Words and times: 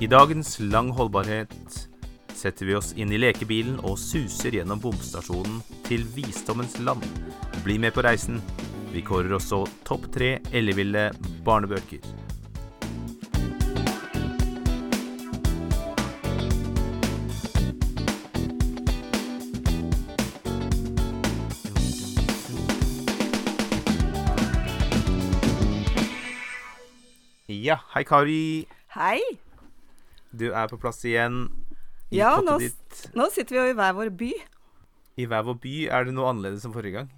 I 0.00 0.06
dagens 0.08 0.54
Lang 0.60 0.86
holdbarhet 0.96 1.74
setter 2.32 2.64
vi 2.64 2.72
oss 2.72 2.94
inn 2.96 3.10
i 3.12 3.18
lekebilen 3.20 3.82
og 3.84 3.98
suser 4.00 4.54
gjennom 4.56 4.80
bomstasjonen 4.80 5.58
til 5.84 6.06
visdommens 6.14 6.78
land. 6.80 7.04
Bli 7.66 7.76
med 7.76 7.92
på 7.92 8.00
reisen. 8.06 8.38
Vi 8.94 9.02
kårer 9.04 9.36
også 9.36 9.66
topp 9.84 10.08
tre 10.14 10.38
elleville 10.56 11.10
barnebøker. 11.44 12.00
Ja, 27.52 27.82
hei 27.92 28.06
Kari. 28.08 28.40
Hei. 28.96 29.49
Du 30.32 30.50
er 30.52 30.70
på 30.70 30.78
plass 30.80 31.02
igjen 31.04 31.42
i 32.10 32.18
Ja, 32.20 32.36
nå, 32.42 32.56
nå 33.18 33.26
sitter 33.34 33.54
vi 33.56 33.60
jo 33.60 33.68
i 33.70 33.76
hver 33.78 33.94
vår 33.98 34.10
by. 34.18 34.30
I 35.20 35.26
hver 35.30 35.44
vår 35.46 35.58
by 35.62 35.74
er 35.90 36.06
det 36.06 36.14
noe 36.16 36.30
annerledes 36.30 36.64
enn 36.66 36.74
forrige 36.74 37.00
gang. 37.00 37.10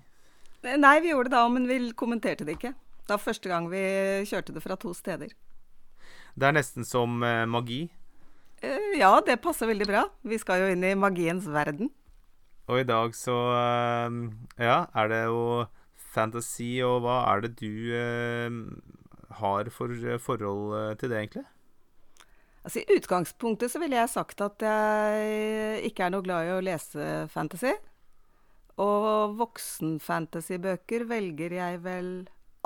Eh, 0.65 0.77
Nei, 0.81 0.99
vi 1.05 1.13
gjorde 1.13 1.31
det 1.31 1.37
da, 1.37 1.47
men 1.53 1.69
vi 1.69 1.79
kommenterte 1.99 2.47
det 2.49 2.57
ikke. 2.59 2.75
Det 3.03 3.11
var 3.17 3.23
første 3.23 3.51
gang 3.51 3.67
vi 3.73 3.83
kjørte 4.29 4.55
det 4.55 4.63
fra 4.65 4.77
to 4.81 4.93
steder. 4.97 5.33
Det 6.39 6.49
er 6.49 6.55
nesten 6.57 6.87
som 6.89 7.21
eh, 7.27 7.45
magi. 7.51 7.83
Eh, 8.63 8.93
Ja, 9.01 9.13
det 9.25 9.41
passer 9.45 9.69
veldig 9.69 9.89
bra. 9.91 10.07
Vi 10.25 10.39
skal 10.41 10.63
jo 10.65 10.73
inn 10.73 10.85
i 10.87 10.95
magiens 10.97 11.49
verden. 11.51 11.91
Og 12.71 12.81
i 12.81 12.87
dag 12.89 13.13
så 13.19 13.37
eh, 13.59 14.19
Ja, 14.63 14.87
er 14.97 15.13
det 15.13 15.25
jo 15.27 15.43
fantasy, 16.13 16.77
og 16.85 17.03
hva 17.05 17.19
er 17.33 17.45
det 17.47 17.55
du 17.61 17.93
eh, 17.97 18.61
har 19.41 19.71
for 19.73 19.93
eh, 19.93 20.21
forhold 20.21 20.97
til 21.01 21.13
det, 21.13 21.19
egentlig? 21.25 21.47
Altså 22.63 22.79
I 22.83 22.97
utgangspunktet 22.99 23.73
så 23.73 23.81
ville 23.83 23.99
jeg 23.99 24.11
sagt 24.13 24.41
at 24.45 24.63
jeg 24.63 25.81
ikke 25.89 26.05
er 26.07 26.13
noe 26.15 26.23
glad 26.23 26.47
i 26.47 26.53
å 26.55 26.61
lese 26.63 27.07
fantasy. 27.33 27.73
Og 28.83 29.35
voksenfantasybøker 29.41 31.05
velger 31.11 31.57
jeg 31.59 31.81
vel 31.85 32.13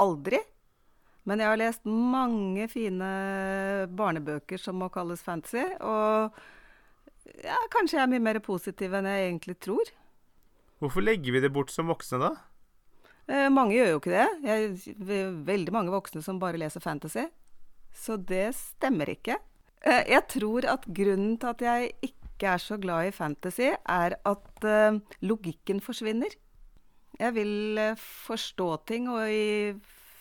aldri. 0.00 0.39
Men 1.27 1.41
jeg 1.42 1.48
har 1.50 1.58
lest 1.58 1.89
mange 1.89 2.69
fine 2.70 3.08
barnebøker 3.98 4.61
som 4.62 4.78
må 4.78 4.91
kalles 4.94 5.24
fantasy. 5.27 5.64
Og 5.83 6.36
ja, 7.42 7.56
kanskje 7.74 7.98
jeg 7.98 8.05
er 8.05 8.12
mye 8.12 8.22
mer 8.28 8.39
positiv 8.44 8.94
enn 8.94 9.08
jeg 9.11 9.24
egentlig 9.30 9.56
tror. 9.64 9.91
Hvorfor 10.78 11.02
legger 11.02 11.34
vi 11.34 11.42
det 11.42 11.50
bort 11.56 11.72
som 11.72 11.89
voksne, 11.91 12.20
da? 12.20 12.30
Eh, 13.33 13.48
mange 13.50 13.74
gjør 13.74 13.94
jo 13.94 13.98
ikke 14.05 14.12
det. 14.14 14.28
Jeg, 14.47 14.94
ve- 15.08 15.34
veldig 15.48 15.72
mange 15.74 15.91
voksne 15.97 16.22
som 16.22 16.39
bare 16.39 16.61
leser 16.61 16.84
fantasy. 16.84 17.24
Så 17.97 18.20
det 18.28 18.50
stemmer 18.55 19.08
ikke. 19.17 19.41
Eh, 19.84 20.05
jeg 20.12 20.22
tror 20.32 20.66
at 20.70 20.86
grunnen 20.88 21.36
til 21.41 21.52
at 21.52 21.62
jeg 21.62 21.92
ikke 22.08 22.55
er 22.55 22.62
så 22.62 22.78
glad 22.80 23.08
i 23.08 23.14
fantasy, 23.14 23.69
er 23.72 24.16
at 24.24 24.64
eh, 24.64 24.98
logikken 25.20 25.80
forsvinner. 25.80 26.33
Jeg 27.20 27.34
vil 27.34 27.78
eh, 27.78 27.96
forstå 27.96 28.70
ting, 28.88 29.08
og 29.10 29.30
i 29.30 29.77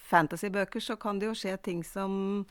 fantasybøker 0.09 0.79
så 0.83 0.95
kan 0.95 1.19
det 1.19 1.31
jo 1.31 1.37
skje 1.37 1.57
ting 1.63 1.81
som, 1.85 2.45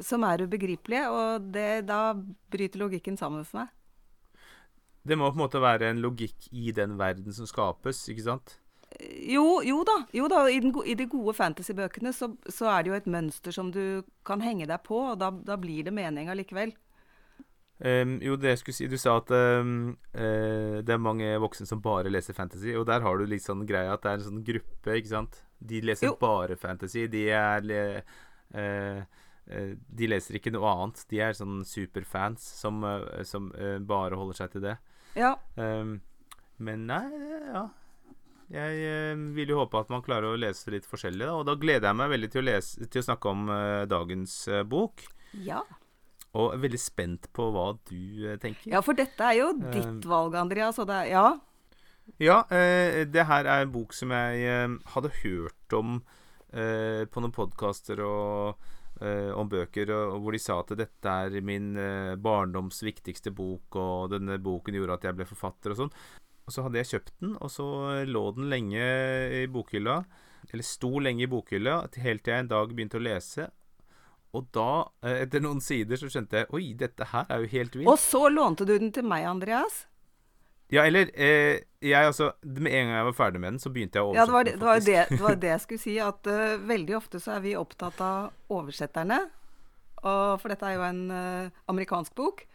som 0.00 0.24
er 0.26 0.46
ubegripelige, 0.46 1.10
og 1.10 1.52
det, 1.54 1.84
da 1.88 2.14
bryter 2.50 2.80
logikken 2.80 3.16
sammen 3.16 3.44
for 3.44 3.62
meg. 3.62 3.78
Det 5.02 5.18
må 5.18 5.28
på 5.30 5.34
en 5.34 5.42
måte 5.42 5.60
være 5.62 5.90
en 5.90 6.00
logikk 6.02 6.46
i 6.54 6.70
den 6.74 6.94
verden 6.98 7.34
som 7.34 7.46
skapes, 7.50 8.04
ikke 8.08 8.22
sant? 8.28 8.61
Jo, 9.28 9.62
jo 9.64 9.82
da. 9.88 9.98
Jo 10.12 10.28
da. 10.30 10.44
I, 10.50 10.60
den, 10.60 10.74
i 10.86 10.94
de 10.98 11.06
gode 11.10 11.34
fantasybøkene 11.38 12.12
så, 12.16 12.32
så 12.50 12.70
er 12.72 12.82
det 12.82 12.92
jo 12.92 12.98
et 12.98 13.10
mønster 13.10 13.54
som 13.54 13.70
du 13.74 14.02
kan 14.26 14.42
henge 14.44 14.68
deg 14.70 14.82
på, 14.86 14.98
og 15.12 15.20
da, 15.22 15.30
da 15.32 15.58
blir 15.60 15.86
det 15.86 15.94
mening 15.96 16.30
allikevel. 16.32 16.74
Um, 17.82 18.18
jo, 18.22 18.36
det 18.38 18.52
jeg 18.52 18.58
skulle 18.60 18.76
si 18.76 18.86
Du 18.86 18.94
sa 19.00 19.16
at 19.18 19.30
um, 19.34 19.96
uh, 20.14 20.78
det 20.86 20.92
er 20.94 21.00
mange 21.02 21.32
voksne 21.42 21.66
som 21.66 21.80
bare 21.82 22.12
leser 22.12 22.36
fantasy, 22.36 22.76
og 22.78 22.86
der 22.86 23.02
har 23.02 23.18
du 23.18 23.26
litt 23.26 23.42
sånn 23.42 23.64
greia 23.66 23.96
at 23.96 24.04
det 24.04 24.12
er 24.12 24.20
en 24.20 24.28
sånn 24.28 24.44
gruppe, 24.46 24.94
ikke 25.00 25.10
sant? 25.10 25.40
De 25.58 25.80
leser 25.82 26.12
Jo. 26.12 26.14
bare 26.20 26.54
fantasy. 26.58 27.08
De 27.10 27.24
er 27.34 27.66
eh, 27.70 28.22
eh, 28.58 29.74
De 29.86 30.08
leser 30.08 30.38
ikke 30.38 30.50
noe 30.54 30.70
annet. 30.70 31.04
De 31.10 31.20
er 31.22 31.36
sånn 31.38 31.60
superfans 31.66 32.42
som, 32.58 32.82
som 33.26 33.46
bare 33.86 34.18
holder 34.18 34.40
seg 34.40 34.56
til 34.56 34.64
det. 34.64 34.74
Ja. 35.14 35.36
Um, 35.54 36.00
men 36.58 36.88
nei, 36.90 37.04
ja. 37.46 37.68
Jeg 38.52 38.80
eh, 38.84 39.20
vil 39.32 39.48
jo 39.54 39.60
håpe 39.62 39.80
at 39.80 39.92
man 39.92 40.02
klarer 40.04 40.34
å 40.34 40.38
lese 40.40 40.72
litt 40.74 40.84
forskjellig, 40.88 41.24
da. 41.24 41.36
Og 41.40 41.46
da 41.48 41.54
gleder 41.56 41.88
jeg 41.88 41.98
meg 42.02 42.10
veldig 42.12 42.28
til 42.34 42.42
å, 42.42 42.46
lese, 42.50 42.88
til 42.92 43.00
å 43.00 43.06
snakke 43.06 43.30
om 43.32 43.46
eh, 43.54 43.84
dagens 43.90 44.34
eh, 44.52 44.66
bok. 44.68 45.06
ja. 45.44 45.62
Og 46.32 46.54
er 46.54 46.60
veldig 46.62 46.78
spent 46.80 47.26
på 47.36 47.44
hva 47.52 47.66
du 47.90 48.22
eh, 48.24 48.38
tenker. 48.40 48.70
Ja, 48.72 48.80
for 48.80 48.96
dette 48.96 49.20
er 49.20 49.34
jo 49.36 49.50
Eh. 49.52 49.66
ditt 49.74 50.06
valg, 50.08 50.32
Andreas. 50.40 50.78
Og 50.80 50.86
det 50.88 50.96
er, 51.02 51.10
ja. 51.12 51.26
Ja, 52.24 52.38
det 52.48 53.24
her 53.28 53.46
er 53.46 53.62
en 53.66 53.70
bok 53.72 53.92
som 53.94 54.10
jeg 54.10 54.78
hadde 54.94 55.10
hørt 55.20 55.76
om 55.76 56.00
på 56.50 57.22
noen 57.22 57.32
podkaster 57.36 58.00
og 58.02 58.64
om 59.38 59.48
bøker, 59.52 59.92
og, 59.94 60.16
hvor 60.24 60.34
de 60.34 60.40
sa 60.42 60.56
at 60.64 60.72
dette 60.80 61.12
er 61.28 61.36
min 61.46 61.70
barndoms 62.24 62.80
viktigste 62.82 63.30
bok, 63.36 63.78
og 63.78 64.10
denne 64.16 64.40
boken 64.42 64.74
gjorde 64.80 64.98
at 64.98 65.06
jeg 65.06 65.16
ble 65.20 65.28
forfatter 65.30 65.76
og 65.76 65.80
sånn. 65.84 65.94
Og 66.46 66.54
så 66.54 66.64
hadde 66.64 66.80
jeg 66.80 66.90
kjøpt 66.90 67.12
den, 67.22 67.36
og 67.38 67.50
så 67.54 67.66
lå 68.08 68.24
den 68.36 68.48
lenge 68.50 68.86
i 69.42 69.46
bokhylla. 69.50 70.00
Eller 70.50 70.66
sto 70.66 70.96
lenge 70.98 71.24
i 71.26 71.30
bokhylla, 71.30 71.84
helt 72.02 72.24
til 72.24 72.34
jeg 72.34 72.44
en 72.44 72.50
dag 72.50 72.72
begynte 72.74 72.98
å 72.98 73.04
lese. 73.04 73.46
Og 74.32 74.48
da, 74.56 74.88
eh, 75.04 75.22
etter 75.26 75.42
noen 75.44 75.60
sider, 75.60 75.98
så 76.00 76.08
skjønte 76.08 76.40
jeg 76.40 76.52
Oi, 76.56 76.72
dette 76.78 77.04
her 77.12 77.28
er 77.28 77.42
jo 77.44 77.50
helt 77.52 77.74
vilt. 77.76 77.88
Og 77.92 77.98
så 78.00 78.28
lånte 78.32 78.66
du 78.68 78.72
den 78.78 78.92
til 78.94 79.04
meg, 79.04 79.26
Andreas. 79.28 79.84
Ja, 80.72 80.86
eller 80.88 81.10
eh, 81.12 81.66
jeg 81.84 82.06
altså 82.08 82.30
Med 82.40 82.72
en 82.72 82.86
gang 82.88 82.94
jeg 82.96 83.04
var 83.10 83.16
ferdig 83.18 83.40
med 83.42 83.50
den, 83.52 83.60
så 83.60 83.68
begynte 83.74 84.00
jeg 84.00 84.08
å 84.08 84.14
Ja, 84.16 84.24
det 84.24 84.32
var 84.32 84.48
oversette 84.48 84.48
det, 84.48 84.54
det, 84.56 84.64
var 84.64 84.78
det, 84.86 85.02
det 85.10 85.26
var 85.26 85.36
det 85.42 85.50
jeg 85.50 85.64
skulle 85.66 85.84
si. 85.84 85.96
At 86.00 86.30
uh, 86.32 86.64
veldig 86.70 86.96
ofte 86.96 87.20
så 87.20 87.36
er 87.36 87.44
vi 87.44 87.58
opptatt 87.60 88.00
av 88.00 88.56
oversetterne. 88.56 89.20
Og, 90.02 90.40
for 90.40 90.48
dette 90.50 90.66
er 90.66 90.78
jo 90.78 90.86
en 90.86 91.02
uh, 91.12 91.60
amerikansk 91.70 92.16
bok. 92.16 92.46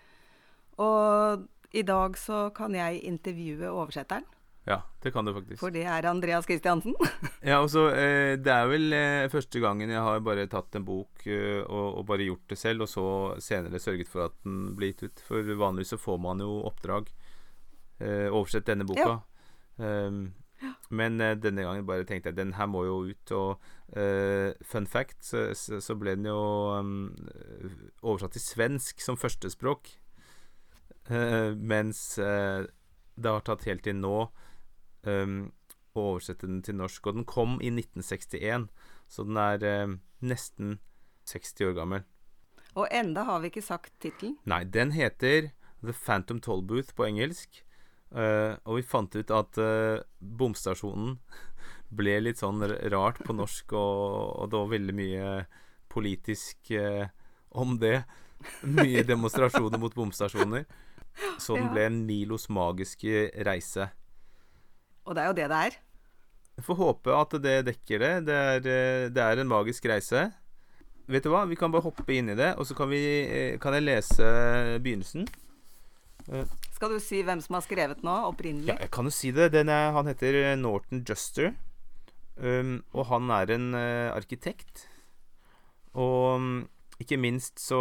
Og 0.81 1.46
i 1.72 1.84
dag 1.84 2.18
så 2.18 2.48
kan 2.56 2.76
jeg 2.76 3.04
intervjue 3.08 3.70
oversetteren. 3.70 4.26
Ja, 4.68 4.82
det 5.00 5.14
kan 5.16 5.24
du 5.24 5.32
faktisk. 5.32 5.62
For 5.62 5.72
det 5.72 5.86
er 5.88 6.06
Andreas 6.10 6.48
Kristiansen. 6.48 6.96
Ja, 7.50 7.62
altså, 7.62 7.88
eh, 7.96 8.36
Det 8.36 8.52
er 8.52 8.66
vel 8.68 8.92
eh, 8.94 9.30
første 9.32 9.62
gangen 9.64 9.90
jeg 9.90 10.02
har 10.04 10.20
bare 10.26 10.48
tatt 10.52 10.76
en 10.76 10.84
bok 10.84 11.24
eh, 11.24 11.62
og, 11.64 12.02
og 12.02 12.04
bare 12.10 12.28
gjort 12.28 12.50
det 12.52 12.58
selv, 12.60 12.84
og 12.84 12.92
så 12.92 13.06
senere 13.40 13.80
sørget 13.80 14.12
for 14.12 14.26
at 14.28 14.36
den 14.44 14.74
blir 14.76 14.92
gitt 14.92 15.06
ut. 15.08 15.24
For 15.24 15.56
vanligvis 15.56 15.96
så 15.96 16.02
får 16.02 16.20
man 16.20 16.44
jo 16.44 16.60
oppdrag. 16.68 17.08
Eh, 18.00 18.28
oversett 18.28 18.68
denne 18.68 18.86
boka. 18.86 19.22
Um, 19.78 20.34
men 20.90 21.22
eh, 21.22 21.36
denne 21.38 21.64
gangen 21.64 21.86
bare 21.88 22.06
tenkte 22.08 22.32
jeg 22.32 22.40
den 22.40 22.56
her 22.58 22.68
må 22.68 22.84
jo 22.88 23.00
ut. 23.08 23.34
Og 23.38 23.98
eh, 23.98 24.52
fun 24.68 24.90
fact, 24.90 25.22
så, 25.26 25.48
så, 25.56 25.80
så 25.84 25.96
ble 25.96 26.18
den 26.18 26.28
jo 26.28 26.42
um, 26.76 27.16
oversatt 28.04 28.36
til 28.36 28.44
svensk 28.44 29.02
som 29.04 29.20
førstespråk. 29.20 29.96
Eh, 31.07 31.53
mens 31.56 32.18
eh, 32.19 32.66
det 33.16 33.31
har 33.31 33.45
tatt 33.47 33.66
helt 33.68 33.85
til 33.88 33.95
nå 33.97 34.28
um, 35.07 35.38
å 35.97 36.03
oversette 36.13 36.50
den 36.50 36.62
til 36.66 36.78
norsk. 36.78 37.07
Og 37.07 37.19
den 37.19 37.28
kom 37.28 37.57
i 37.63 37.72
1961, 37.72 38.68
så 39.09 39.25
den 39.28 39.40
er 39.41 39.63
eh, 39.66 39.95
nesten 40.19 40.78
60 41.29 41.72
år 41.72 41.78
gammel. 41.79 42.03
Og 42.78 42.85
enda 42.94 43.23
har 43.25 43.41
vi 43.41 43.51
ikke 43.51 43.66
sagt 43.66 43.95
tittelen. 44.03 44.38
Nei, 44.45 44.62
den 44.69 44.94
heter 44.94 45.50
The 45.81 45.95
Phantom 45.95 46.41
Tollbooth 46.44 46.94
på 46.97 47.07
engelsk. 47.07 47.63
Uh, 48.07 48.56
og 48.63 48.78
vi 48.78 48.85
fant 48.88 49.16
ut 49.18 49.31
at 49.35 49.57
uh, 49.59 50.00
bomstasjonen 50.39 51.18
ble 52.00 52.13
litt 52.22 52.39
sånn 52.39 52.63
rart 52.94 53.19
på 53.27 53.36
norsk, 53.36 53.74
og, 53.75 53.98
og 54.45 54.48
det 54.48 54.62
var 54.62 54.69
veldig 54.71 54.95
mye 54.95 55.31
politisk 55.92 56.71
uh, 56.77 57.10
om 57.60 57.75
det. 57.81 57.98
Mye 58.63 59.03
demonstrasjoner 59.03 59.81
mot 59.81 59.98
bomstasjoner. 59.98 60.63
Så 61.42 61.58
den 61.58 61.69
ble 61.74 61.88
Nilos 61.94 62.48
magiske 62.54 63.30
reise. 63.48 63.90
Og 65.08 65.16
det 65.16 65.24
er 65.24 65.30
jo 65.31 65.38
det 65.38 65.48
det 65.52 65.62
er. 65.69 65.78
Jeg 66.58 66.66
får 66.66 66.80
håpe 66.80 67.14
at 67.14 67.36
det 67.42 67.56
dekker 67.68 68.02
det. 68.02 68.14
Det 68.28 68.38
er, 68.52 68.69
eh, 68.74 69.08
det 69.14 69.24
er 69.24 69.42
en 69.42 69.50
magisk 69.50 69.86
reise. 69.90 70.28
Vet 71.08 71.24
du 71.24 71.31
hva, 71.31 71.46
vi 71.48 71.56
kan 71.56 71.72
bare 71.72 71.86
hoppe 71.86 72.12
inn 72.12 72.34
i 72.34 72.36
det, 72.36 72.56
og 72.60 72.68
så 72.68 72.75
kan, 72.75 72.90
vi, 72.92 73.02
eh, 73.24 73.60
kan 73.62 73.78
jeg 73.78 73.86
lese 73.86 74.25
begynnelsen. 74.84 75.28
Skal 76.75 76.92
du 76.92 77.00
si 77.00 77.22
hvem 77.24 77.40
som 77.42 77.56
har 77.56 77.63
skrevet 77.63 78.04
nå, 78.04 78.16
opprinnelig? 78.28 78.74
Ja, 78.74 78.81
jeg 78.84 78.92
kan 78.92 79.08
jo 79.08 79.13
si 79.16 79.31
det. 79.31 79.52
Den 79.56 79.72
er, 79.72 79.94
han 79.96 80.10
heter 80.10 80.36
eh, 80.42 80.58
Norton 80.60 81.06
Juster. 81.08 81.54
Um, 82.38 82.84
og 82.94 83.08
han 83.10 83.31
er 83.34 83.50
en 83.56 83.72
uh, 83.74 84.13
arkitekt. 84.13 84.84
Og 85.98 86.36
um, 86.38 86.68
ikke 87.02 87.18
minst 87.18 87.58
så 87.63 87.80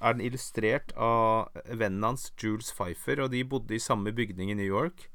er 0.00 0.16
den 0.16 0.24
illustrert 0.26 0.92
av 1.00 1.52
vennen 1.66 2.04
hans, 2.04 2.28
Jules 2.40 2.68
Pfeiffer, 2.76 3.22
og 3.24 3.32
de 3.32 3.44
bodde 3.48 3.76
i 3.76 3.82
samme 3.82 4.12
bygning 4.16 4.52
i 4.52 4.58
New 4.58 4.68
York. 4.68 5.08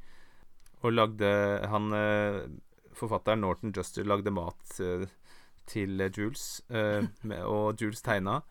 Og 0.81 0.95
lagde 0.95 1.27
Han 1.69 1.93
eh, 1.93 2.41
Forfatteren 2.97 3.43
Norton 3.43 3.73
Juster 3.75 4.05
lagde 4.07 4.33
mat 4.33 4.79
eh, 4.81 5.05
til 5.69 6.01
Jules, 6.09 6.63
eh, 6.69 7.05
og 7.45 7.81
Jules 7.81 8.01
tegna. 8.01 8.41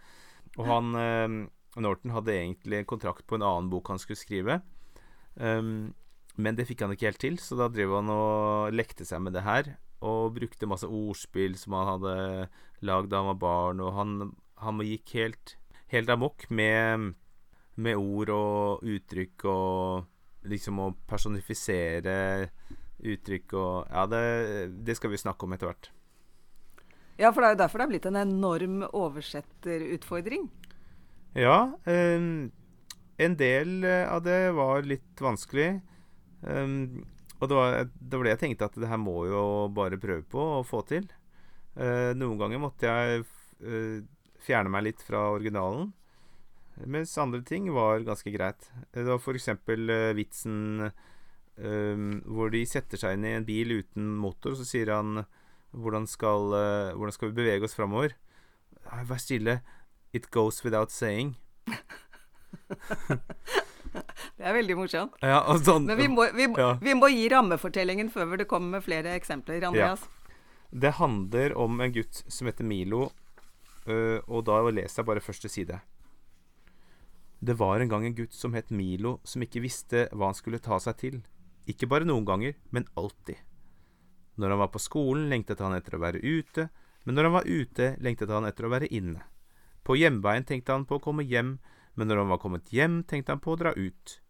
Og 0.59 0.67
han 0.67 0.95
Norton 1.79 2.11
hadde 2.11 2.35
egentlig 2.35 2.81
en 2.81 2.89
kontrakt 2.89 3.27
på 3.31 3.39
en 3.39 3.45
annen 3.47 3.69
bok 3.71 3.93
han 3.93 4.01
skulle 4.03 4.19
skrive. 4.19 4.57
Men 5.39 6.57
det 6.59 6.67
fikk 6.67 6.83
han 6.83 6.95
ikke 6.95 7.07
helt 7.07 7.23
til, 7.23 7.39
så 7.39 7.55
da 7.55 7.69
drev 7.71 7.95
han 7.95 8.11
og 8.11 8.75
lekte 8.75 9.07
seg 9.07 9.23
med 9.23 9.37
det 9.39 9.45
her. 9.47 9.71
Og 10.03 10.35
brukte 10.35 10.69
masse 10.69 10.89
ordspill 10.89 11.55
som 11.61 11.77
han 11.79 11.89
hadde 11.93 12.17
lagd 12.83 13.13
da 13.13 13.23
han 13.23 13.31
var 13.31 13.41
barn. 13.45 13.85
Og 13.85 13.95
han, 13.95 14.33
han 14.59 14.83
gikk 14.83 15.15
helt, 15.21 15.55
helt 15.91 16.11
amok 16.13 16.47
med, 16.51 17.13
med 17.81 17.99
ord 17.99 18.33
og 18.35 18.87
uttrykk 18.87 19.47
og 19.51 20.49
liksom 20.51 20.81
å 20.81 20.91
personifisere 21.09 22.15
uttrykk 23.01 23.57
og 23.57 23.91
Ja, 23.91 24.07
det, 24.11 24.23
det 24.87 24.97
skal 24.99 25.13
vi 25.13 25.21
snakke 25.21 25.47
om 25.47 25.57
etter 25.57 25.71
hvert. 25.71 25.91
Ja, 27.21 27.33
for 27.33 27.43
det 27.43 27.51
er 27.51 27.55
jo 27.55 27.61
derfor 27.61 27.81
det 27.81 27.87
er 27.87 27.93
blitt 27.93 28.09
en 28.09 28.21
enorm 28.21 28.83
oversetterutfordring. 28.97 30.49
Ja. 31.37 31.73
Um, 31.85 32.51
en 33.21 33.37
del 33.37 33.85
av 33.85 34.23
det 34.25 34.41
var 34.57 34.89
litt 34.89 35.21
vanskelig. 35.21 35.83
Um, 36.41 37.03
og 37.41 37.49
det 37.49 37.57
var, 37.57 37.77
det 37.85 38.17
var, 38.17 38.25
det 38.25 38.33
jeg 38.35 38.43
tenkte 38.45 38.71
at 38.71 38.79
det 38.81 38.89
her 38.89 39.01
må 39.01 39.25
jo 39.29 39.43
bare 39.77 40.01
prøve 40.01 40.25
på 40.29 40.47
å 40.61 40.65
få 40.65 40.81
til. 40.89 41.09
Uh, 41.77 42.13
noen 42.17 42.41
ganger 42.41 42.61
måtte 42.61 42.89
jeg 42.89 43.23
uh, 43.25 44.01
fjerne 44.45 44.73
meg 44.73 44.87
litt 44.89 45.03
fra 45.07 45.31
originalen. 45.35 45.91
Mens 46.89 47.17
andre 47.21 47.43
ting 47.45 47.69
var 47.75 48.05
ganske 48.07 48.33
greit. 48.33 48.71
Det 48.95 49.05
var 49.05 49.21
f.eks. 49.21 49.49
Uh, 49.69 50.13
vitsen 50.17 50.91
um, 51.61 52.23
hvor 52.25 52.53
de 52.53 52.65
setter 52.69 53.01
seg 53.01 53.17
inn 53.17 53.27
i 53.29 53.35
en 53.37 53.47
bil 53.47 53.81
uten 53.81 54.15
motor, 54.21 54.57
så 54.57 54.65
sier 54.67 54.93
han 54.95 55.25
hvordan 55.77 56.09
skal, 56.11 56.55
uh, 56.55 56.97
hvordan 56.97 57.15
skal 57.15 57.31
vi 57.31 57.39
bevege 57.43 57.69
oss 57.69 57.77
framover? 57.77 58.17
Vær 59.07 59.21
stille. 59.23 59.61
It 60.17 60.31
goes 60.35 60.65
without 60.65 60.91
saying. 60.91 61.37
det 64.39 64.47
er 64.47 64.57
veldig 64.57 64.77
morsomt. 64.79 65.19
Ja, 65.23 65.43
sånn, 65.63 65.87
Men 65.87 65.99
vi 66.01 66.09
må, 66.11 66.27
vi, 66.35 66.49
ja. 66.59 66.73
vi 66.83 66.97
må, 66.99 67.11
gi 67.13 67.29
rammefortellingen 67.31 68.11
før 68.11 68.37
det 68.41 68.49
kommer 68.51 68.79
med 68.79 68.87
flere 68.87 69.15
eksempler. 69.19 69.63
Andreas. 69.69 70.03
Ja. 70.07 70.17
Det 70.71 70.97
handler 70.99 71.55
om 71.59 71.81
en 71.83 71.93
gutt 71.95 72.23
som 72.31 72.47
heter 72.47 72.67
Milo, 72.67 73.11
og 73.87 74.45
da 74.45 74.61
leser 74.69 75.01
jeg 75.01 75.09
bare 75.09 75.25
første 75.25 75.49
side. 75.49 75.81
Det 77.41 77.57
var 77.57 77.81
en 77.81 77.89
gang 77.89 78.05
en 78.05 78.15
gutt 78.15 78.35
som 78.37 78.53
het 78.53 78.71
Milo, 78.71 79.19
som 79.25 79.41
ikke 79.41 79.63
visste 79.65 80.09
hva 80.13 80.29
han 80.29 80.37
skulle 80.37 80.61
ta 80.61 80.77
seg 80.83 80.99
til. 81.01 81.21
Ikke 81.65 81.89
bare 81.89 82.05
noen 82.05 82.27
ganger, 82.29 82.59
men 82.69 82.85
alltid. 83.01 83.41
Når 84.37 84.53
han 84.53 84.61
var 84.61 84.71
på 84.75 84.83
skolen, 84.83 85.29
lengtet 85.33 85.61
han 85.65 85.73
etter 85.77 85.97
å 85.97 86.03
være 86.03 86.21
ute, 86.21 86.69
men 87.05 87.17
når 87.17 87.29
han 87.29 87.37
var 87.39 87.49
ute, 87.49 87.95
lengtet 88.05 88.33
han 88.33 88.49
etter 88.49 88.69
å 88.69 88.73
være 88.73 88.91
inne. 88.93 89.25
På 89.85 89.97
hjemveien 89.97 90.45
tenkte 90.45 90.77
han 90.77 90.85
på 90.85 90.99
å 90.99 91.05
komme 91.05 91.25
hjem, 91.25 91.57
men 91.97 92.09
når 92.09 92.23
han 92.23 92.33
var 92.35 92.43
kommet 92.43 92.73
hjem, 92.73 93.01
tenkte 93.09 93.33
han 93.33 93.41
på 93.41 93.55
å 93.55 93.61
dra 93.61 93.73
ut. 93.73 94.21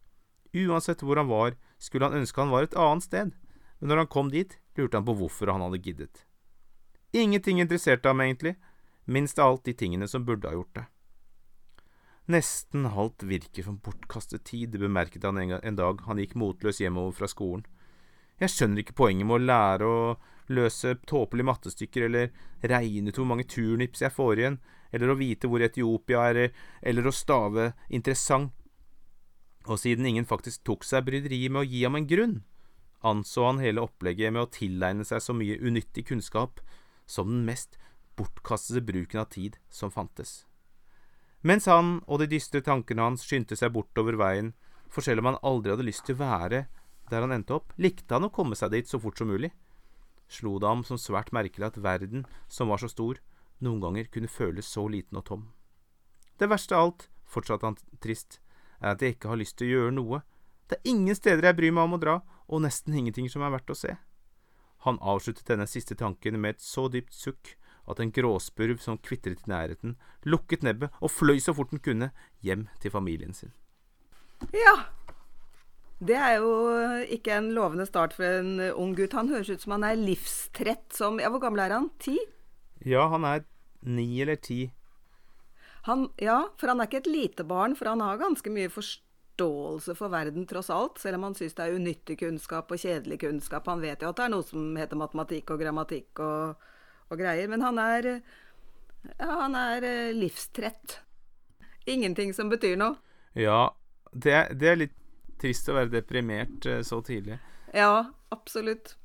Uansett 0.55 1.03
hvor 1.03 1.19
han 1.19 1.27
var, 1.31 1.55
skulle 1.79 2.07
han 2.07 2.19
ønske 2.21 2.39
han 2.41 2.51
var 2.51 2.67
et 2.67 2.75
annet 2.79 3.07
sted, 3.07 3.35
men 3.79 3.91
når 3.91 4.03
han 4.03 4.11
kom 4.11 4.31
dit, 4.31 4.55
lurte 4.79 4.99
han 4.99 5.07
på 5.07 5.15
hvorfor 5.19 5.51
han 5.51 5.63
hadde 5.65 5.83
giddet. 5.83 6.25
Ingenting 7.11 7.59
interesserte 7.59 8.07
ham 8.07 8.23
egentlig, 8.23 8.55
minst 9.05 9.39
av 9.39 9.51
alt 9.51 9.63
de 9.65 9.73
tingene 9.73 10.07
som 10.07 10.25
burde 10.25 10.49
ha 10.49 10.55
gjort 10.55 10.75
det. 10.75 10.85
Nesten 12.31 12.85
halvt 12.93 13.23
virker 13.27 13.65
som 13.65 13.79
bortkastet 13.83 14.43
tid, 14.45 14.77
bemerket 14.79 15.23
han 15.23 15.39
en 15.41 15.75
dag 15.75 16.01
han 16.05 16.21
gikk 16.21 16.35
motløs 16.39 16.79
hjemover 16.79 17.15
fra 17.17 17.27
skolen. 17.27 17.65
Jeg 18.41 18.53
skjønner 18.53 18.81
ikke 18.81 18.97
poenget 18.97 19.27
med 19.27 19.37
å 19.37 19.45
lære 19.45 19.87
å 19.89 20.03
løse 20.51 20.95
tåpelige 21.09 21.49
mattestykker, 21.49 22.07
eller 22.07 22.31
regne 22.61 23.11
ut 23.11 23.19
hvor 23.19 23.27
mange 23.29 23.47
turnips 23.49 24.01
jeg 24.05 24.13
får 24.13 24.39
igjen, 24.39 24.57
eller 24.91 25.11
å 25.11 25.17
vite 25.19 25.49
hvor 25.49 25.63
Etiopia 25.65 26.23
er, 26.31 26.55
eller 26.81 27.07
å 27.07 27.15
stave 27.15 27.71
interessant. 27.89 28.53
Og 29.69 29.77
siden 29.77 30.07
ingen 30.09 30.25
faktisk 30.25 30.63
tok 30.65 30.85
seg 30.87 31.05
bryderiet 31.05 31.53
med 31.53 31.63
å 31.63 31.69
gi 31.69 31.83
ham 31.83 31.99
en 31.99 32.09
grunn, 32.09 32.39
anså 33.05 33.45
han 33.47 33.61
hele 33.61 33.83
opplegget 33.85 34.33
med 34.33 34.45
å 34.45 34.51
tilegne 34.53 35.05
seg 35.05 35.21
så 35.21 35.35
mye 35.37 35.59
unyttig 35.61 36.07
kunnskap 36.09 36.61
som 37.09 37.29
den 37.29 37.45
mest 37.45 37.77
bortkastede 38.21 38.85
bruken 38.85 39.25
av 39.25 39.31
tid 39.33 39.57
som 39.73 39.91
fantes. 39.91 40.45
Mens 41.41 41.65
han 41.65 41.97
og 42.05 42.21
de 42.21 42.29
dystre 42.29 42.61
tankene 42.61 43.07
hans 43.07 43.25
skyndte 43.25 43.57
seg 43.57 43.73
bortover 43.73 44.19
veien, 44.21 44.53
for 44.91 45.01
selv 45.01 45.23
om 45.23 45.31
han 45.31 45.41
aldri 45.47 45.73
hadde 45.73 45.87
lyst 45.87 46.05
til 46.05 46.19
å 46.19 46.21
være 46.21 46.65
der 47.11 47.25
han 47.25 47.33
endte 47.35 47.57
opp, 47.57 47.73
likte 47.81 48.13
han 48.13 48.27
å 48.27 48.33
komme 48.33 48.55
seg 48.55 48.71
dit 48.75 48.87
så 48.87 48.99
fort 49.01 49.17
som 49.19 49.31
mulig. 49.31 49.49
Slo 50.31 50.59
det 50.61 50.69
ham 50.69 50.83
som 50.87 50.99
svært 51.01 51.33
merkelig 51.35 51.67
at 51.67 51.79
verden, 51.81 52.23
som 52.47 52.71
var 52.71 52.79
så 52.79 52.87
stor, 52.91 53.17
noen 53.59 53.81
ganger 53.83 54.07
kunne 54.13 54.31
føles 54.31 54.69
så 54.69 54.85
liten 54.87 55.19
og 55.19 55.25
tom. 55.27 55.47
Det 56.39 56.47
verste 56.49 56.77
av 56.77 56.85
alt, 56.85 57.09
fortsatte 57.27 57.67
han 57.67 57.79
trist, 58.03 58.39
er 58.79 58.95
at 58.95 59.03
jeg 59.03 59.17
ikke 59.17 59.33
har 59.33 59.41
lyst 59.41 59.57
til 59.59 59.67
å 59.67 59.73
gjøre 59.75 59.97
noe. 59.97 60.21
Det 60.69 60.79
er 60.79 60.93
ingen 60.93 61.17
steder 61.17 61.49
jeg 61.49 61.57
bryr 61.59 61.75
meg 61.75 61.89
om 61.89 61.97
å 61.97 62.01
dra, 62.01 62.15
og 62.47 62.63
nesten 62.63 62.95
ingenting 62.95 63.27
som 63.29 63.43
er 63.43 63.51
verdt 63.53 63.73
å 63.73 63.77
se. 63.77 63.97
Han 64.87 64.97
avsluttet 65.03 65.51
denne 65.51 65.67
siste 65.69 65.97
tanken 65.99 66.39
med 66.41 66.55
et 66.55 66.63
så 66.63 66.87
dypt 66.89 67.13
sukk 67.13 67.55
at 67.91 68.01
en 68.03 68.13
gråspurv 68.15 68.79
som 68.83 68.99
kvitret 69.03 69.43
i 69.45 69.51
nærheten, 69.51 69.97
lukket 70.23 70.63
nebbet 70.65 70.95
og 71.01 71.11
fløy 71.11 71.39
så 71.43 71.55
fort 71.57 71.73
den 71.73 71.83
kunne 71.83 72.11
hjem 72.45 72.67
til 72.81 72.93
familien 72.93 73.35
sin. 73.37 73.53
Ja, 74.55 74.75
det 76.01 76.17
er 76.17 76.39
jo 76.41 76.53
ikke 77.13 77.35
en 77.37 77.51
lovende 77.53 77.85
start 77.85 78.15
for 78.17 78.25
en 78.25 78.57
ung 78.73 78.95
gutt. 78.97 79.13
Han 79.13 79.29
høres 79.29 79.51
ut 79.53 79.61
som 79.61 79.75
han 79.77 79.85
er 79.85 79.99
livstrett 79.99 80.89
som 80.97 81.19
Ja, 81.21 81.29
hvor 81.29 81.43
gammel 81.43 81.61
er 81.61 81.75
han? 81.75 81.91
Ti? 82.01 82.17
Ja, 82.81 83.05
han 83.11 83.27
er 83.27 83.43
ni 83.85 84.07
eller 84.23 84.39
ti. 84.41 84.71
Han, 85.85 86.09
ja, 86.21 86.47
for 86.57 86.73
han 86.73 86.81
er 86.81 86.89
ikke 86.89 87.03
et 87.03 87.09
lite 87.09 87.45
barn, 87.45 87.75
for 87.77 87.89
han 87.89 88.01
har 88.01 88.17
ganske 88.21 88.49
mye 88.53 88.69
forståelse 88.69 89.95
for 89.97 90.13
verden, 90.13 90.45
tross 90.49 90.69
alt. 90.73 90.97
Selv 91.01 91.19
om 91.19 91.29
han 91.29 91.37
syns 91.37 91.53
det 91.57 91.67
er 91.67 91.77
unyttig 91.77 92.17
kunnskap 92.21 92.73
og 92.73 92.81
kjedelig 92.81 93.21
kunnskap. 93.21 93.69
Han 93.69 93.81
vet 93.85 94.01
jo 94.01 94.09
at 94.09 94.17
det 94.17 94.25
er 94.25 94.33
noe 94.33 94.45
som 94.45 94.77
heter 94.77 94.97
matematikk 94.97 95.53
og 95.53 95.61
grammatikk 95.61 96.21
og, 96.25 96.67
og 97.11 97.21
greier. 97.21 97.49
Men 97.51 97.63
han 97.65 97.79
er, 97.81 98.09
ja, 99.17 99.29
han 99.43 99.57
er 99.59 99.87
eh, 99.87 100.15
livstrett. 100.15 100.99
Ingenting 101.89 102.33
som 102.37 102.51
betyr 102.51 102.77
noe. 102.79 102.97
Ja, 103.37 103.71
det, 104.11 104.35
det 104.59 104.73
er 104.73 104.83
litt 104.85 104.97
Trist 105.41 105.69
å 105.71 105.73
være 105.73 105.89
deprimert 105.89 106.67
eh, 106.69 106.83
så 106.85 106.99
tidlig. 107.01 107.39
Ja, 107.73 108.11
absolutt. 108.33 108.95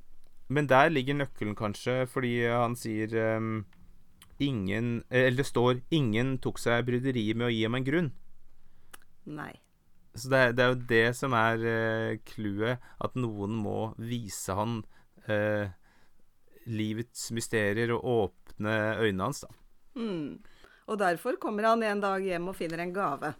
Men 0.52 0.68
der 0.68 0.90
ligger 0.92 1.16
nøkkelen, 1.16 1.56
kanskje, 1.56 2.02
fordi 2.10 2.34
han 2.44 2.76
sier 2.78 3.10
um, 3.38 3.64
ingen 4.38 5.02
Eller 5.10 5.40
det 5.40 5.46
står 5.48 5.80
'ingen 5.90 6.36
tok 6.38 6.60
seg 6.60 6.84
bryderiet 6.86 7.36
med 7.36 7.48
å 7.48 7.54
gi 7.54 7.62
ham 7.64 7.78
en 7.78 7.86
grunn'. 7.86 8.12
Nei. 9.24 9.54
Så 10.14 10.28
det, 10.30 10.56
det 10.56 10.64
er 10.64 10.68
jo 10.68 10.84
det 10.92 11.06
som 11.16 11.32
er 11.32 11.64
eh, 11.64 12.18
clouet. 12.28 12.76
Uh, 12.76 13.00
at 13.04 13.16
noen 13.16 13.56
må 13.56 13.94
vise 13.96 14.54
han 14.54 14.82
uh, 15.28 15.72
livets 16.66 17.30
mysterier 17.36 17.92
og 17.94 18.06
åpne 18.12 18.76
øynene 19.00 19.28
hans, 19.28 19.44
da. 19.46 19.50
Mm. 19.96 20.38
Og 20.86 20.98
derfor 21.00 21.38
kommer 21.42 21.66
han 21.66 21.82
en 21.82 22.02
dag 22.02 22.22
hjem 22.22 22.50
og 22.52 22.56
finner 22.58 22.82
en 22.82 22.94
gave. 22.94 23.32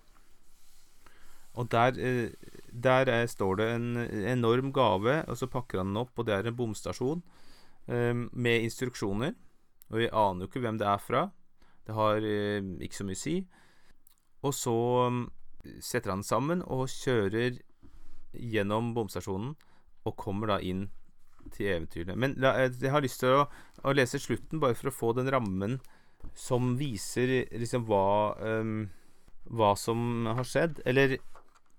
Og 1.56 1.70
der, 1.72 1.96
uh, 1.96 2.52
der 2.72 3.10
er, 3.12 3.26
står 3.26 3.60
det 3.60 3.68
en 3.74 3.96
enorm 4.32 4.72
gave, 4.72 5.22
og 5.24 5.36
så 5.36 5.46
pakker 5.46 5.80
han 5.80 5.92
den 5.92 6.02
opp, 6.02 6.12
og 6.18 6.26
det 6.26 6.34
er 6.34 6.48
en 6.48 6.56
bomstasjon 6.56 7.22
um, 7.86 8.26
med 8.32 8.66
instruksjoner. 8.66 9.36
Og 9.90 10.02
vi 10.02 10.10
aner 10.10 10.44
jo 10.44 10.50
ikke 10.50 10.64
hvem 10.64 10.78
det 10.78 10.88
er 10.90 11.00
fra. 11.00 11.28
Det 11.86 11.94
har 11.94 12.18
um, 12.18 12.74
ikke 12.82 12.98
så 12.98 13.06
mye 13.06 13.18
å 13.18 13.22
si. 13.22 13.36
Og 14.42 14.54
så 14.54 14.76
setter 15.82 16.12
han 16.12 16.20
den 16.20 16.26
sammen 16.26 16.62
og 16.62 16.90
kjører 16.92 17.56
gjennom 18.36 18.92
bomstasjonen, 18.94 19.54
og 20.06 20.18
kommer 20.20 20.52
da 20.52 20.60
inn 20.62 20.86
til 21.54 21.72
eventyrene. 21.74 22.16
Men 22.18 22.36
jeg 22.40 22.92
har 22.92 23.04
lyst 23.04 23.22
til 23.22 23.34
å, 23.36 23.46
å, 23.82 23.94
lese 23.96 24.20
slutten, 24.22 24.60
bare 24.62 24.76
for 24.78 24.90
å 24.90 24.94
få 24.94 25.12
den 25.16 25.30
rammen 25.32 25.78
som 26.36 26.74
viser 26.78 27.44
liksom 27.54 27.86
hva 27.86 28.06
hva 29.54 29.74
som 29.78 30.26
har 30.26 30.46
skjedd. 30.46 30.80
Eller 30.88 31.18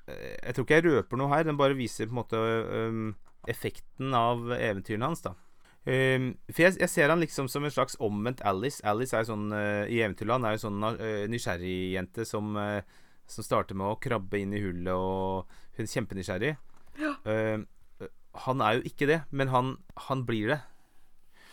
jeg 0.08 0.56
tror 0.56 0.66
ikke 0.66 0.78
jeg 0.80 0.86
røper 0.88 1.20
noe 1.20 1.32
her. 1.34 1.48
Den 1.48 1.60
bare 1.60 1.78
viser 1.78 2.08
på 2.08 2.16
en 2.16 2.22
måte 2.22 2.40
um, 2.40 3.10
effekten 3.50 4.16
av 4.16 4.52
eventyrene 4.56 5.10
hans. 5.10 5.24
da 5.26 5.34
um, 5.34 6.32
For 6.52 6.64
jeg, 6.64 6.78
jeg, 6.82 6.92
ser 6.94 7.12
han 7.14 7.24
liksom 7.24 7.50
som 7.52 7.68
en 7.68 7.74
slags 7.74 8.00
omvendt 8.04 8.44
Alice. 8.48 8.84
Alice 8.88 9.16
er 9.16 9.26
jo 9.26 9.34
sånn 9.34 9.50
uh, 9.54 9.84
i 9.92 10.02
Eventyrland 10.02 10.48
er 10.48 10.58
jo 10.58 10.66
sånn 10.68 10.84
uh, 10.88 11.26
nysgjerrigjente 11.32 12.28
som, 12.28 12.56
uh, 12.56 12.80
som 13.28 13.48
starter 13.48 13.78
med 13.78 13.92
å 13.92 14.00
krabbe 14.04 14.40
inn 14.40 14.56
i 14.56 14.64
hullet, 14.64 14.94
og 14.96 15.78
hun 15.78 15.88
er 15.88 15.96
kjempenysgjerrig. 15.96 16.54
Ja. 16.98 17.18
Uh, 17.28 17.66
han 18.46 18.62
er 18.62 18.77
jo 18.77 18.89
ikke 18.89 19.08
det, 19.10 19.22
men 19.32 19.51
han, 19.53 19.75
han 20.08 20.24
blir 20.27 20.53
det. 20.53 20.60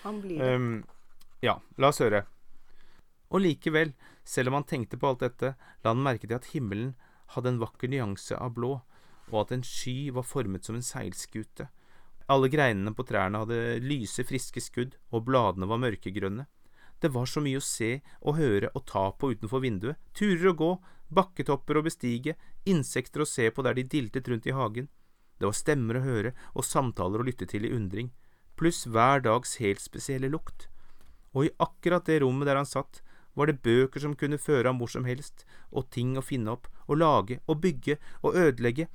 Han 0.04 0.20
blir 0.20 0.40
det. 0.40 0.54
Um, 0.54 0.84
ja, 1.44 1.58
la 1.80 1.90
oss 1.90 2.02
høre. 2.04 2.24
Og 3.32 3.42
likevel, 3.44 3.94
selv 4.24 4.50
om 4.50 4.60
han 4.60 4.68
tenkte 4.68 5.00
på 5.00 5.10
alt 5.10 5.24
dette, 5.24 5.54
la 5.56 5.94
han 5.94 6.04
merke 6.04 6.28
til 6.28 6.36
at 6.36 6.50
himmelen 6.52 6.92
hadde 7.34 7.54
en 7.54 7.62
vakker 7.62 7.90
nyanse 7.90 8.36
av 8.36 8.54
blå, 8.56 8.76
og 9.32 9.38
at 9.40 9.54
en 9.56 9.64
sky 9.66 10.12
var 10.14 10.26
formet 10.28 10.66
som 10.66 10.76
en 10.78 10.84
seilskute. 10.84 11.68
Alle 12.30 12.48
greinene 12.52 12.94
på 12.96 13.04
trærne 13.04 13.42
hadde 13.42 13.80
lyse, 13.84 14.24
friske 14.24 14.62
skudd, 14.64 14.96
og 15.12 15.26
bladene 15.28 15.68
var 15.68 15.80
mørkegrønne. 15.82 16.46
Det 17.00 17.10
var 17.12 17.28
så 17.28 17.42
mye 17.44 17.60
å 17.60 17.64
se 17.64 17.98
og 18.22 18.38
høre 18.38 18.70
og 18.72 18.86
ta 18.88 19.10
på 19.12 19.34
utenfor 19.34 19.60
vinduet. 19.64 20.00
Turer 20.16 20.52
å 20.52 20.56
gå, 20.56 20.70
bakketopper 21.12 21.76
å 21.76 21.84
bestige, 21.84 22.36
insekter 22.64 23.24
å 23.24 23.28
se 23.28 23.50
på 23.52 23.64
der 23.66 23.76
de 23.76 23.84
diltet 23.84 24.30
rundt 24.30 24.48
i 24.48 24.54
hagen. 24.56 24.88
Det 25.38 25.48
var 25.48 25.56
stemmer 25.56 25.98
å 25.98 26.04
høre 26.04 26.34
og 26.54 26.66
samtaler 26.66 27.22
å 27.22 27.26
lytte 27.26 27.48
til 27.50 27.66
i 27.66 27.72
undring, 27.74 28.12
pluss 28.58 28.84
hver 28.86 29.24
dags 29.24 29.56
helt 29.62 29.82
spesielle 29.82 30.30
lukt. 30.30 30.68
Og 31.34 31.48
i 31.48 31.54
akkurat 31.62 32.06
det 32.06 32.20
rommet 32.22 32.46
der 32.48 32.60
han 32.60 32.68
satt, 32.68 33.02
var 33.34 33.50
det 33.50 33.62
bøker 33.66 33.98
som 34.00 34.14
kunne 34.14 34.38
føre 34.38 34.70
ham 34.70 34.78
hvor 34.78 34.90
som 34.92 35.06
helst, 35.08 35.42
og 35.74 35.90
ting 35.90 36.14
å 36.18 36.22
finne 36.22 36.54
opp, 36.54 36.68
og 36.86 37.00
lage, 37.00 37.40
og 37.50 37.58
bygge, 37.64 37.98
og 38.22 38.38
ødelegge, 38.38 38.86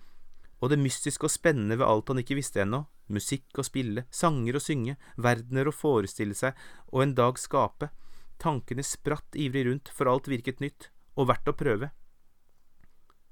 og 0.60 0.72
det 0.72 0.79
mystiske 0.79 1.27
og 1.27 1.34
spennende 1.34 1.77
ved 1.79 1.88
alt 1.88 2.12
han 2.12 2.22
ikke 2.22 2.38
visste 2.39 2.63
ennå, 2.63 2.86
musikk 3.12 3.60
å 3.60 3.65
spille, 3.65 4.05
sanger 4.12 4.55
å 4.55 4.63
synge, 4.63 4.96
verdener 5.17 5.69
å 5.69 5.75
forestille 5.75 6.36
seg 6.38 6.58
og 6.91 7.03
en 7.03 7.15
dag 7.17 7.39
skape, 7.39 7.91
tankene 8.39 8.84
spratt 8.86 9.36
ivrig 9.36 9.65
rundt, 9.67 9.91
for 9.91 10.12
alt 10.12 10.29
virket 10.31 10.63
nytt, 10.63 10.89
og 11.19 11.27
verdt 11.31 11.51
å 11.51 11.58
prøve. 11.60 11.91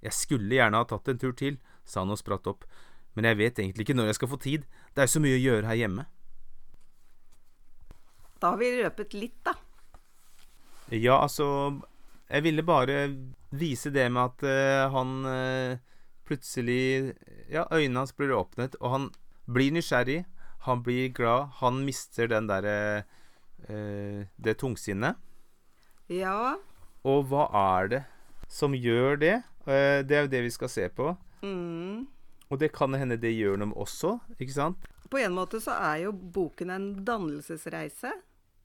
Jeg 0.03 0.15
skulle 0.15 0.59
gjerne 0.59 0.79
ha 0.81 0.87
tatt 0.87 1.07
en 1.11 1.19
tur 1.19 1.33
til, 1.35 1.59
sa 1.87 2.03
han 2.03 2.13
og 2.13 2.19
spratt 2.19 2.47
opp, 2.51 2.67
men 3.17 3.25
jeg 3.25 3.39
vet 3.39 3.59
egentlig 3.63 3.87
ikke 3.87 3.97
når 3.97 4.11
jeg 4.11 4.19
skal 4.19 4.29
få 4.29 4.37
tid, 4.37 4.65
det 4.93 5.01
er 5.01 5.09
så 5.09 5.19
mye 5.23 5.39
å 5.39 5.41
gjøre 5.41 5.65
her 5.65 5.79
hjemme. 5.79 6.03
Da 8.37 8.51
har 8.53 8.59
vi 8.61 8.69
røpet 8.77 9.15
litt, 9.17 9.39
da. 9.41 9.55
Ja, 10.93 11.17
altså 11.17 11.81
Jeg 12.29 12.43
ville 12.45 12.63
bare 12.63 13.09
vise 13.51 13.89
det 13.91 14.05
med 14.11 14.21
at 14.21 14.43
uh, 14.45 14.93
han 14.93 15.25
uh, 15.25 15.79
plutselig 16.27 17.15
Ja, 17.49 17.65
øynene 17.71 18.03
hans 18.03 18.13
blir 18.13 18.35
åpnet, 18.35 18.75
og 18.79 18.91
han 18.91 19.07
blir 19.47 19.73
nysgjerrig. 19.73 20.25
Han 20.67 20.83
blir 20.83 21.09
glad. 21.15 21.49
Han 21.63 21.81
mister 21.87 22.27
den 22.27 22.47
derre 22.51 23.03
uh, 23.67 24.27
Det 24.37 24.57
tungsinnet. 24.61 25.17
Ja. 26.07 26.55
Og 27.03 27.25
hva 27.31 27.47
er 27.79 27.89
det 27.95 28.03
som 28.47 28.75
gjør 28.75 29.17
det? 29.19 29.41
det 29.67 30.15
er 30.15 30.21
jo 30.23 30.31
det 30.31 30.39
vi 30.45 30.51
skal 30.53 30.69
se 30.71 30.85
på. 30.87 31.09
Mm. 31.43 32.05
Og 32.47 32.59
det 32.61 32.71
kan 32.75 32.95
hende 32.95 33.19
det 33.19 33.33
gjør 33.35 33.59
noe 33.61 33.75
også, 33.83 34.17
ikke 34.37 34.55
sant? 34.55 34.87
På 35.11 35.19
en 35.19 35.35
måte 35.35 35.59
så 35.63 35.75
er 35.75 36.05
jo 36.05 36.13
boken 36.13 36.71
en 36.73 36.87
dannelsesreise 37.07 38.11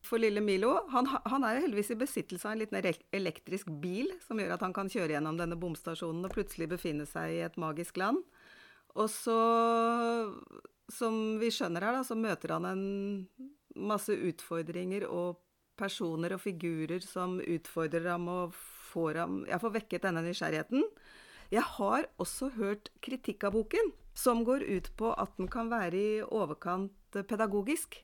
for 0.03 0.19
lille 0.23 0.43
Milo. 0.43 0.75
Han, 0.91 1.07
han, 1.07 1.45
er 1.45 1.57
jo 1.57 1.65
heldigvis 1.67 1.93
i 1.95 1.99
besittelse 2.01 2.49
av 2.49 2.57
en 2.57 2.63
liten 2.63 2.79
elektrisk 3.15 3.71
bil 3.83 4.11
som 4.25 4.41
gjør 4.41 4.57
at 4.57 4.65
han 4.67 4.75
kan 4.75 4.91
kjøre 4.91 5.15
gjennom 5.15 5.39
denne 5.39 5.59
bomstasjonen 5.59 6.27
og 6.27 6.35
plutselig 6.35 6.69
befinne 6.73 7.07
seg 7.09 7.37
i 7.37 7.45
et 7.47 7.59
magisk 7.61 8.01
land. 8.03 8.23
Og 8.99 9.09
så, 9.09 9.39
som 10.93 11.23
vi 11.41 11.53
skjønner 11.55 11.87
her, 11.87 12.01
da, 12.01 12.05
så 12.05 12.19
møter 12.19 12.57
han 12.57 12.69
en 12.69 12.85
masse 13.79 14.13
utfordringer 14.13 15.07
og 15.09 15.41
personer 15.79 16.35
og 16.35 16.43
figurer 16.43 17.01
som 17.05 17.39
utfordrer 17.41 18.11
ham 18.13 18.29
og 18.29 18.57
får 18.93 19.23
ham 19.23 19.39
Jeg 19.49 19.63
får 19.63 19.77
vekket 19.79 20.05
denne 20.05 20.23
nysgjerrigheten. 20.27 20.85
Jeg 21.53 21.65
har 21.77 22.07
også 22.23 22.49
hørt 22.57 22.89
kritikk 23.05 23.45
av 23.45 23.53
boken, 23.57 23.93
som 24.17 24.41
går 24.45 24.65
ut 24.65 24.89
på 24.97 25.11
at 25.21 25.37
den 25.37 25.51
kan 25.53 25.69
være 25.73 25.99
i 25.99 26.23
overkant 26.25 27.21
pedagogisk. 27.29 27.99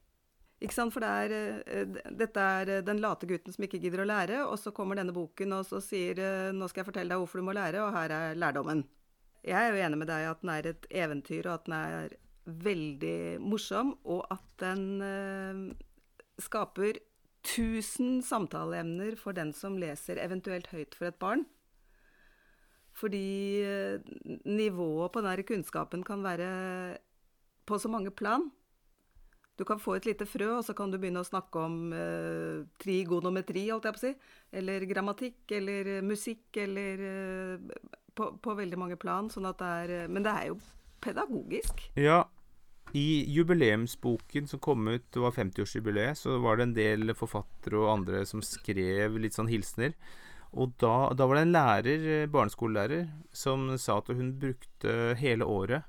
Ikke 0.60 0.74
sant? 0.74 0.92
For 0.92 1.04
det 1.04 1.08
er, 1.08 1.64
uh, 1.86 1.98
dette 2.18 2.44
er 2.60 2.72
uh, 2.78 2.84
den 2.84 3.00
late 3.00 3.28
gutten 3.30 3.54
som 3.54 3.64
ikke 3.64 3.80
gidder 3.80 4.02
å 4.04 4.08
lære, 4.10 4.42
og 4.44 4.58
så 4.60 4.72
kommer 4.74 4.98
denne 4.98 5.14
boken 5.16 5.54
og 5.56 5.66
så 5.68 5.80
sier 5.84 6.18
uh, 6.18 6.52
'nå 6.52 6.68
skal 6.68 6.82
jeg 6.82 6.90
fortelle 6.90 7.14
deg 7.14 7.22
hvorfor 7.22 7.40
du 7.40 7.46
må 7.46 7.56
lære', 7.56 7.84
og 7.84 7.94
her 7.94 8.14
er 8.16 8.38
lærdommen. 8.38 8.84
Jeg 9.46 9.56
er 9.56 9.72
jo 9.72 9.84
enig 9.86 10.00
med 10.02 10.10
deg 10.10 10.28
at 10.28 10.40
den 10.42 10.52
er 10.52 10.72
et 10.72 10.88
eventyr, 10.90 11.46
og 11.46 11.54
at 11.54 11.68
den 11.68 11.76
er 11.78 12.16
veldig 12.68 13.20
morsom, 13.44 13.94
og 14.04 14.26
at 14.34 14.44
den 14.60 15.76
skaper 16.40 16.98
tusen 17.46 18.18
samtaleemner 18.24 19.16
for 19.20 19.36
den 19.36 19.52
som 19.54 19.76
leser 19.78 20.18
eventuelt 20.20 20.68
høyt 20.72 20.96
for 20.98 21.08
et 21.08 21.20
barn. 21.22 21.44
Fordi 22.98 23.62
nivået 24.42 25.12
på 25.14 25.22
den 25.22 25.42
kunnskapen 25.46 26.02
kan 26.02 26.24
være 26.24 26.48
på 27.68 27.78
så 27.78 27.90
mange 27.92 28.10
plan. 28.10 28.48
Du 29.58 29.64
kan 29.66 29.80
få 29.82 29.96
et 29.98 30.06
lite 30.06 30.26
frø, 30.26 30.52
og 30.60 30.64
så 30.64 30.74
kan 30.78 30.92
du 30.92 31.00
begynne 31.02 31.24
å 31.24 31.26
snakke 31.26 31.58
om 31.66 31.90
eh, 31.90 32.60
trigonometri, 32.78 33.64
holdt 33.72 33.88
jeg 33.88 33.96
på 33.96 33.98
å 33.98 34.04
si. 34.04 34.12
Eller 34.60 34.86
grammatikk, 34.86 35.40
eller 35.58 35.90
musikk, 36.06 36.44
eller 36.62 37.02
eh, 37.08 37.88
på, 38.14 38.30
på, 38.38 38.54
veldig 38.60 38.78
mange 38.78 38.98
plan. 39.00 39.26
Sånn 39.32 39.48
at 39.50 39.58
det 39.58 39.70
er 39.82 39.94
eh, 39.96 40.10
Men 40.14 40.26
det 40.26 40.34
er 40.36 40.52
jo 40.52 40.60
pedagogisk. 41.02 41.88
Ja. 41.98 42.22
I 42.96 43.26
jubileumsboken 43.34 44.46
som 44.48 44.62
kom 44.64 44.86
ut, 44.88 45.10
det 45.12 45.20
var 45.20 45.34
50-årsjubileet, 45.34 46.22
så 46.22 46.38
var 46.40 46.56
det 46.56 46.68
en 46.68 46.78
del 46.78 47.12
forfattere 47.18 47.82
og 47.82 47.90
andre 47.98 48.22
som 48.30 48.40
skrev 48.46 49.18
litt 49.20 49.36
sånn 49.36 49.50
hilsener. 49.50 49.98
Og 50.56 50.72
da, 50.80 51.10
da 51.12 51.26
var 51.28 51.38
det 51.38 51.44
en 51.46 51.54
lærer, 51.54 52.08
eh, 52.14 52.30
barneskolelærer, 52.32 53.08
som 53.32 53.68
sa 53.78 53.98
at 54.00 54.08
hun 54.16 54.34
brukte 54.40 55.14
hele 55.20 55.44
året 55.48 55.84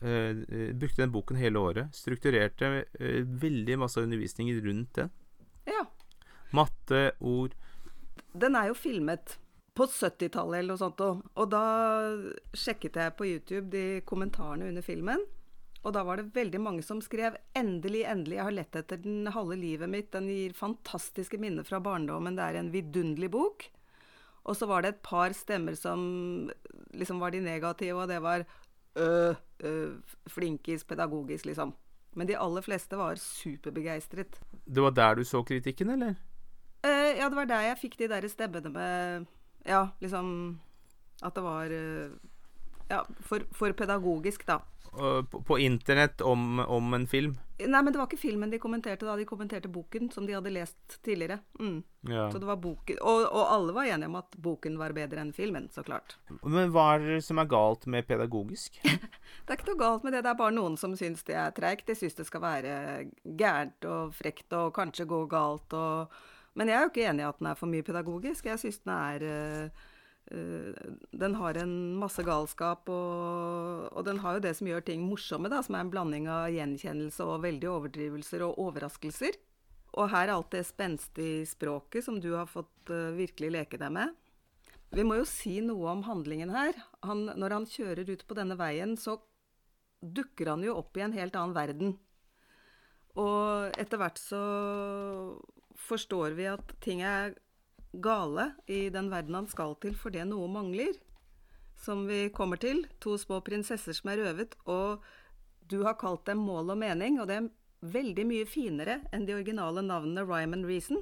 Uh, 0.00 0.32
brukte 0.72 1.02
den 1.02 1.12
boken 1.12 1.36
hele 1.36 1.60
året. 1.60 1.92
Strukturerte 1.92 2.68
uh, 2.88 3.20
veldig 3.20 3.74
masse 3.82 4.00
undervisning 4.00 4.48
rundt 4.64 4.94
den. 4.96 5.10
Ja. 5.68 5.82
Matte, 6.56 7.12
ord 7.20 7.52
Den 8.32 8.56
er 8.56 8.70
jo 8.70 8.78
filmet 8.78 9.36
på 9.76 9.84
70-tallet 9.84 10.62
eller 10.62 10.72
noe 10.72 10.80
sånt. 10.80 11.02
Og 11.04 11.50
da 11.52 11.64
sjekket 12.56 12.96
jeg 12.96 13.16
på 13.18 13.28
YouTube 13.28 13.68
de 13.74 14.00
kommentarene 14.08 14.70
under 14.70 14.84
filmen. 14.84 15.22
Og 15.80 15.94
da 15.96 16.02
var 16.04 16.20
det 16.20 16.34
veldig 16.34 16.60
mange 16.60 16.82
som 16.84 17.00
skrev 17.00 17.36
'Endelig, 17.56 18.04
endelig, 18.04 18.36
jeg 18.36 18.44
har 18.44 18.56
lett 18.56 18.76
etter 18.76 19.00
den 19.00 19.26
halve 19.32 19.56
livet 19.56 19.88
mitt'. 19.88 20.12
Den 20.12 20.28
gir 20.28 20.52
fantastiske 20.52 21.38
minner 21.40 21.64
fra 21.64 21.80
barndommen. 21.80 22.36
Det 22.36 22.44
er 22.44 22.60
en 22.60 22.72
vidunderlig 22.72 23.30
bok. 23.30 23.70
Og 24.50 24.56
så 24.58 24.66
var 24.66 24.82
det 24.82 24.94
et 24.94 25.04
par 25.06 25.34
stemmer 25.36 25.76
som 25.78 26.00
liksom 26.94 27.20
var 27.22 27.30
de 27.30 27.42
negative, 27.44 28.02
og 28.02 28.08
det 28.10 28.18
var 28.22 28.42
øh, 28.98 29.34
øh, 29.62 29.92
flinkis 30.26 30.84
pedagogisk, 30.84 31.46
liksom. 31.46 31.74
Men 32.18 32.26
de 32.26 32.38
aller 32.38 32.64
fleste 32.66 32.98
var 32.98 33.14
superbegeistret. 33.14 34.40
Det 34.66 34.82
var 34.82 34.90
der 34.90 35.14
du 35.14 35.24
så 35.24 35.42
kritikken, 35.46 35.90
eller? 35.94 36.18
Uh, 36.80 37.12
ja, 37.18 37.28
det 37.28 37.36
var 37.36 37.44
der 37.44 37.60
jeg 37.60 37.78
fikk 37.78 37.98
de 38.00 38.08
der 38.08 38.26
stemmene 38.28 38.70
med 38.72 39.26
Ja, 39.66 39.88
liksom 40.00 40.60
At 41.22 41.34
det 41.36 41.42
var 41.44 41.66
uh, 41.68 42.10
Ja, 42.90 43.02
for, 43.20 43.44
for 43.52 43.72
pedagogisk, 43.72 44.46
da 44.48 44.58
på, 44.90 45.42
på 45.42 45.58
internett 45.58 46.20
om, 46.20 46.58
om, 46.58 46.94
en 46.94 47.06
film? 47.06 47.38
Nei, 47.58 47.82
men 47.82 47.92
det 47.92 47.98
var 48.00 48.08
ikke 48.08 48.20
filmen 48.20 48.50
de 48.50 48.58
kommenterte 48.58 49.06
da. 49.06 49.16
De 49.18 49.26
kommenterte 49.28 49.68
boken 49.68 50.08
som 50.10 50.26
de 50.26 50.34
hadde 50.34 50.52
lest 50.54 50.96
tidligere. 51.04 51.38
Mm. 51.60 51.82
Ja. 52.08 52.30
Så 52.32 52.40
det 52.40 52.48
var 52.48 52.56
boken 52.62 52.98
og, 53.04 53.26
og, 53.28 53.44
alle 53.52 53.74
var 53.76 53.90
enige 53.90 54.08
om 54.08 54.16
at 54.20 54.38
boken 54.40 54.78
var 54.80 54.94
bedre 54.96 55.20
enn 55.22 55.34
filmen, 55.36 55.68
så 55.72 55.84
klart. 55.86 56.16
Men 56.42 56.72
hva 56.74 56.94
er 56.96 57.06
det 57.06 57.20
som 57.26 57.38
er 57.42 57.50
galt 57.50 57.86
med 57.90 58.08
pedagogisk? 58.08 58.80
det 59.44 59.52
er 59.52 59.58
ikke 59.58 59.70
noe 59.72 59.82
galt 59.84 60.08
med 60.08 60.16
det. 60.16 60.24
Det 60.24 60.32
er 60.32 60.40
bare 60.40 60.56
noen 60.56 60.80
som 60.80 60.96
syns 60.98 61.22
det 61.28 61.36
er 61.38 61.54
treigt. 61.56 61.86
De 61.90 61.98
syns 61.98 62.18
det 62.18 62.26
skal 62.28 62.44
være 62.44 62.74
gærent 63.24 63.88
og 63.90 64.16
frekt 64.16 64.56
og 64.56 64.72
kanskje 64.76 65.08
gå 65.10 65.24
galt 65.30 65.78
og 65.78 66.20
Men 66.58 66.66
jeg 66.66 66.76
er 66.76 66.82
jo 66.82 66.90
ikke 66.90 67.06
enig 67.06 67.22
i 67.22 67.28
at 67.28 67.38
den 67.38 67.46
er 67.46 67.58
for 67.58 67.70
mye 67.70 67.84
pedagogisk. 67.86 68.46
Jeg 68.50 68.58
syns 68.58 68.80
den 68.82 68.96
er 68.96 69.22
Eh, 69.22 69.88
den 70.30 71.34
har 71.34 71.58
en 71.58 71.72
masse 71.98 72.22
galskap, 72.22 72.88
og, 72.92 73.88
og, 73.90 74.02
den 74.06 74.20
har 74.22 74.36
jo 74.36 74.42
det 74.44 74.52
som 74.58 74.68
gjør 74.68 74.84
ting 74.86 75.02
morsomme, 75.02 75.50
da, 75.50 75.58
som 75.66 75.74
er 75.74 75.84
en 75.84 75.92
blanding 75.92 76.28
av 76.30 76.50
gjenkjennelse 76.54 77.26
og 77.26 77.42
veldige 77.42 77.72
overdrivelser 77.72 78.44
og 78.46 78.60
overraskelser. 78.62 79.38
Og 79.98 80.10
her 80.12 80.28
er 80.28 80.36
alt 80.36 80.52
det 80.54 80.62
spenstige 80.68 81.48
språket 81.50 82.06
som 82.06 82.20
du 82.22 82.30
har 82.36 82.46
fått 82.46 82.92
uh, 82.94 83.10
virkelig 83.16 83.50
leke 83.56 83.80
deg 83.80 83.90
med. 83.96 84.14
Vi 84.94 85.02
må 85.06 85.18
jo 85.18 85.26
si 85.26 85.56
noe 85.62 85.90
om 85.90 86.04
handlingen 86.06 86.52
her. 86.54 86.78
Han, 87.06 87.26
når 87.38 87.56
han 87.56 87.66
kjører 87.70 88.06
ut 88.10 88.22
på 88.26 88.36
denne 88.38 88.58
veien, 88.58 88.96
så 88.98 89.18
dukker 90.00 90.52
han 90.52 90.62
jo 90.66 90.78
opp 90.78 90.96
i 90.98 91.04
en 91.04 91.14
helt 91.14 91.36
annen 91.38 91.56
verden. 91.56 91.96
Og 93.18 93.74
etter 93.78 93.98
hvert 93.98 94.18
så 94.22 94.40
forstår 95.80 96.34
vi 96.38 96.46
at 96.50 96.74
ting 96.82 97.02
er 97.06 97.34
gale 97.92 98.52
i 98.70 98.88
den 98.92 99.10
verden 99.10 99.38
han 99.38 99.48
skal 99.50 99.74
til 99.82 99.96
fordi 99.98 100.24
noe 100.28 100.48
mangler. 100.50 100.94
Som 101.80 102.04
vi 102.10 102.28
kommer 102.28 102.60
til. 102.60 102.84
To 103.00 103.16
små 103.18 103.40
prinsesser 103.44 103.96
som 103.96 104.12
er 104.12 104.20
røvet. 104.20 104.56
Og 104.68 105.04
du 105.70 105.80
har 105.86 105.96
kalt 106.00 106.26
dem 106.28 106.42
Mål 106.44 106.74
og 106.74 106.80
mening, 106.82 107.20
og 107.20 107.30
det 107.30 107.38
er 107.38 107.50
veldig 107.80 108.26
mye 108.28 108.48
finere 108.48 108.98
enn 109.14 109.24
de 109.24 109.36
originale 109.36 109.82
navnene 109.86 110.26
Rhyme 110.28 110.58
and 110.58 110.68
Reason. 110.68 111.00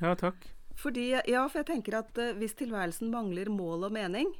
Ja, 0.00 0.14
takk. 0.16 0.46
Fordi, 0.78 1.10
ja, 1.26 1.42
for 1.50 1.60
jeg 1.60 1.68
tenker 1.72 1.98
at 1.98 2.20
uh, 2.22 2.36
hvis 2.38 2.54
tilværelsen 2.58 3.10
mangler 3.10 3.50
mål 3.50 3.88
og 3.88 3.96
mening, 3.96 4.30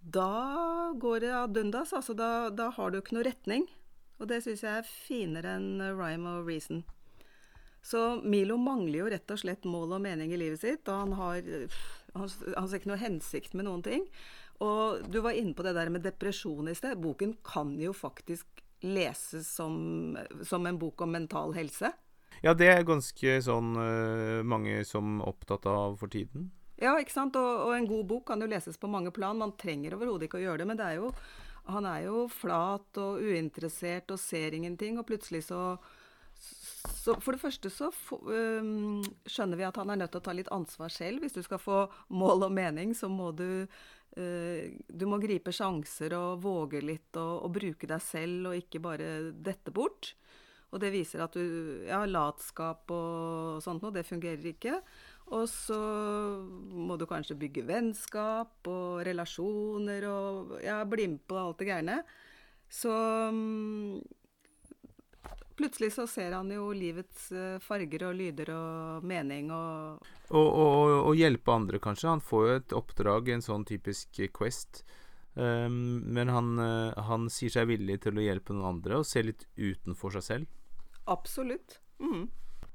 da 0.00 0.94
går 1.02 1.26
det 1.26 1.32
ad 1.34 1.58
undas. 1.60 1.92
Altså, 1.92 2.14
da, 2.14 2.48
da 2.54 2.70
har 2.76 2.90
du 2.90 3.00
ikke 3.00 3.18
noe 3.18 3.26
retning. 3.26 3.66
Og 4.20 4.28
det 4.30 4.42
syns 4.44 4.62
jeg 4.64 4.80
er 4.80 4.88
finere 4.88 5.56
enn 5.58 5.82
Rhyme 5.98 6.38
og 6.38 6.48
Reason. 6.48 6.84
Så 7.82 8.20
Milo 8.22 8.58
mangler 8.60 8.98
jo 9.00 9.08
rett 9.12 9.32
og 9.32 9.40
slett 9.40 9.64
mål 9.68 9.96
og 9.96 10.04
mening 10.04 10.34
i 10.34 10.40
livet 10.40 10.60
sitt, 10.60 10.88
og 10.88 11.06
han 11.06 11.14
har, 11.16 11.48
han, 12.14 12.28
han 12.56 12.68
ser 12.68 12.80
ikke 12.80 12.92
noe 12.92 13.00
hensikt 13.00 13.56
med 13.56 13.68
noen 13.68 13.84
ting. 13.86 14.04
Og 14.60 15.06
du 15.08 15.22
var 15.24 15.36
inne 15.38 15.56
på 15.56 15.64
det 15.64 15.72
der 15.78 15.88
med 15.92 16.04
depresjon 16.04 16.68
i 16.68 16.76
sted. 16.76 17.00
Boken 17.00 17.38
kan 17.46 17.72
jo 17.80 17.94
faktisk 17.96 18.60
leses 18.84 19.48
som, 19.48 20.16
som 20.44 20.66
en 20.66 20.78
bok 20.80 21.00
om 21.00 21.12
mental 21.16 21.54
helse. 21.56 21.92
Ja, 22.44 22.54
det 22.56 22.70
er 22.72 22.86
ganske 22.88 23.36
sånn 23.44 23.74
uh, 23.76 24.40
mange 24.46 24.80
som 24.88 25.20
er 25.20 25.28
opptatt 25.32 25.66
av 25.68 25.96
for 26.00 26.12
tiden. 26.12 26.50
Ja, 26.80 26.94
ikke 26.96 27.12
sant. 27.12 27.36
Og, 27.36 27.66
og, 27.66 27.74
en 27.76 27.88
god 27.88 28.06
bok 28.08 28.26
kan 28.30 28.40
jo 28.40 28.48
leses 28.48 28.80
på 28.80 28.88
mange 28.88 29.12
plan. 29.12 29.36
Man 29.40 29.56
trenger 29.60 29.96
overhodet 29.96 30.28
ikke 30.28 30.40
å 30.40 30.44
gjøre 30.46 30.62
det, 30.62 30.68
men 30.70 30.80
det 30.80 30.86
er 30.86 31.00
jo, 31.02 31.10
han 31.68 31.88
er 31.88 32.06
jo 32.06 32.24
flat 32.32 33.00
og 33.00 33.20
uinteressert 33.20 34.12
og 34.12 34.20
ser 34.20 34.56
ingenting, 34.56 34.96
og 35.00 35.08
plutselig 35.08 35.44
så 35.50 35.74
så 36.88 37.14
for 37.20 37.36
det 37.36 37.42
første 37.42 37.70
så 37.72 37.90
um, 37.90 39.00
skjønner 39.28 39.60
vi 39.60 39.66
at 39.68 39.78
han 39.80 39.92
er 39.92 40.00
nødt 40.00 40.14
til 40.14 40.22
å 40.22 40.24
ta 40.24 40.34
litt 40.36 40.50
ansvar 40.54 40.92
selv. 40.92 41.24
Hvis 41.24 41.36
du 41.36 41.42
skal 41.44 41.60
få 41.60 41.80
mål 42.16 42.46
og 42.48 42.54
mening, 42.56 42.94
så 42.96 43.10
må 43.12 43.30
du 43.36 43.64
uh, 43.64 44.62
Du 44.88 45.06
må 45.08 45.20
gripe 45.22 45.52
sjanser 45.54 46.16
og 46.16 46.40
våge 46.44 46.82
litt 46.84 47.16
og, 47.20 47.44
og, 47.44 47.52
bruke 47.56 47.90
deg 47.90 48.04
selv 48.04 48.52
og 48.52 48.58
ikke 48.62 48.82
bare 48.84 49.12
dette 49.32 49.74
bort. 49.74 50.14
Og 50.70 50.80
det 50.82 50.92
viser 50.94 51.24
at 51.24 51.36
du 51.36 51.84
Ja, 51.88 52.04
latskap 52.06 52.90
og 52.94 53.60
sånt 53.64 53.82
noe, 53.84 53.94
det 53.94 54.08
fungerer 54.08 54.52
ikke. 54.52 54.80
Og 55.30 55.46
så 55.50 55.78
må 56.74 56.96
du 56.98 57.06
kanskje 57.06 57.38
bygge 57.38 57.66
vennskap 57.68 58.66
og 58.70 59.02
relasjoner 59.06 60.06
og 60.10 60.56
ja, 60.64 60.80
bli 60.88 61.06
med 61.12 61.22
på 61.28 61.38
alt 61.38 61.60
det 61.60 61.68
gærne. 61.70 62.00
Så 62.70 62.90
um, 63.30 64.00
plutselig 65.58 65.92
så 65.94 66.06
ser 66.10 66.34
han 66.36 66.50
jo 66.52 66.70
livets 66.76 67.28
uh, 67.34 67.58
farger 67.64 68.06
og 68.08 68.16
lyder 68.18 68.52
og 68.54 69.06
mening 69.06 69.50
og 69.54 70.08
og, 70.30 70.46
og 70.46 70.94
og, 71.08 71.12
hjelpe 71.18 71.52
andre, 71.52 71.80
kanskje. 71.82 72.08
Han 72.12 72.22
får 72.22 72.46
jo 72.46 72.56
et 72.60 72.74
oppdrag, 72.78 73.30
en 73.34 73.42
sånn 73.42 73.66
typisk 73.66 74.20
Quest. 74.36 74.84
Um, 75.34 76.02
men 76.10 76.30
han, 76.30 76.52
uh, 76.58 76.94
han, 77.06 77.28
sier 77.30 77.52
seg 77.54 77.70
villig 77.70 78.00
til 78.04 78.18
å 78.18 78.24
hjelpe 78.24 78.54
noen 78.54 78.76
andre 78.76 79.00
og 79.00 79.08
se 79.08 79.22
litt 79.24 79.46
utenfor 79.58 80.14
seg 80.18 80.26
selv. 80.26 80.50
Absolutt. 81.10 81.80
Mm. 82.02 82.28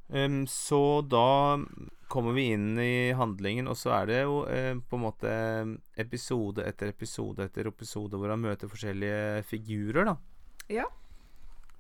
Um, 0.07 0.41
så 0.47 1.01
da 1.07 1.57
kommer 2.07 2.35
vi 2.37 2.49
inn 2.53 2.75
i 2.79 3.11
handlingen, 3.17 3.67
og 3.71 3.77
så 3.79 3.95
er 3.97 4.09
det 4.09 4.19
jo 4.21 4.43
eh, 4.51 4.75
på 4.77 4.97
en 4.97 5.03
måte 5.07 5.31
episode 5.97 6.61
etter 6.61 6.91
episode 6.91 7.47
etter 7.47 7.71
episode 7.71 8.19
hvor 8.19 8.29
han 8.29 8.43
møter 8.43 8.69
forskjellige 8.69 9.41
figurer, 9.49 10.11
da. 10.11 10.15
Ja. 10.71 10.85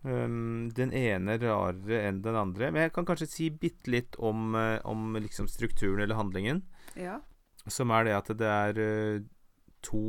Um, 0.05 0.67
den 0.77 0.91
ene 0.93 1.39
rarere 1.41 2.03
enn 2.05 2.19
den 2.21 2.37
andre. 2.37 2.69
Men 2.69 2.85
jeg 2.85 2.93
kan 2.93 3.07
kanskje 3.07 3.29
si 3.31 3.47
bitte 3.49 3.89
litt 3.89 4.19
om, 4.21 4.53
uh, 4.53 4.77
om 4.85 5.17
liksom 5.17 5.49
strukturen 5.49 6.03
eller 6.03 6.19
handlingen. 6.19 6.61
Ja. 6.99 7.19
Som 7.65 7.93
er 7.95 8.05
det 8.05 8.13
at 8.19 8.29
det 8.37 8.51
er 8.51 8.81
uh, 8.81 9.23
to, 9.85 10.03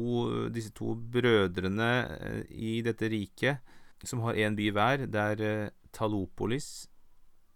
disse 0.52 0.74
to 0.76 0.92
brødrene 0.94 1.92
uh, 2.12 2.42
i 2.52 2.82
dette 2.84 3.08
riket 3.08 3.74
som 4.04 4.20
har 4.26 4.36
én 4.36 4.58
by 4.58 4.68
hver. 4.76 5.08
Det 5.08 5.24
er 5.32 5.72
Talopolis 5.96 6.84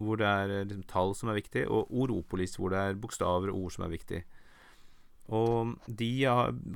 hvor 0.01 0.21
det 0.21 0.29
er 0.29 0.53
eh, 0.55 0.67
liksom, 0.67 0.85
tall 0.89 1.15
som 1.17 1.31
er 1.31 1.41
viktig, 1.41 1.67
og 1.69 1.91
Oropolis, 1.93 2.57
hvor 2.59 2.73
det 2.73 2.81
er 2.81 3.01
bokstaver 3.01 3.53
og 3.53 3.67
ord 3.67 3.75
som 3.77 3.87
er 3.87 3.95
viktig. 3.95 4.23
Og 5.37 5.77
de 5.87 6.11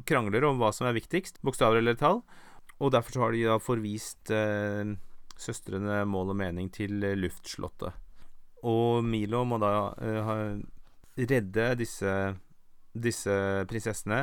krangler 0.06 0.44
om 0.46 0.60
hva 0.60 0.70
som 0.74 0.86
er 0.86 0.96
viktigst, 0.96 1.40
bokstaver 1.42 1.80
eller 1.80 1.96
tall. 1.98 2.20
Og 2.78 2.92
derfor 2.94 3.14
så 3.16 3.24
har 3.24 3.34
de 3.34 3.42
da 3.48 3.56
forvist 3.62 4.30
eh, 4.34 4.94
søstrene 5.40 6.02
Mål 6.08 6.32
og 6.34 6.38
Mening 6.38 6.70
til 6.72 7.02
eh, 7.04 7.16
luftslottet. 7.18 8.00
Og 8.64 9.04
Milo 9.04 9.42
må 9.44 9.58
da 9.60 9.72
uh, 9.92 10.56
redde 11.20 11.66
disse, 11.76 12.12
disse 12.96 13.34
prinsessene 13.68 14.22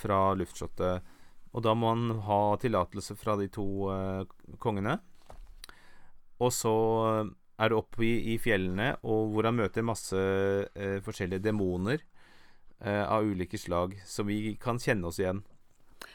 fra 0.00 0.30
luftslottet. 0.38 1.08
Og 1.50 1.64
da 1.66 1.74
må 1.74 1.90
han 1.90 2.20
ha 2.28 2.40
tillatelse 2.62 3.16
fra 3.18 3.34
de 3.40 3.48
to 3.50 3.66
uh, 3.90 4.22
kongene. 4.62 4.94
Og 6.40 6.54
så 6.54 6.74
er 7.60 7.72
det 7.72 7.76
oppe 7.76 8.06
i, 8.06 8.12
i, 8.32 8.38
fjellene, 8.40 8.94
og 9.02 9.34
hvor 9.34 9.50
han 9.50 9.58
møter 9.58 9.84
masse 9.84 10.16
uh, 10.16 10.98
forskjellige 11.04 11.48
demoner 11.50 12.06
av 12.80 13.26
ulike 13.28 13.58
slag, 13.60 13.92
som 14.08 14.24
vi 14.24 14.54
kan 14.56 14.78
kjenne 14.80 15.10
oss 15.10 15.18
igjen. 15.20 15.42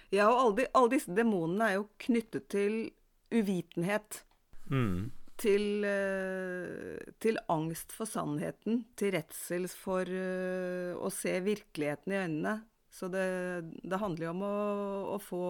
Ja, 0.10 0.32
og 0.32 0.40
alle, 0.40 0.64
alle 0.74 0.96
disse 0.96 1.14
demonene 1.14 1.68
er 1.68 1.76
jo 1.76 1.84
knyttet 2.02 2.48
til 2.50 2.80
uvitenhet. 3.30 4.24
Mm. 4.72 5.12
Til, 5.36 5.84
uh, 5.84 7.12
til, 7.20 7.40
angst 7.52 7.92
for 7.96 8.10
sannheten. 8.10 8.86
Til 8.98 9.14
redsel 9.18 9.68
for 9.72 10.08
uh, 10.08 10.96
å 10.96 11.12
se 11.14 11.36
virkeligheten 11.44 12.14
i 12.14 12.22
øynene. 12.24 12.56
Så 12.96 13.10
det, 13.12 13.28
det 13.84 14.00
handler 14.00 14.30
jo 14.30 14.32
om 14.32 14.44
å, 14.48 14.58
å, 15.16 15.20
få 15.20 15.46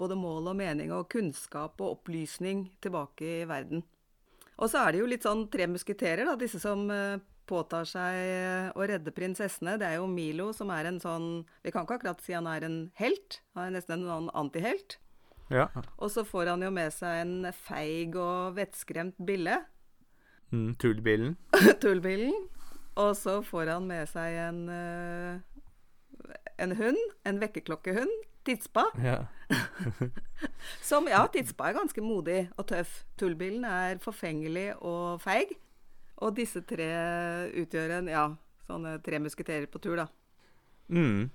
både 0.00 0.18
mål 0.18 0.50
og 0.50 0.56
mening 0.58 0.90
og 0.90 1.06
kunnskap 1.12 1.78
og 1.78 2.00
opplysning 2.00 2.64
tilbake 2.82 3.28
i 3.42 3.44
verden. 3.46 3.84
Og 4.58 4.72
så 4.72 4.82
er 4.82 4.92
det 4.92 5.04
jo 5.04 5.10
litt 5.12 5.24
sånn 5.24 5.46
tre 5.52 5.68
musketerer, 5.70 6.26
da, 6.26 6.34
disse 6.40 6.58
som 6.60 6.82
uh, 6.90 7.20
påtar 7.50 7.86
seg 7.88 8.74
å 8.74 8.86
redde 8.86 9.14
prinsessene. 9.14 9.76
Det 9.78 9.86
er 9.86 10.00
jo 10.00 10.10
Milo 10.10 10.50
som 10.56 10.70
er 10.74 10.90
en 10.90 11.00
sånn 11.02 11.30
Vi 11.64 11.72
kan 11.74 11.86
ikke 11.86 12.00
akkurat 12.00 12.22
si 12.22 12.34
han 12.34 12.50
er 12.50 12.66
en 12.66 12.80
helt. 12.98 13.40
Han 13.54 13.68
er 13.68 13.78
nesten 13.78 14.00
en 14.00 14.10
sånn 14.10 14.28
antihelt. 14.38 14.98
Ja. 15.50 15.66
Og 15.98 16.10
så 16.14 16.24
får 16.26 16.52
han 16.52 16.62
jo 16.62 16.70
med 16.74 16.94
seg 16.94 17.24
en 17.24 17.50
feig 17.66 18.16
og 18.18 18.56
vettskremt 18.58 19.18
bille. 19.26 19.58
Mm, 20.54 20.74
Tullbillen. 20.82 21.36
Tullbillen. 21.82 22.36
Og 23.00 23.14
så 23.16 23.38
får 23.46 23.70
han 23.74 23.86
med 23.86 24.08
seg 24.10 24.38
en, 24.48 24.64
uh, 24.68 26.34
en 26.58 26.76
hund. 26.78 27.00
En 27.26 27.40
vekkerklokkehund. 27.42 28.14
Tidspa. 28.46 28.86
Ja. 29.02 29.18
Som, 30.88 31.08
ja, 31.10 31.24
Tidspa 31.32 31.70
er 31.70 31.76
ganske 31.76 32.02
modig 32.04 32.44
og 32.56 32.68
tøff. 32.70 33.02
Tullbilen 33.20 33.66
er 33.68 34.00
forfengelig 34.02 34.72
og 34.78 35.20
feig. 35.22 35.52
Og 36.20 36.34
disse 36.36 36.62
tre 36.68 36.88
utgjør 37.62 37.98
en, 37.98 38.08
ja, 38.12 38.24
sånne 38.68 38.98
tre 39.04 39.20
musketerer 39.22 39.68
på 39.70 39.80
tur, 39.82 40.00
da. 40.02 40.08
Mm. 40.90 41.30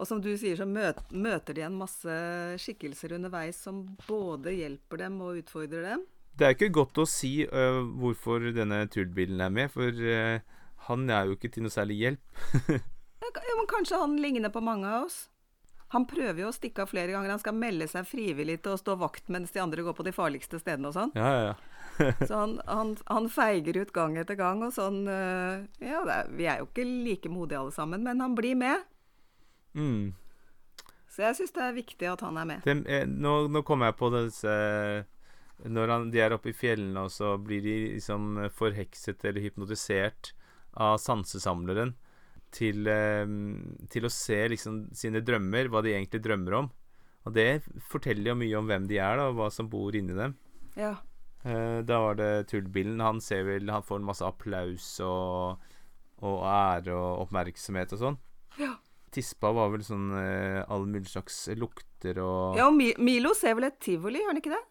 Og 0.00 0.08
som 0.08 0.20
du 0.24 0.30
sier, 0.40 0.56
så 0.56 0.64
møter 0.64 1.56
de 1.56 1.66
en 1.66 1.76
masse 1.76 2.14
skikkelser 2.62 3.18
underveis 3.18 3.58
som 3.66 3.82
både 4.06 4.54
hjelper 4.56 5.02
dem 5.04 5.18
og 5.20 5.42
utfordrer 5.42 5.84
dem. 5.90 6.06
Det 6.40 6.46
er 6.46 6.54
ikke 6.56 6.70
godt 6.72 7.02
å 7.02 7.04
si 7.08 7.42
uh, 7.44 7.82
hvorfor 8.00 8.46
denne 8.56 8.86
turbilen 8.88 9.42
er 9.44 9.52
med, 9.52 9.68
for 9.74 9.92
uh, 9.92 10.40
han 10.86 11.04
er 11.12 11.28
jo 11.28 11.36
ikke 11.36 11.50
til 11.52 11.66
noe 11.66 11.74
særlig 11.74 11.98
hjelp. 12.00 12.40
ja, 12.72 13.56
men 13.58 13.68
kanskje 13.68 14.00
han 14.00 14.16
ligner 14.22 14.52
på 14.54 14.62
mange 14.64 14.88
av 14.88 15.10
oss? 15.10 15.26
Han 15.92 16.06
prøver 16.08 16.44
jo 16.44 16.48
å 16.48 16.54
stikke 16.54 16.84
av 16.86 16.92
flere 16.92 17.12
ganger. 17.12 17.34
Han 17.34 17.42
skal 17.42 17.56
melde 17.58 17.88
seg 17.90 18.06
frivillig 18.06 18.60
til 18.62 18.76
å 18.76 18.80
stå 18.80 18.94
vakt 19.00 19.28
mens 19.28 19.52
de 19.52 19.60
andre 19.60 19.84
går 19.84 19.96
på 19.98 20.06
de 20.06 20.14
farligste 20.14 20.60
stedene 20.62 20.88
og 20.88 20.96
sånn. 20.96 21.12
Ja, 21.18 21.32
ja, 21.34 21.50
ja. 21.50 22.12
så 22.28 22.38
han, 22.38 22.54
han, 22.70 22.94
han, 23.10 23.26
feiger 23.28 23.76
ut 23.82 23.90
gang 23.92 24.14
etter 24.16 24.38
gang 24.38 24.62
og 24.64 24.70
sånn 24.72 25.02
uh, 25.04 25.60
Ja, 25.84 26.00
er, 26.00 26.30
vi 26.32 26.46
er 26.48 26.62
jo 26.62 26.70
ikke 26.70 26.86
like 26.86 27.28
modige 27.28 27.60
alle 27.60 27.74
sammen, 27.74 28.06
men 28.06 28.22
han 28.24 28.38
blir 28.38 28.56
med. 28.56 28.86
Mm. 29.74 30.12
Så 31.10 31.24
jeg 31.24 31.38
syns 31.38 31.54
det 31.56 31.64
er 31.64 31.78
viktig 31.78 32.10
at 32.10 32.22
han 32.24 32.38
er 32.40 32.48
med. 32.48 32.66
Det, 32.66 32.76
eh, 32.86 33.06
nå, 33.06 33.34
nå 33.50 33.62
kommer 33.66 33.90
jeg 33.90 33.98
på 33.98 34.10
disse 34.14 34.52
Når 35.60 35.92
han, 35.92 36.10
de 36.12 36.20
er 36.22 36.32
oppe 36.32 36.52
i 36.52 36.56
fjellene, 36.56 37.02
og 37.04 37.12
så 37.12 37.34
blir 37.36 37.60
de 37.64 37.74
liksom 37.96 38.38
forhekset 38.56 39.26
eller 39.28 39.44
hypnotisert 39.44 40.32
av 40.72 40.96
sansesamleren 41.02 41.92
til, 42.54 42.86
eh, 42.88 43.26
til 43.92 44.06
å 44.06 44.12
se 44.14 44.38
liksom 44.54 44.86
sine 44.96 45.20
drømmer, 45.20 45.68
hva 45.68 45.82
de 45.84 45.92
egentlig 45.92 46.22
drømmer 46.24 46.56
om. 46.62 46.70
Og 47.28 47.36
det 47.36 47.62
forteller 47.90 48.32
jo 48.32 48.40
mye 48.40 48.58
om 48.58 48.70
hvem 48.70 48.88
de 48.88 48.98
er, 48.98 49.18
da, 49.20 49.28
og 49.28 49.36
hva 49.36 49.50
som 49.52 49.68
bor 49.68 49.96
inni 49.96 50.16
dem. 50.16 50.36
Ja. 50.78 50.94
Eh, 51.44 51.80
da 51.84 52.00
var 52.04 52.16
det 52.16 52.48
Tullbillen. 52.50 53.00
Han 53.00 53.20
ser 53.24 53.44
vel 53.48 53.70
Han 53.72 53.84
får 53.84 54.00
en 54.00 54.08
masse 54.08 54.24
applaus 54.24 54.88
og, 55.04 55.60
og 56.20 56.38
ære 56.44 56.94
og 56.96 57.26
oppmerksomhet 57.26 57.94
og 57.96 58.02
sånn. 58.04 58.18
Ja. 58.60 58.74
Tispa 59.14 59.50
var 59.56 59.72
vel 59.72 59.82
sånn 59.86 60.10
eh, 60.18 60.60
all 60.70 60.86
mulig 60.86 61.10
slags 61.10 61.42
lukter 61.58 62.20
og 62.22 62.58
Ja, 62.58 62.68
og 62.70 62.76
Milo 62.78 63.32
ser 63.38 63.56
vel 63.58 63.68
et 63.70 63.80
tivoli, 63.82 64.22
gjør 64.22 64.32
han 64.32 64.40
ikke 64.42 64.54
det? 64.54 64.62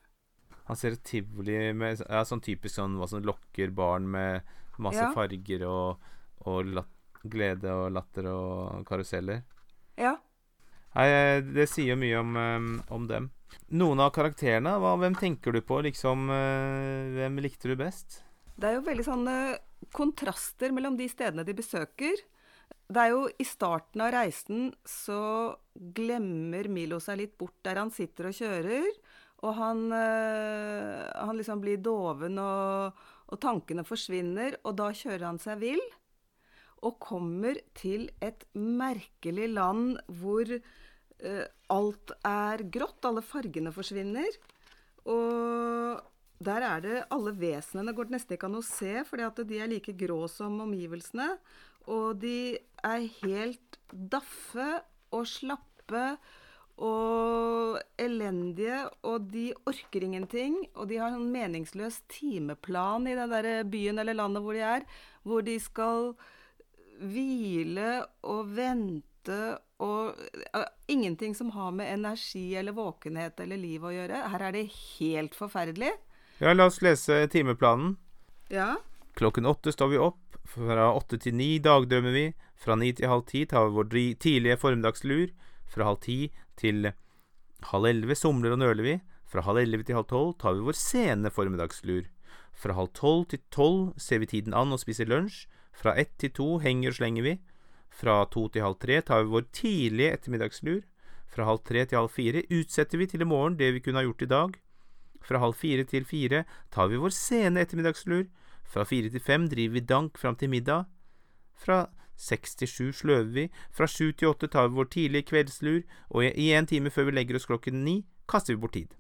Han 0.70 0.78
ser 0.78 0.96
et 0.96 1.04
tivoli 1.08 1.58
med 1.74 2.04
ja, 2.06 2.24
sånn 2.28 2.44
typisk 2.46 2.78
sånn 2.78 2.96
hva 3.00 3.10
som 3.10 3.26
lokker 3.26 3.74
barn 3.76 4.08
med 4.10 4.48
masse 4.80 5.02
ja. 5.02 5.12
farger 5.16 5.66
og, 5.68 6.10
og 6.48 6.72
latt, 6.78 6.96
glede 7.26 7.74
og 7.74 7.90
latter 7.92 8.30
og 8.32 8.86
karuseller. 8.88 9.42
Ja. 10.00 10.16
Nei, 10.96 11.10
det 11.44 11.68
sier 11.70 11.94
jo 11.94 12.00
mye 12.00 12.22
om, 12.22 12.38
om 12.94 13.10
dem. 13.10 13.30
Noen 13.74 14.02
av 14.02 14.14
karakterene, 14.16 14.76
hva, 14.82 14.96
hvem 15.02 15.18
tenker 15.18 15.54
du 15.54 15.62
på? 15.66 15.82
Liksom, 15.86 16.30
eh, 16.34 17.10
hvem 17.18 17.42
likte 17.44 17.70
du 17.72 17.76
best? 17.80 18.22
Det 18.60 18.70
er 18.70 18.78
jo 18.78 18.86
veldig 18.88 19.06
sånne 19.06 19.36
kontraster 19.96 20.74
mellom 20.76 20.98
de 21.00 21.08
stedene 21.10 21.46
de 21.48 21.56
besøker. 21.56 22.24
Det 22.90 23.02
er 23.04 23.14
jo 23.14 23.28
i 23.30 23.46
starten 23.46 24.02
av 24.02 24.12
reisen 24.16 24.70
så 24.88 25.22
glemmer 25.74 26.70
Milo 26.74 26.98
seg 27.04 27.20
litt 27.22 27.36
bort 27.38 27.60
der 27.66 27.78
han 27.82 27.94
sitter 27.94 28.32
og 28.32 28.38
kjører. 28.40 28.90
Og 29.46 29.56
han, 29.56 29.86
øh, 29.96 31.06
han 31.16 31.38
liksom 31.38 31.62
blir 31.64 31.80
doven, 31.80 32.36
og, 32.44 32.98
og 33.30 33.40
tankene 33.40 33.86
forsvinner. 33.88 34.58
Og 34.66 34.76
da 34.82 34.90
kjører 34.92 35.30
han 35.30 35.40
seg 35.42 35.62
vill 35.62 35.84
og 36.80 37.00
kommer 37.04 37.60
til 37.76 38.08
et 38.24 38.46
merkelig 38.56 39.50
land 39.52 39.98
hvor 40.22 40.48
øh, 40.50 41.46
alt 41.76 42.14
er 42.26 42.64
grått, 42.72 43.04
alle 43.06 43.24
fargene 43.26 43.74
forsvinner. 43.76 44.40
Og 45.10 46.00
der 46.40 46.64
er 46.64 46.84
det 46.84 47.00
alle 47.12 47.34
vesenene 47.36 47.94
går 47.96 48.08
det 48.08 48.16
nesten 48.16 48.38
ikke 48.38 48.48
an 48.48 48.62
å 48.62 48.64
se, 48.64 49.02
fordi 49.08 49.26
at 49.28 49.42
de 49.50 49.60
er 49.60 49.72
like 49.72 49.96
grå 50.00 50.22
som 50.32 50.56
omgivelsene. 50.64 51.34
Og 51.90 52.22
de 52.22 52.58
er 52.86 53.08
helt 53.24 53.80
daffe 53.90 54.68
og 55.16 55.26
slappe 55.28 56.06
og 56.80 57.80
elendige, 58.00 58.86
og 59.04 59.28
de 59.34 59.50
orker 59.68 60.06
ingenting. 60.06 60.56
Og 60.76 60.88
de 60.92 61.00
har 61.02 61.16
en 61.16 61.32
meningsløs 61.34 62.02
timeplan 62.12 63.10
i 63.10 63.16
den 63.18 63.34
der 63.34 63.64
byen 63.68 64.00
eller 64.00 64.16
landet 64.16 64.46
hvor 64.46 64.56
de 64.56 64.64
er, 64.64 64.86
hvor 65.28 65.44
de 65.44 65.58
skal 65.60 66.14
hvile 67.00 68.04
og 68.28 68.56
vente 68.56 69.58
og 69.80 70.16
uh, 70.56 70.68
Ingenting 70.90 71.36
som 71.36 71.52
har 71.54 71.72
med 71.72 71.94
energi 71.94 72.56
eller 72.56 72.74
våkenhet 72.76 73.40
eller 73.40 73.60
liv 73.62 73.84
å 73.86 73.92
gjøre. 73.94 74.24
Her 74.34 74.46
er 74.48 74.56
det 74.56 74.64
helt 74.74 75.36
forferdelig. 75.38 75.92
Ja, 76.40 76.56
la 76.56 76.66
oss 76.66 76.82
lese 76.82 77.22
timeplanen. 77.32 77.94
Ja. 78.50 78.74
Klokken 79.20 79.46
åtte 79.46 79.72
står 79.76 79.92
vi 79.94 80.02
opp. 80.02 80.29
Fra 80.50 80.88
åtte 80.98 81.20
til 81.22 81.36
ni 81.38 81.60
dagdrømmer 81.62 82.16
vi. 82.16 82.26
Fra 82.58 82.74
ni 82.80 82.90
til 82.98 83.12
halv 83.12 83.28
ti 83.30 83.44
tar 83.46 83.68
vi 83.68 83.76
vår 83.76 83.90
tidlige 84.24 84.58
formiddagslur. 84.58 85.30
Fra 85.70 85.86
halv 85.86 86.00
ti 86.02 86.32
til 86.58 86.90
halv 87.70 87.86
elleve 87.86 88.18
somler 88.18 88.56
og 88.56 88.62
nøler 88.64 88.86
vi. 88.86 88.96
Fra 89.30 89.44
halv 89.46 89.62
elleve 89.62 89.86
til 89.86 90.00
halv 90.00 90.10
tolv 90.10 90.34
tar 90.42 90.58
vi 90.58 90.66
vår 90.66 90.80
sene 90.80 91.30
formiddagslur. 91.30 92.08
Fra 92.58 92.74
halv 92.74 92.90
tolv 92.98 93.28
til 93.30 93.44
tolv 93.54 93.94
ser 94.02 94.24
vi 94.24 94.32
tiden 94.34 94.58
an 94.58 94.74
og 94.74 94.82
spiser 94.82 95.06
lunsj. 95.06 95.46
Fra 95.72 95.94
ett 95.94 96.18
til 96.18 96.34
to 96.34 96.58
henger 96.64 96.90
og 96.90 96.98
slenger 96.98 97.28
vi. 97.28 97.36
Fra 97.94 98.24
to 98.34 98.48
til 98.50 98.66
halv 98.66 98.80
tre 98.82 98.98
tar 99.06 99.22
vi 99.22 99.36
vår 99.36 99.46
tidlige 99.54 100.18
ettermiddagslur. 100.18 100.82
Fra 101.30 101.46
halv 101.46 101.62
tre 101.62 101.86
til 101.86 102.02
halv 102.02 102.10
fire 102.10 102.42
utsetter 102.50 102.98
vi 102.98 103.06
til 103.06 103.22
i 103.22 103.30
morgen 103.30 103.60
det 103.60 103.70
vi 103.76 103.86
kunne 103.86 104.02
ha 104.02 104.08
gjort 104.08 104.26
i 104.26 104.34
dag. 104.34 104.58
Fra 105.22 105.46
halv 105.46 105.54
fire 105.54 105.86
til 105.86 106.10
fire 106.10 106.44
tar 106.74 106.90
vi 106.90 106.98
vår 106.98 107.14
sene 107.14 107.62
ettermiddagslur. 107.62 108.26
Fra 108.70 108.86
fire 108.86 109.10
til 109.10 109.24
fem 109.24 109.48
driver 109.50 109.74
vi 109.74 109.86
dank 109.92 110.18
fram 110.18 110.38
til 110.38 110.52
middag. 110.54 110.86
Fra 111.58 111.88
seks 112.20 112.56
til 112.60 112.70
sju 112.70 112.92
sløver 112.94 113.34
vi. 113.34 113.48
Fra 113.74 113.88
sju 113.90 114.12
til 114.12 114.30
åtte 114.30 114.48
tar 114.52 114.70
vi 114.70 114.78
vår 114.78 114.92
tidlige 114.94 115.30
kveldslur, 115.32 115.82
og 116.10 116.26
i 116.30 116.52
en 116.54 116.68
time 116.70 116.94
før 116.94 117.10
vi 117.10 117.18
legger 117.18 117.40
oss 117.40 117.50
klokken 117.50 117.84
ni, 117.86 118.04
kaster 118.30 118.54
vi 118.54 118.62
bort 118.62 118.78
tid. 118.78 118.94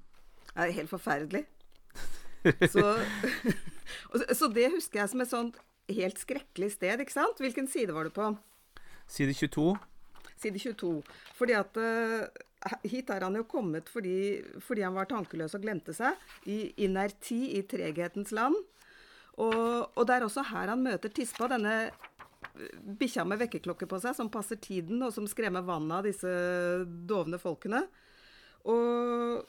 Det 0.49 0.65
er 0.65 0.75
helt 0.81 0.89
forferdelig. 0.89 1.45
Så, 2.71 2.83
så 4.37 4.47
det 4.53 4.69
husker 4.71 5.01
jeg 5.01 5.11
som 5.11 5.21
et 5.23 5.31
sånt 5.31 5.57
helt 5.89 6.19
skrekkelig 6.21 6.73
sted, 6.75 7.01
ikke 7.01 7.15
sant? 7.15 7.41
Hvilken 7.41 7.67
side 7.69 7.93
var 7.95 8.07
du 8.07 8.13
på? 8.13 8.29
Side 9.09 9.33
22. 9.33 9.73
Side 10.39 10.61
22. 10.61 10.91
Fordi 11.37 11.55
at 11.57 11.79
uh, 11.81 12.69
hit 12.85 13.09
er 13.09 13.25
han 13.25 13.37
jo 13.39 13.45
kommet 13.49 13.89
fordi, 13.89 14.39
fordi, 14.61 14.85
han 14.85 14.95
var 14.97 15.09
tankeløs 15.09 15.57
og 15.57 15.65
glemte 15.65 15.95
seg. 15.97 16.17
I 16.45 16.73
inerti, 16.85 17.57
i 17.57 17.63
treghetens 17.69 18.33
land. 18.35 18.57
Og, 19.39 19.95
og 19.95 20.05
det 20.07 20.17
er 20.17 20.25
også 20.25 20.43
her 20.51 20.71
han 20.73 20.83
møter 20.83 21.11
Tispa, 21.15 21.47
denne 21.51 21.75
eh, 21.87 22.77
bikkja 22.99 23.23
med 23.27 23.39
vekkerklokke 23.45 23.87
på 23.89 23.99
seg, 24.03 24.17
som 24.17 24.31
passer 24.33 24.59
tiden, 24.59 25.01
og 25.05 25.13
som 25.15 25.27
skremmer 25.29 25.65
vannet 25.65 25.99
av 25.99 26.07
disse 26.09 26.33
dovne 27.07 27.39
folkene. 27.41 27.85
Og 28.67 29.45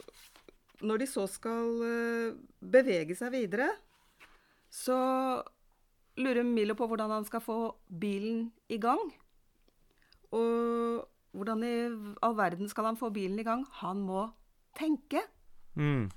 når 0.81 1.01
de 1.03 1.07
så 1.09 1.27
skal 1.29 1.73
uh, 1.83 2.37
bevege 2.63 3.17
seg 3.17 3.33
videre, 3.35 3.67
så 4.71 4.97
lurer 6.21 6.47
Milo 6.47 6.77
på 6.79 6.87
hvordan 6.89 7.11
han 7.11 7.27
skal 7.27 7.43
få 7.43 7.57
bilen 8.01 8.47
i 8.71 8.79
gang. 8.81 9.03
Og 10.31 11.03
hvordan 11.35 11.63
i 11.67 11.75
all 12.23 12.35
verden 12.39 12.71
skal 12.71 12.89
han 12.89 12.99
få 12.99 13.11
bilen 13.13 13.39
i 13.39 13.45
gang? 13.47 13.65
Han 13.83 14.01
må 14.07 14.25
tenke. 14.77 15.23
Mm. 15.75 16.09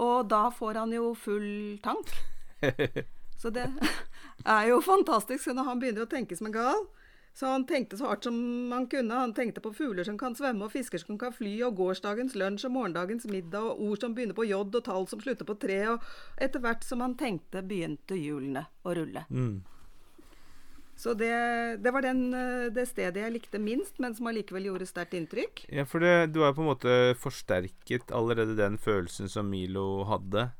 Og 0.00 0.28
da 0.32 0.46
får 0.52 0.80
han 0.80 0.96
jo 0.96 1.12
full 1.18 1.78
tank. 1.84 2.12
Så 3.40 3.50
det 3.50 3.66
er 4.44 4.64
jo 4.68 4.80
fantastisk. 4.84 5.52
Når 5.54 5.68
han 5.68 5.80
begynner 5.80 6.04
å 6.04 6.10
tenke 6.10 6.36
som 6.36 6.50
en 6.50 6.56
gal, 6.56 6.82
så 7.32 7.46
han 7.54 7.64
tenkte 7.66 7.96
så 7.96 8.10
hardt 8.10 8.26
som 8.26 8.36
han 8.74 8.86
kunne. 8.90 9.16
Han 9.16 9.34
tenkte 9.34 9.62
på 9.64 9.72
fugler 9.72 10.04
som 10.04 10.18
kan 10.20 10.34
svømme, 10.36 10.66
og 10.66 10.74
fisker 10.74 11.00
som 11.00 11.18
kan 11.18 11.32
fly, 11.32 11.54
og 11.64 11.78
gårsdagens 11.78 12.36
lunsj 12.36 12.66
og 12.68 12.74
morgendagens 12.76 13.26
middag, 13.30 13.64
og 13.64 13.82
ord 13.86 14.04
som 14.04 14.14
begynner 14.16 14.36
på 14.36 14.48
j, 14.48 14.58
og 14.60 14.80
tall 14.84 15.08
som 15.08 15.22
slutter 15.22 15.48
på 15.48 15.56
tre. 15.62 15.80
Og 15.94 16.08
etter 16.42 16.62
hvert 16.62 16.84
som 16.84 17.04
han 17.04 17.16
tenkte, 17.20 17.64
begynte 17.64 18.18
hjulene 18.18 18.66
å 18.84 18.96
rulle. 18.98 19.24
Mm. 19.30 19.60
Så 21.00 21.14
det, 21.16 21.32
det 21.80 21.94
var 21.96 22.04
den, 22.04 22.26
eh, 22.36 22.66
det 22.76 22.84
stedet 22.90 23.22
jeg 23.22 23.32
likte 23.32 23.58
minst, 23.62 23.94
men 24.04 24.12
som 24.12 24.26
allikevel 24.28 24.66
gjorde 24.68 24.88
sterkt 24.90 25.16
inntrykk. 25.16 25.62
Ja, 25.72 25.86
for 25.88 26.04
det, 26.04 26.34
du 26.34 26.42
har 26.44 26.52
på 26.52 26.60
en 26.60 26.68
måte 26.74 26.96
forsterket 27.16 28.12
allerede 28.12 28.58
den 28.58 28.76
følelsen 28.76 29.30
som 29.32 29.48
Milo 29.48 30.04
hadde 30.10 30.50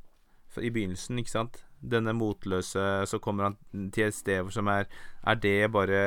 i 0.56 0.72
begynnelsen, 0.72 1.20
ikke 1.20 1.34
sant? 1.34 1.60
Denne 1.81 2.12
motløse 2.12 3.07
Så 3.09 3.21
kommer 3.25 3.49
han 3.49 3.88
til 3.95 4.11
et 4.11 4.16
sted 4.16 4.51
som 4.53 4.69
er 4.69 4.85
Er 5.25 5.38
det 5.40 5.71
bare 5.73 6.01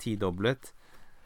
tidoblet? 0.00 0.72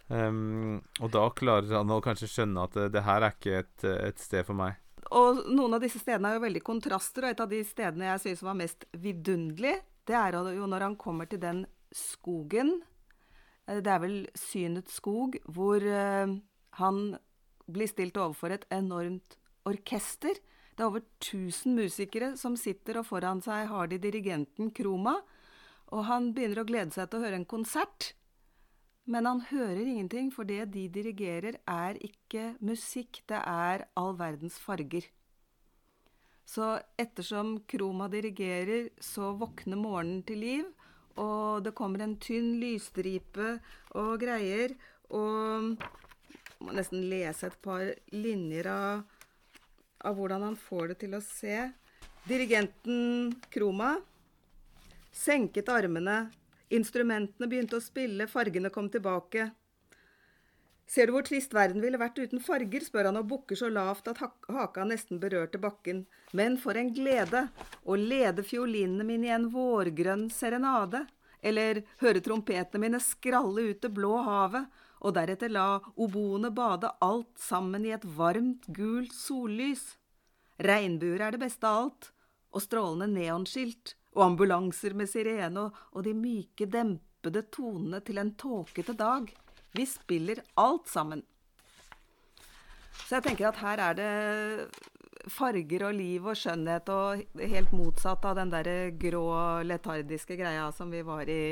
Um, 0.08 0.82
og 1.00 1.12
da 1.14 1.22
klarer 1.32 1.78
han 1.78 1.92
å 1.94 2.02
kanskje 2.04 2.28
skjønne 2.28 2.66
at 2.66 2.74
det, 2.76 2.88
det 2.92 3.02
her 3.06 3.24
er 3.24 3.36
ikke 3.36 3.60
et, 3.62 3.84
et, 3.88 4.18
sted 4.20 4.44
for 4.44 4.58
meg. 4.58 4.76
Og 5.16 5.46
noen 5.48 5.76
av 5.76 5.80
disse 5.80 6.00
stedene 6.02 6.28
er 6.28 6.36
jo 6.36 6.44
veldig 6.44 6.62
kontraster, 6.66 7.24
og 7.24 7.32
et 7.32 7.40
av 7.40 7.48
de 7.48 7.60
stedene 7.64 8.10
jeg 8.10 8.22
synes 8.24 8.42
var 8.44 8.58
mest 8.58 8.84
vidunderlig, 9.00 9.78
det 10.04 10.16
er 10.18 10.36
jo 10.36 10.68
når 10.68 10.84
han 10.90 10.98
kommer 11.00 11.30
til 11.30 11.40
den 11.40 11.62
skogen. 11.94 12.76
Eh, 13.64 13.80
det 13.80 13.94
er 13.94 14.02
vel 14.02 14.18
Synets 14.36 14.98
skog, 15.00 15.38
hvor 15.48 15.80
uh, 15.80 16.34
han 16.80 17.00
blir 17.64 17.88
stilt 17.88 18.18
overfor 18.20 18.52
et 18.52 18.68
enormt 18.74 19.38
orkester. 19.64 20.36
Det 20.74 20.82
er 20.82 20.90
over 20.90 21.04
1000 21.22 21.76
musikere 21.78 22.32
som 22.36 22.56
sitter, 22.58 22.98
og 22.98 23.06
foran 23.06 23.42
seg 23.44 23.68
har 23.70 23.90
de 23.90 24.00
dirigenten 24.02 24.72
Kroma. 24.74 25.20
Og 25.94 26.06
han 26.08 26.32
begynner 26.34 26.64
å 26.64 26.66
glede 26.68 26.96
seg 26.96 27.10
til 27.10 27.20
å 27.20 27.26
høre 27.26 27.38
en 27.38 27.48
konsert. 27.48 28.14
Men 29.06 29.28
han 29.28 29.42
hører 29.50 29.84
ingenting, 29.84 30.30
for 30.34 30.48
det 30.48 30.64
de 30.74 30.88
dirigerer, 30.88 31.60
er 31.68 32.00
ikke 32.02 32.54
musikk, 32.64 33.20
det 33.28 33.38
er 33.38 33.84
all 34.00 34.16
verdens 34.18 34.56
farger. 34.58 35.06
Så 36.44 36.74
ettersom 37.00 37.58
Kroma 37.68 38.08
dirigerer, 38.12 38.90
så 39.00 39.32
våkner 39.38 39.80
morgenen 39.80 40.24
til 40.26 40.42
liv, 40.42 40.64
og 41.20 41.62
det 41.64 41.74
kommer 41.78 42.02
en 42.02 42.16
tynn 42.20 42.56
lysstripe 42.60 43.58
og 43.94 44.16
greier. 44.20 44.74
Og 45.14 45.76
jeg 45.78 46.66
må 46.66 46.74
nesten 46.74 47.06
lese 47.12 47.48
et 47.48 47.60
par 47.64 47.92
linjer 48.12 48.68
av, 48.72 49.04
av 50.04 50.18
hvordan 50.18 50.44
han 50.46 50.58
får 50.58 50.92
det 50.92 50.98
til 51.04 51.16
å 51.18 51.22
se. 51.24 51.70
Dirigenten 52.28 53.34
Kroma 53.52 53.96
senket 55.14 55.68
armene. 55.68 56.28
Instrumentene 56.74 57.48
begynte 57.48 57.78
å 57.78 57.84
spille, 57.84 58.26
fargene 58.26 58.72
kom 58.74 58.88
tilbake. 58.90 59.50
Ser 60.90 61.08
du 61.08 61.14
hvor 61.14 61.24
trist 61.24 61.54
verden 61.56 61.80
ville 61.80 62.00
vært 62.00 62.18
uten 62.20 62.42
farger, 62.44 62.82
spør 62.84 63.08
han 63.08 63.18
og 63.20 63.28
bukker 63.30 63.56
så 63.56 63.70
lavt 63.72 64.10
at 64.10 64.20
haka 64.20 64.84
nesten 64.84 65.20
berørte 65.22 65.60
bakken. 65.60 66.04
Men 66.36 66.58
for 66.60 66.76
en 66.76 66.92
glede! 66.92 67.46
Å 67.84 67.96
lede 67.96 68.44
fiolinene 68.44 69.06
mine 69.06 69.30
i 69.30 69.34
en 69.36 69.48
vårgrønn 69.52 70.26
serenade. 70.34 71.06
Eller 71.44 71.84
høre 72.02 72.20
trompetene 72.24 72.82
mine 72.82 73.00
skralle 73.00 73.70
ut 73.70 73.80
det 73.84 73.92
blå 73.96 74.16
havet, 74.26 74.68
og 75.04 75.12
deretter 75.18 75.52
la 75.52 75.66
oboene 76.00 76.50
bade 76.54 76.88
alt 77.04 77.36
sammen 77.40 77.84
i 77.84 77.92
et 77.92 78.06
varmt, 78.16 78.64
gult 78.72 79.12
sollys. 79.12 79.82
Regnbuer 80.64 81.26
er 81.26 81.34
det 81.34 81.42
beste 81.44 81.68
av 81.68 81.82
alt, 81.82 82.08
og 82.54 82.64
strålende 82.64 83.10
neonskilt, 83.12 83.96
og 84.14 84.30
ambulanser 84.30 84.94
med 84.96 85.10
sirene, 85.10 85.68
og 85.92 86.06
de 86.06 86.14
myke, 86.16 86.70
dempede 86.70 87.44
tonene 87.52 88.00
til 88.06 88.22
en 88.22 88.32
tåkete 88.38 88.94
dag. 88.96 89.28
Vi 89.74 89.86
spiller 89.90 90.40
alt 90.54 90.88
sammen. 90.88 91.24
Så 93.04 93.18
jeg 93.18 93.26
tenker 93.26 93.50
at 93.50 93.60
her 93.60 93.82
er 93.90 93.96
det 93.98 94.12
farger 95.34 95.88
og 95.88 95.96
liv 95.98 96.26
og 96.26 96.36
skjønnhet 96.38 96.90
og 96.92 97.40
helt 97.40 97.72
motsatt 97.74 98.24
av 98.28 98.38
den 98.38 98.52
der 98.52 98.68
grå, 99.00 99.26
letardiske 99.66 100.36
greia 100.38 100.70
som 100.72 100.92
vi 100.94 101.02
var 101.04 101.28
i 101.28 101.44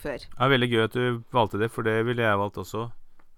før. 0.00 0.22
Det 0.22 0.46
er 0.46 0.52
veldig 0.52 0.70
gøy 0.72 0.84
at 0.84 0.96
du 0.96 1.04
valgte 1.34 1.60
det, 1.60 1.70
for 1.72 1.86
det 1.86 1.98
ville 2.08 2.24
jeg 2.24 2.40
valgt 2.40 2.62
også. 2.62 2.88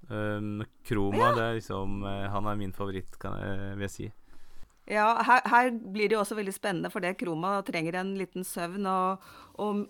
Um, 0.08 0.62
Kroma, 0.88 1.20
ja. 1.20 1.34
det 1.36 1.42
er 1.44 1.56
liksom 1.58 1.98
uh, 2.00 2.30
Han 2.32 2.46
er 2.48 2.56
min 2.56 2.72
favoritt, 2.72 3.18
kan 3.20 3.34
jeg, 3.36 3.74
vil 3.76 3.84
jeg 3.84 3.92
si. 3.92 4.06
Ja, 4.88 5.08
her, 5.20 5.42
her, 5.52 5.66
blir 5.92 6.08
det 6.08 6.16
jo 6.16 6.22
også 6.22 6.38
veldig 6.38 6.54
spennende, 6.56 6.88
for 6.88 7.04
det 7.04 7.18
Kroma 7.20 7.58
trenger 7.66 7.98
en 8.00 8.14
liten 8.16 8.46
søvn. 8.46 8.88
Og, 8.88 9.26
og 9.60 9.82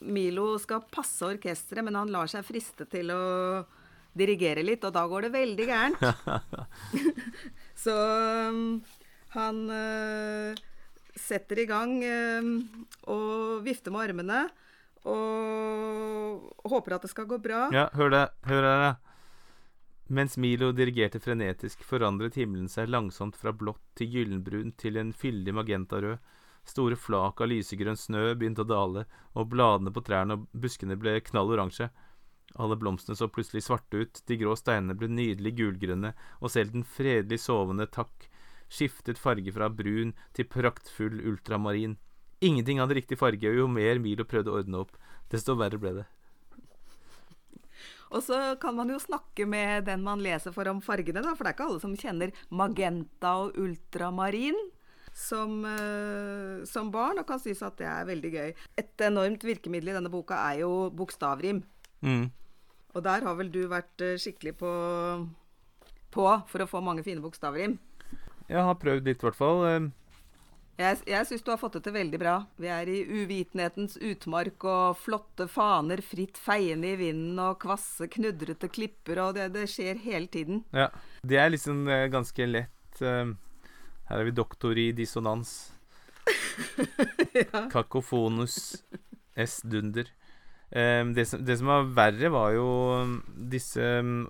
Milo 0.00 0.54
skal 0.62 0.86
passe 0.92 1.28
orkesteret, 1.28 1.84
men 1.84 1.98
han 1.98 2.12
lar 2.12 2.30
seg 2.32 2.46
friste 2.46 2.88
til 2.88 3.12
å 3.12 3.66
dirigere 4.16 4.64
litt, 4.64 4.84
og 4.88 4.94
da 4.96 5.04
går 5.10 5.26
det 5.26 5.34
veldig 5.34 5.66
gærent. 5.68 6.06
så 7.84 7.96
um, 8.48 8.62
han 9.36 9.58
uh, 9.68 10.64
setter 11.20 11.60
i 11.60 11.68
gang 11.68 11.98
um, 12.00 12.54
og 13.12 13.60
vifter 13.66 13.92
med 13.92 14.08
armene 14.08 14.46
og 15.04 16.70
håper 16.70 16.96
at 16.96 17.04
det 17.06 17.12
skal 17.12 17.28
gå 17.30 17.38
bra. 17.42 17.66
Ja, 17.74 17.88
hør 17.94 18.10
det. 18.12 18.24
Hør 18.48 18.66
her, 18.66 18.84
da. 18.84 18.94
Mens 20.06 20.36
Milo 20.38 20.70
dirigerte 20.70 21.18
frenetisk, 21.18 21.82
forandret 21.82 22.36
himmelen 22.38 22.68
seg 22.70 22.90
langsomt 22.92 23.36
fra 23.36 23.50
blått 23.50 23.82
til 23.98 24.12
gyllenbrun 24.12 24.70
til 24.78 25.00
en 25.00 25.10
fyldig 25.12 25.54
magentarød. 25.56 26.20
Store 26.66 26.98
flak 26.98 27.42
av 27.42 27.50
lysegrønn 27.50 27.98
snø 27.98 28.32
begynte 28.38 28.62
å 28.62 28.70
dale, 28.70 29.04
og 29.34 29.50
bladene 29.50 29.92
på 29.94 30.02
trærne 30.06 30.38
og 30.38 30.46
buskene 30.54 30.98
ble 30.98 31.18
knall 31.26 31.50
oransje. 31.54 31.90
Alle 32.54 32.78
blomstene 32.78 33.18
så 33.18 33.28
plutselig 33.30 33.64
svarte 33.66 34.02
ut, 34.02 34.22
de 34.26 34.38
grå 34.38 34.54
steinene 34.58 34.94
ble 34.98 35.10
nydelig 35.10 35.56
gulgrønne, 35.58 36.14
og 36.40 36.54
selv 36.54 36.74
den 36.74 36.86
fredelig 36.86 37.42
sovende 37.42 37.86
takk 37.90 38.28
skiftet 38.70 39.18
farge 39.18 39.52
fra 39.54 39.68
brun 39.70 40.14
til 40.34 40.48
praktfull 40.50 41.20
ultramarin. 41.22 41.98
Ingenting 42.44 42.82
hadde 42.82 42.98
riktig 42.98 43.18
farge, 43.20 43.48
og 43.48 43.56
jo 43.62 43.66
mer 43.70 44.00
Milo 44.02 44.26
prøvde 44.28 44.52
å 44.52 44.60
ordne 44.60 44.82
opp, 44.84 44.96
desto 45.32 45.56
verre 45.56 45.80
ble 45.80 45.94
det. 46.00 46.06
Og 48.14 48.22
så 48.22 48.38
kan 48.62 48.76
man 48.76 48.90
jo 48.92 49.00
snakke 49.02 49.46
med 49.48 49.88
den 49.88 50.04
man 50.04 50.22
leser 50.22 50.54
for 50.54 50.68
om 50.70 50.82
fargene, 50.84 51.24
da, 51.24 51.34
for 51.34 51.46
det 51.46 51.52
er 51.52 51.56
ikke 51.56 51.68
alle 51.70 51.82
som 51.82 51.96
kjenner 51.98 52.34
magenta 52.54 53.34
og 53.42 53.58
ultramarin. 53.60 54.58
Som, 55.16 55.62
eh, 55.64 56.64
som 56.68 56.90
barn, 56.92 57.16
og 57.16 57.24
kan 57.24 57.40
synes 57.40 57.62
at 57.64 57.78
det 57.80 57.86
er 57.88 58.04
veldig 58.04 58.30
gøy. 58.34 58.50
Et 58.76 59.04
enormt 59.06 59.46
virkemiddel 59.48 59.88
i 59.88 59.94
denne 59.96 60.10
boka 60.12 60.36
er 60.50 60.58
jo 60.60 60.90
bokstavrim. 60.92 61.62
Mm. 62.04 62.26
Og 62.92 63.02
der 63.02 63.24
har 63.24 63.38
vel 63.38 63.48
du 63.48 63.62
vært 63.70 64.04
eh, 64.04 64.18
skikkelig 64.20 64.58
på, 64.60 64.72
på 66.12 66.26
for 66.52 66.60
å 66.60 66.68
få 66.68 66.84
mange 66.84 67.04
fine 67.06 67.24
bokstavrim. 67.24 67.78
Jeg 68.50 68.60
har 68.68 68.76
prøvd 68.76 69.08
litt, 69.08 69.24
i 69.24 69.26
hvert 69.26 69.40
fall. 69.40 69.88
Jeg, 70.76 70.98
jeg 71.08 71.24
syns 71.24 71.44
du 71.44 71.48
har 71.54 71.60
fått 71.60 71.78
det 71.78 71.86
til 71.86 71.94
veldig 71.96 72.18
bra. 72.20 72.34
Vi 72.60 72.68
er 72.68 72.88
i 72.92 72.98
uvitenhetens 73.00 73.96
utmark, 73.96 74.64
og 74.68 74.98
flotte 75.00 75.46
faner 75.48 76.02
fritt 76.04 76.36
feiende 76.40 76.90
i 76.92 76.98
vinden, 77.00 77.40
og 77.40 77.56
kvasse, 77.62 78.10
knudrete 78.12 78.68
klipper, 78.72 79.22
og 79.24 79.38
det, 79.38 79.48
det 79.56 79.64
skjer 79.72 80.02
hele 80.04 80.28
tiden. 80.32 80.62
Ja. 80.76 80.90
Det 81.24 81.40
er 81.40 81.54
liksom 81.54 81.86
eh, 81.88 82.06
ganske 82.12 82.50
lett 82.50 83.00
eh, 83.00 83.32
Her 84.10 84.20
er 84.20 84.28
vi 84.28 84.36
doktor 84.36 84.76
i 84.76 84.90
dissonans. 84.96 85.56
Kakofonus 87.74 88.76
S 89.32 89.60
dunder. 89.64 90.12
Eh, 90.68 91.02
det, 91.16 91.24
som, 91.32 91.40
det 91.40 91.56
som 91.56 91.72
var 91.72 91.92
verre, 91.96 92.34
var 92.36 92.52
jo 92.52 92.70
um, 93.00 93.20
disse 93.48 93.80
um, 94.04 94.26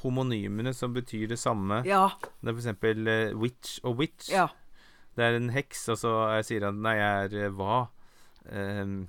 homonymene 0.00 0.72
som 0.72 0.96
betyr 0.96 1.28
det 1.34 1.42
samme. 1.42 1.84
Ja. 1.84 2.06
Det 2.40 2.48
er 2.48 2.54
for 2.54 2.64
eksempel 2.64 3.10
witch 3.36 3.82
og 3.84 4.00
witch. 4.00 4.32
Ja. 4.32 4.48
Det 5.16 5.24
er 5.24 5.38
en 5.38 5.52
heks, 5.54 5.86
og 5.94 6.00
så 6.00 6.14
sier 6.46 6.66
han 6.68 6.82
Nei, 6.84 6.96
jeg 6.98 7.28
er 7.28 7.46
eh, 7.46 7.54
hva? 7.56 7.86
Um, 8.46 9.06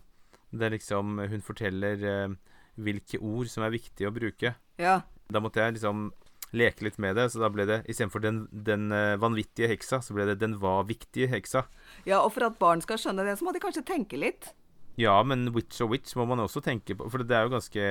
det 0.50 0.66
er 0.66 0.74
liksom 0.74 1.20
Hun 1.30 1.44
forteller 1.46 2.02
um, 2.26 2.38
hvilke 2.82 3.20
ord 3.20 3.50
som 3.52 3.66
er 3.66 3.74
viktige 3.74 4.10
å 4.10 4.16
bruke. 4.16 4.54
Ja. 4.80 5.02
Da 5.34 5.42
måtte 5.44 5.64
jeg 5.64 5.78
liksom 5.78 6.12
leke 6.56 6.86
litt 6.86 7.00
med 7.02 7.18
det, 7.18 7.26
så 7.34 7.42
da 7.42 7.50
ble 7.52 7.66
det 7.68 7.82
istedenfor 7.90 8.22
den, 8.24 8.44
den 8.52 8.92
eh, 8.96 9.18
vanvittige 9.20 9.68
heksa, 9.72 10.00
så 10.06 10.16
ble 10.16 10.28
det 10.30 10.38
den 10.40 10.56
hva-viktige 10.62 11.28
heksa. 11.32 11.66
ja, 12.08 12.22
og 12.22 12.32
for 12.36 12.48
at 12.48 12.60
barn 12.62 12.84
skal 12.86 13.02
skjønne 13.02 13.26
det, 13.28 13.36
så 13.40 13.48
må 13.48 13.52
de 13.52 13.64
kanskje 13.64 13.84
tenke 13.88 14.20
litt. 14.22 14.52
Ja, 14.98 15.18
men 15.28 15.50
witch 15.54 15.82
og 15.84 15.92
witch 15.92 16.16
må 16.18 16.26
man 16.30 16.42
også 16.42 16.62
tenke 16.64 16.96
på, 16.98 17.10
for 17.12 17.26
det 17.26 17.36
er 17.36 17.46
jo 17.46 17.54
ganske 17.58 17.90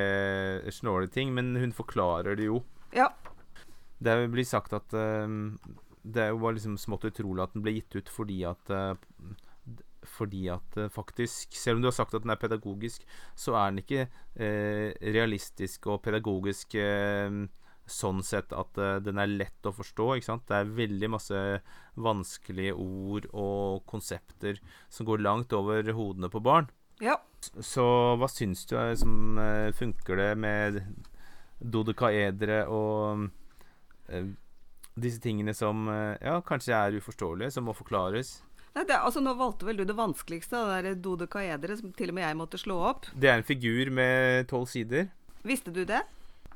snåle 0.75 1.11
ting, 1.13 1.35
men 1.37 1.53
hun 1.61 1.75
forklarer 1.77 2.39
det 2.39 2.49
jo. 2.49 2.63
Ja. 2.97 3.11
Det 4.03 4.17
blir 4.33 4.47
sagt 4.47 4.75
at 4.77 4.95
ehm, 4.97 5.59
Det 6.07 6.31
var 6.38 6.55
liksom 6.55 6.79
smått 6.79 7.09
utrolig 7.09 7.42
at 7.42 7.55
den 7.57 7.64
ble 7.66 7.77
gitt 7.79 7.97
ut 7.99 8.11
fordi 8.12 8.40
at 8.47 8.71
eh, 8.71 8.95
fordi 10.07 10.47
at 10.53 10.77
eh, 10.79 10.92
faktisk 10.92 11.57
Selv 11.59 11.79
om 11.79 11.83
du 11.83 11.90
har 11.90 11.97
sagt 11.97 12.14
at 12.14 12.23
den 12.23 12.31
er 12.31 12.40
pedagogisk, 12.40 13.07
så 13.35 13.57
er 13.59 13.73
den 13.73 13.83
ikke 13.83 14.07
eh, 14.07 14.95
realistisk 15.03 15.88
og 15.90 16.03
pedagogisk 16.07 16.77
eh, 16.79 17.47
sånn 17.87 18.23
sett 18.27 18.55
at 18.57 18.79
eh, 18.83 18.99
den 19.03 19.21
er 19.23 19.31
lett 19.31 19.66
å 19.66 19.75
forstå. 19.75 20.09
ikke 20.16 20.29
sant? 20.29 20.47
Det 20.49 20.59
er 20.59 20.75
veldig 20.79 21.11
masse 21.16 21.42
vanskelige 22.03 22.75
ord 22.75 23.29
og 23.33 23.85
konsepter 23.90 24.61
som 24.92 25.07
går 25.09 25.23
langt 25.27 25.55
over 25.57 25.92
hodene 25.97 26.31
på 26.33 26.42
barn. 26.42 26.71
Ja. 27.03 27.19
Så 27.42 27.85
hva 28.19 28.29
syns 28.33 28.64
du 28.66 28.77
som 28.99 29.38
eh, 29.38 29.71
funker 29.77 30.19
det 30.23 30.33
med 30.40 30.81
dodekaedre 31.61 32.64
og 32.69 33.29
disse 34.97 35.21
tingene 35.23 35.55
som 35.57 35.87
eh, 35.93 36.17
ja, 36.25 36.41
kanskje 36.45 36.77
er 36.77 36.99
uforståelige, 36.99 37.53
som 37.55 37.69
må 37.69 37.77
forklares? 37.77 38.39
Nei, 38.77 38.85
det, 38.85 38.97
altså, 38.97 39.23
nå 39.25 39.33
valgte 39.39 39.69
vel 39.69 39.79
du 39.81 39.87
det 39.89 39.97
vanskeligste, 39.97 40.59
det 40.69 40.83
der 40.85 40.99
dodekaedere, 41.01 41.79
som 41.81 41.95
til 41.97 42.13
og 42.13 42.19
med 42.19 42.27
jeg 42.27 42.39
måtte 42.41 42.61
slå 42.61 42.77
opp. 42.91 43.09
Det 43.17 43.31
er 43.33 43.41
en 43.41 43.47
figur 43.49 43.93
med 43.95 44.49
tolv 44.51 44.69
sider. 44.69 45.09
Visste 45.47 45.73
du 45.73 45.85
det? 45.89 46.03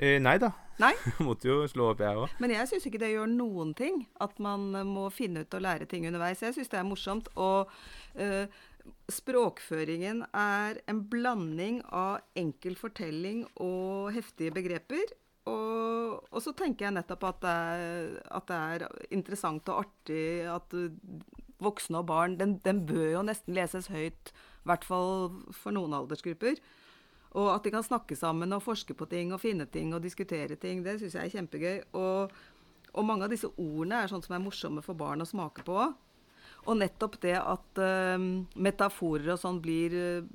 Eh, 0.00 0.16
nei 0.20 0.38
da. 0.40 0.48
Nei? 0.80 0.94
Måtte 1.26 1.50
jo 1.50 1.58
slå 1.68 1.90
opp, 1.92 2.00
jeg 2.00 2.16
òg. 2.16 2.32
Men 2.40 2.54
jeg 2.54 2.68
syns 2.70 2.86
ikke 2.88 3.02
det 3.02 3.12
gjør 3.12 3.28
noen 3.28 3.74
ting 3.76 4.02
at 4.24 4.38
man 4.40 4.70
eh, 4.78 4.86
må 4.88 5.10
finne 5.12 5.44
ut 5.44 5.56
og 5.56 5.64
lære 5.66 5.88
ting 5.90 6.06
underveis. 6.08 6.40
Jeg 6.40 6.56
syns 6.56 6.72
det 6.72 6.78
er 6.80 6.86
morsomt. 6.88 7.28
Og 7.36 7.68
eh, 8.16 8.48
språkføringen 9.12 10.24
er 10.32 10.80
en 10.88 11.02
blanding 11.12 11.82
av 11.92 12.22
enkel 12.38 12.78
fortelling 12.80 13.44
og 13.60 14.14
heftige 14.16 14.56
begreper. 14.56 15.12
Og, 15.48 16.18
og 16.28 16.42
så 16.44 16.52
tenker 16.56 16.88
jeg 16.88 16.96
nettopp 16.98 17.24
at 17.30 17.40
det, 17.44 17.54
er, 17.54 18.10
at 18.36 18.50
det 18.50 18.58
er 18.58 18.84
interessant 19.14 19.70
og 19.72 19.86
artig 19.86 20.24
at 20.50 20.76
voksne 21.60 22.00
og 22.00 22.08
barn 22.08 22.36
den, 22.40 22.58
den 22.64 22.84
bør 22.88 23.08
jo 23.14 23.24
nesten 23.24 23.56
leses 23.56 23.90
høyt, 23.92 24.32
i 24.32 24.68
hvert 24.68 24.84
fall 24.84 25.30
for 25.56 25.76
noen 25.76 25.96
aldersgrupper. 25.96 26.60
Og 27.38 27.50
at 27.52 27.64
de 27.64 27.72
kan 27.72 27.86
snakke 27.86 28.16
sammen 28.18 28.52
og 28.56 28.64
forske 28.64 28.94
på 28.96 29.06
ting 29.10 29.34
og 29.34 29.42
finne 29.42 29.66
ting 29.70 29.94
og 29.94 30.02
diskutere 30.02 30.58
ting, 30.58 30.82
det 30.84 30.98
syns 30.98 31.16
jeg 31.16 31.28
er 31.28 31.34
kjempegøy. 31.36 31.76
Og, 31.98 32.32
og 32.90 33.06
mange 33.06 33.26
av 33.26 33.32
disse 33.32 33.50
ordene 33.54 34.02
er 34.02 34.10
sånn 34.10 34.24
som 34.24 34.34
er 34.34 34.42
morsomme 34.42 34.82
for 34.84 34.98
barn 34.98 35.22
å 35.22 35.28
smake 35.28 35.64
på. 35.66 35.84
Og 36.68 36.76
nettopp 36.76 37.20
det 37.22 37.36
at 37.38 37.80
uh, 37.80 38.18
metaforer 38.58 39.30
og 39.32 39.38
sånn 39.40 39.62
blir 39.64 39.94
eh, 39.96 40.26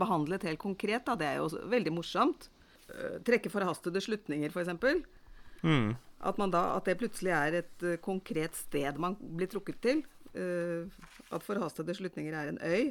behandlet 0.00 0.48
helt 0.48 0.58
konkret, 0.62 1.04
da, 1.06 1.14
det 1.18 1.28
er 1.28 1.38
jo 1.38 1.50
veldig 1.70 1.92
morsomt. 1.94 2.48
Eh, 2.90 3.18
trekke 3.26 3.52
forhastede 3.52 4.02
slutninger, 4.02 4.50
f.eks. 4.50 5.04
Mm. 5.62 5.92
At, 6.20 6.40
man 6.40 6.52
da, 6.52 6.64
at 6.76 6.88
det 6.88 6.98
plutselig 7.00 7.32
er 7.36 7.60
et 7.62 7.84
uh, 7.84 7.96
konkret 8.02 8.56
sted 8.56 8.98
man 9.00 9.16
blir 9.20 9.50
trukket 9.50 9.80
til. 9.84 10.02
Uh, 10.34 10.88
at 11.34 11.44
forhastede 11.44 11.94
slutninger 11.96 12.36
er 12.36 12.52
en 12.52 12.60
øy. 12.64 12.90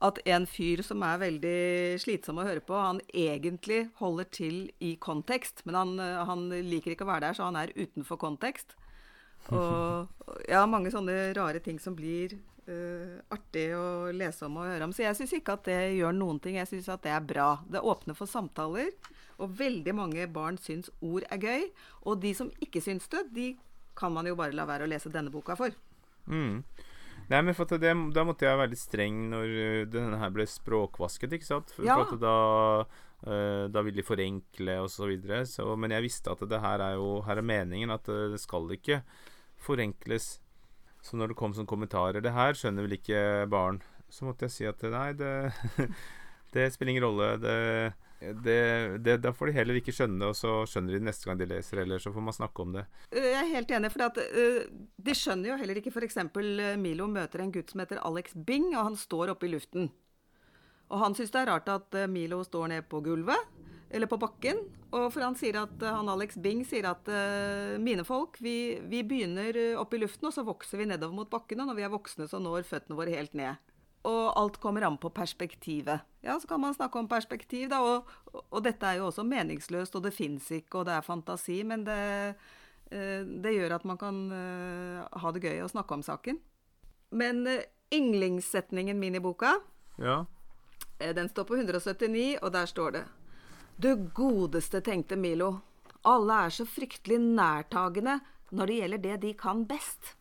At 0.00 0.20
en 0.24 0.46
fyr 0.48 0.80
som 0.84 1.02
er 1.04 1.20
veldig 1.20 2.00
slitsom 2.00 2.40
å 2.40 2.46
høre 2.46 2.62
på, 2.64 2.76
han 2.76 3.02
egentlig 3.12 3.82
holder 4.00 4.28
til 4.32 4.60
i 4.80 4.94
kontekst. 5.00 5.64
Men 5.68 5.80
han, 5.80 5.96
uh, 6.00 6.22
han 6.28 6.48
liker 6.48 6.94
ikke 6.94 7.08
å 7.08 7.12
være 7.12 7.28
der, 7.28 7.38
så 7.38 7.50
han 7.50 7.60
er 7.60 7.74
utenfor 7.76 8.20
kontekst. 8.20 8.76
Og 9.56 10.40
ja, 10.48 10.66
mange 10.68 10.92
sånne 10.92 11.32
rare 11.36 11.62
ting 11.64 11.78
som 11.80 11.96
blir 11.96 12.36
eh, 12.66 13.16
artig 13.32 13.66
å 13.76 14.10
lese 14.12 14.46
om 14.46 14.58
og 14.60 14.68
høre 14.68 14.84
om. 14.88 14.92
Så 14.92 15.04
jeg 15.06 15.16
syns 15.18 15.32
ikke 15.38 15.56
at 15.56 15.64
det 15.70 15.80
gjør 15.98 16.14
noen 16.16 16.40
ting. 16.42 16.58
Jeg 16.60 16.68
syns 16.70 16.90
at 16.92 17.02
det 17.06 17.14
er 17.14 17.24
bra. 17.24 17.48
Det 17.70 17.80
åpner 17.80 18.18
for 18.18 18.30
samtaler. 18.30 18.92
Og 19.40 19.56
veldig 19.56 19.94
mange 19.96 20.26
barn 20.32 20.58
syns 20.60 20.90
ord 21.00 21.24
er 21.30 21.40
gøy. 21.40 21.66
Og 22.04 22.20
de 22.20 22.34
som 22.36 22.50
ikke 22.60 22.82
syns 22.84 23.08
det, 23.12 23.24
de 23.36 23.48
kan 23.96 24.12
man 24.12 24.28
jo 24.28 24.36
bare 24.38 24.56
la 24.56 24.66
være 24.68 24.86
å 24.86 24.90
lese 24.90 25.12
denne 25.12 25.32
boka 25.32 25.56
for. 25.58 25.74
Mm. 26.30 26.62
Nei, 27.30 27.40
men 27.46 27.54
for 27.54 27.68
at 27.68 27.80
det, 27.82 27.92
Da 28.14 28.24
måtte 28.26 28.46
jeg 28.46 28.58
være 28.58 28.72
litt 28.72 28.82
streng 28.82 29.22
når 29.30 29.52
uh, 29.54 29.84
denne 29.90 30.18
her 30.18 30.32
ble 30.34 30.46
språkvasket, 30.50 31.36
ikke 31.38 31.46
sant? 31.46 31.72
For, 31.74 31.86
Ja. 31.86 31.96
for 32.00 32.16
at 32.16 32.22
da, 32.22 32.36
uh, 33.26 33.64
da 33.70 33.82
ville 33.86 34.02
de 34.02 34.06
forenkle 34.06 34.80
og 34.82 34.90
så 34.90 35.06
videre. 35.10 35.44
Så, 35.46 35.68
men 35.78 35.94
jeg 35.94 36.08
visste 36.08 36.32
at 36.34 36.42
det 36.50 36.60
her 36.60 36.82
er 36.90 36.98
jo 36.98 37.20
Her 37.26 37.38
er 37.38 37.46
meningen 37.46 37.94
at 37.94 38.08
uh, 38.10 38.28
det 38.34 38.40
skal 38.42 38.68
ikke 38.74 39.02
forenkles. 39.60 40.40
Så 41.04 41.16
når 41.16 41.32
det 41.32 41.38
kom 41.40 41.54
sånne 41.56 41.70
kommentarer 41.70 42.20
Det 42.20 42.34
her 42.34 42.56
skjønner 42.56 42.84
vel 42.84 42.98
ikke 42.98 43.20
barn. 43.50 43.80
Så 44.10 44.26
måtte 44.26 44.48
jeg 44.48 44.54
si 44.54 44.66
at 44.68 44.82
nei, 44.90 45.12
det, 45.16 45.32
det 46.54 46.70
spiller 46.74 46.92
ingen 46.92 47.06
rolle. 47.06 47.28
Det, 47.40 47.56
det, 48.44 48.56
det, 49.06 49.16
da 49.22 49.32
får 49.32 49.48
de 49.48 49.56
heller 49.56 49.78
ikke 49.80 49.94
skjønne 49.96 50.18
det, 50.20 50.32
og 50.32 50.36
så 50.36 50.56
skjønner 50.68 50.96
de 50.96 51.00
det 51.00 51.08
neste 51.08 51.28
gang 51.28 51.38
de 51.40 51.48
leser, 51.48 51.84
eller 51.84 52.02
så 52.02 52.12
får 52.12 52.26
man 52.26 52.36
snakke 52.36 52.66
om 52.66 52.74
det. 52.76 52.84
Eh, 53.14 53.30
Jeg 53.30 53.38
er 53.38 53.52
helt 53.54 53.72
enig, 53.78 53.92
for 53.94 54.06
at, 54.08 54.18
uh, 54.18 54.66
de 55.08 55.16
skjønner 55.16 55.52
jo 55.52 55.58
heller 55.62 55.80
ikke 55.80 55.94
f.eks. 55.94 56.18
Milo 56.82 57.08
møter 57.08 57.44
en 57.44 57.54
gutt 57.54 57.72
som 57.72 57.84
heter 57.84 58.02
Alex 58.02 58.34
Bing, 58.34 58.72
og 58.74 58.90
han 58.90 58.98
står 58.98 59.32
oppe 59.36 59.48
i 59.48 59.54
luften. 59.54 59.88
Og 60.90 60.98
han 61.04 61.14
syns 61.14 61.30
det 61.30 61.44
er 61.44 61.52
rart 61.52 61.70
at 61.70 61.96
Milo 62.10 62.42
står 62.44 62.74
ned 62.74 62.88
på 62.90 62.98
gulvet, 63.06 63.38
eller 63.90 64.06
på 64.10 64.18
bakken. 64.20 64.60
Og 64.90 65.08
for 65.12 65.24
han 65.24 65.36
sier 65.38 65.60
at 65.62 65.82
eh, 65.82 65.94
han 65.94 66.10
Alex 66.10 66.38
Bing 66.40 66.62
sier 66.66 66.88
at 66.90 67.08
uh, 67.10 67.76
mine 67.82 68.04
folk, 68.06 68.38
vi, 68.42 68.80
vi 68.90 69.02
begynner 69.06 69.56
opp 69.74 69.90
oppe 69.90 69.98
i 69.98 70.02
luften, 70.04 70.28
og 70.28 70.34
så 70.34 70.44
vokser 70.46 70.78
vi 70.78 70.86
nedover 70.90 71.16
mot 71.16 71.30
bakken, 71.30 71.60
og 71.62 71.70
når 71.70 71.78
vi 71.78 71.84
er 71.86 71.92
voksne, 71.92 72.28
så 72.30 72.38
når 72.42 72.66
føttene 72.68 72.98
våre 72.98 73.14
helt 73.16 73.34
ned. 73.38 73.58
Og 74.06 74.30
alt 74.38 74.60
kommer 74.62 74.86
an 74.86 74.96
på 75.00 75.10
perspektivet. 75.12 76.06
Ja, 76.24 76.38
så 76.40 76.48
kan 76.48 76.62
man 76.62 76.76
snakke 76.76 76.98
om 77.02 77.08
perspektiv, 77.10 77.68
da. 77.72 77.80
Og, 77.84 78.08
og 78.46 78.62
dette 78.64 78.86
er 78.86 79.00
jo 79.00 79.08
også 79.10 79.26
meningsløst, 79.26 79.98
og 79.98 80.06
det 80.06 80.14
fins 80.16 80.46
ikke, 80.54 80.80
og 80.80 80.86
det 80.88 80.94
er 80.96 81.04
fantasi. 81.04 81.58
Men 81.66 81.82
det, 81.88 81.98
uh, 82.94 83.20
det 83.44 83.56
gjør 83.58 83.76
at 83.76 83.88
man 83.90 83.98
kan 84.00 84.22
uh, 84.30 85.20
ha 85.20 85.34
det 85.34 85.44
gøy 85.44 85.60
å 85.66 85.72
snakke 85.74 85.98
om 85.98 86.06
saken. 86.06 86.40
Men 87.10 87.46
eh, 87.46 87.66
yndlingssetningen 87.90 88.98
min 88.98 89.14
i 89.14 89.20
boka, 89.20 89.60
Ja. 89.98 90.26
eh, 90.98 91.14
den 91.14 91.28
står 91.28 91.44
på 91.44 91.56
179, 91.56 92.38
og 92.42 92.52
der 92.52 92.66
står 92.66 92.90
det 92.90 93.04
Du 93.80 93.94
godeste, 94.14 94.80
tenkte 94.84 95.16
Milo. 95.16 95.54
Alle 96.04 96.36
er 96.46 96.52
så 96.52 96.66
fryktelig 96.68 97.16
nærtagende 97.22 98.18
når 98.52 98.66
det 98.68 98.76
gjelder 98.80 99.02
det 99.04 99.16
de 99.22 99.30
kan 99.38 99.62
best. 99.68 100.14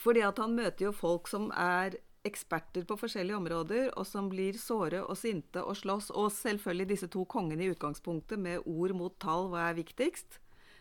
Fordi 0.00 0.22
at 0.24 0.38
han 0.40 0.54
møter 0.56 0.86
jo 0.86 0.92
folk 0.96 1.28
som 1.28 1.50
er 1.52 1.98
eksperter 2.24 2.84
på 2.88 2.96
forskjellige 3.00 3.36
områder, 3.36 3.88
og 3.96 4.06
som 4.08 4.28
blir 4.32 4.56
såre 4.60 5.02
og 5.02 5.16
sinte 5.16 5.60
og 5.64 5.76
slåss. 5.76 6.10
Og 6.16 6.30
selvfølgelig 6.32 6.88
disse 6.92 7.08
to 7.12 7.24
kongene 7.28 7.64
i 7.66 7.70
utgangspunktet, 7.74 8.38
med 8.38 8.62
ord 8.68 8.94
mot 8.96 9.16
tall, 9.20 9.48
hva 9.52 9.66
er 9.70 9.78
viktigst? 9.80 10.38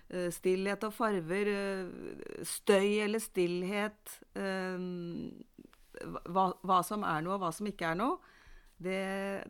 Eh, 0.09 0.29
stillhet 0.35 0.83
og 0.88 0.93
farver. 0.95 1.51
eh, 1.55 2.43
Støy 2.47 2.99
eller 3.03 3.19
stillhet. 3.23 4.19
eh, 4.35 4.77
Hva, 5.99 6.53
hva 6.63 6.83
som 6.83 7.03
er 7.03 7.21
noe, 7.25 7.35
og 7.35 7.41
hva 7.43 7.51
som 7.51 7.67
ikke 7.67 7.91
er 7.91 7.95
noe. 7.99 8.19
Det, 8.79 8.99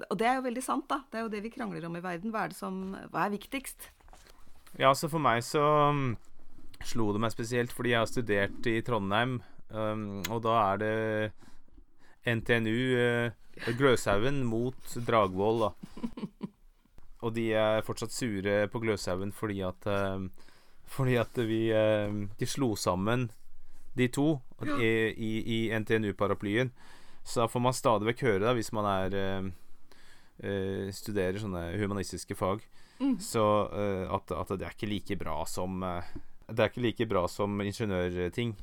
og 0.09 0.17
det 0.17 0.25
er 0.25 0.39
jo 0.39 0.45
veldig 0.47 0.63
sant, 0.65 0.87
da. 0.89 1.03
Det 1.09 1.19
er 1.19 1.25
jo 1.27 1.31
det 1.33 1.43
vi 1.45 1.51
krangler 1.53 1.85
om 1.85 1.97
i 1.97 2.01
verden. 2.01 2.33
Hva 2.33 2.47
er, 2.47 2.53
det 2.53 2.57
som, 2.57 2.79
hva 3.13 3.27
er 3.27 3.35
viktigst? 3.35 3.91
Ja, 4.81 4.93
så 4.97 5.09
for 5.09 5.21
meg 5.21 5.43
så 5.45 5.61
um, 5.93 6.15
slo 6.85 7.11
det 7.13 7.21
meg 7.21 7.33
spesielt 7.33 7.73
fordi 7.75 7.93
jeg 7.93 8.01
har 8.01 8.09
studert 8.09 8.69
i 8.69 8.79
Trondheim, 8.85 9.39
um, 9.69 10.21
og 10.29 10.43
da 10.45 10.57
er 10.71 10.81
det 10.81 10.95
NTNU 12.29 12.77
uh, 12.97 13.73
Gløshaugen 13.77 14.43
mot 14.47 14.97
Dragvoll, 15.07 15.67
da. 15.67 15.71
Og 17.27 17.33
de 17.35 17.49
er 17.51 17.83
fortsatt 17.83 18.13
sure 18.15 18.61
på 18.71 18.79
Gløshaugen 18.79 19.33
fordi 19.35 19.59
at 19.67 19.87
uh, 19.91 20.23
Fordi 20.87 21.17
at 21.19 21.35
vi 21.35 21.65
uh, 21.75 22.13
De 22.39 22.47
slo 22.47 22.71
sammen 22.79 23.27
de 23.99 24.07
to 24.07 24.37
i, 24.63 25.11
i, 25.11 25.31
i 25.43 25.57
NTNU-paraplyen. 25.75 26.69
Så 27.29 27.43
da 27.43 27.49
får 27.51 27.61
man 27.61 27.75
stadig 27.77 28.07
vekk 28.09 28.23
høre, 28.25 28.43
da, 28.47 28.53
hvis 28.57 28.71
man 28.73 28.87
er 28.89 29.17
uh, 29.21 30.87
studerer 30.95 31.37
sånne 31.41 31.67
humanistiske 31.77 32.37
fag, 32.39 32.63
så 33.23 33.43
uh, 33.69 34.07
at, 34.17 34.33
at 34.33 34.55
det 34.57 34.65
er 34.65 34.73
ikke 34.73 34.89
like 34.89 35.15
bra 35.21 35.35
som 35.47 35.77
Det 36.49 36.57
er 36.57 36.71
ikke 36.71 36.83
like 36.83 37.05
bra 37.07 37.21
som 37.31 37.61
ingeniørting. 37.61 38.55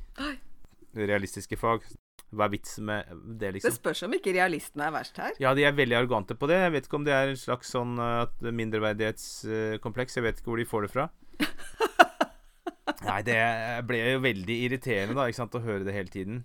Realistiske 0.97 1.57
fag. 1.57 1.87
Hva 2.35 2.49
er 2.49 2.51
vitsen 2.51 2.83
med 2.89 3.07
det, 3.07 3.39
Det 3.39 3.51
liksom? 3.55 3.77
spørs 3.77 4.03
om 4.03 4.17
ikke 4.17 4.33
realistene 4.35 4.89
er 4.89 4.91
verst 4.97 5.19
her. 5.21 5.37
Ja, 5.39 5.53
de 5.55 5.63
er 5.63 5.71
veldig 5.71 5.95
arrogante 5.95 6.35
på 6.35 6.49
det. 6.51 6.57
Jeg 6.59 6.73
vet 6.75 6.89
ikke 6.89 6.99
om 6.99 7.05
det 7.07 7.15
er 7.15 7.31
en 7.31 7.39
slags 7.39 7.71
sånn 7.71 7.95
mindreverdighetskompleks. 8.43 10.19
Jeg 10.19 10.27
vet 10.27 10.41
ikke 10.41 10.51
hvor 10.51 10.59
de 10.59 10.67
får 10.67 10.87
det 10.87 10.91
fra. 10.91 11.07
Nei, 13.07 13.21
det 13.23 13.39
ble 13.87 14.03
jo 14.03 14.21
veldig 14.23 14.57
irriterende 14.67 15.15
da, 15.15 15.27
ikke 15.29 15.39
sant, 15.39 15.55
å 15.55 15.63
høre 15.63 15.87
det 15.87 15.95
hele 15.95 16.11
tiden. 16.11 16.43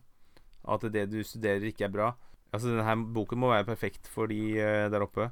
At 0.63 0.85
det 0.95 1.09
du 1.11 1.21
studerer, 1.27 1.65
ikke 1.69 1.89
er 1.89 1.95
bra. 1.95 2.13
Altså, 2.53 2.69
denne 2.71 2.85
her 2.87 3.07
boken 3.17 3.41
må 3.41 3.51
være 3.51 3.67
perfekt 3.71 4.11
for 4.13 4.31
de 4.31 4.41
uh, 4.61 4.91
der 4.93 5.05
oppe. 5.05 5.31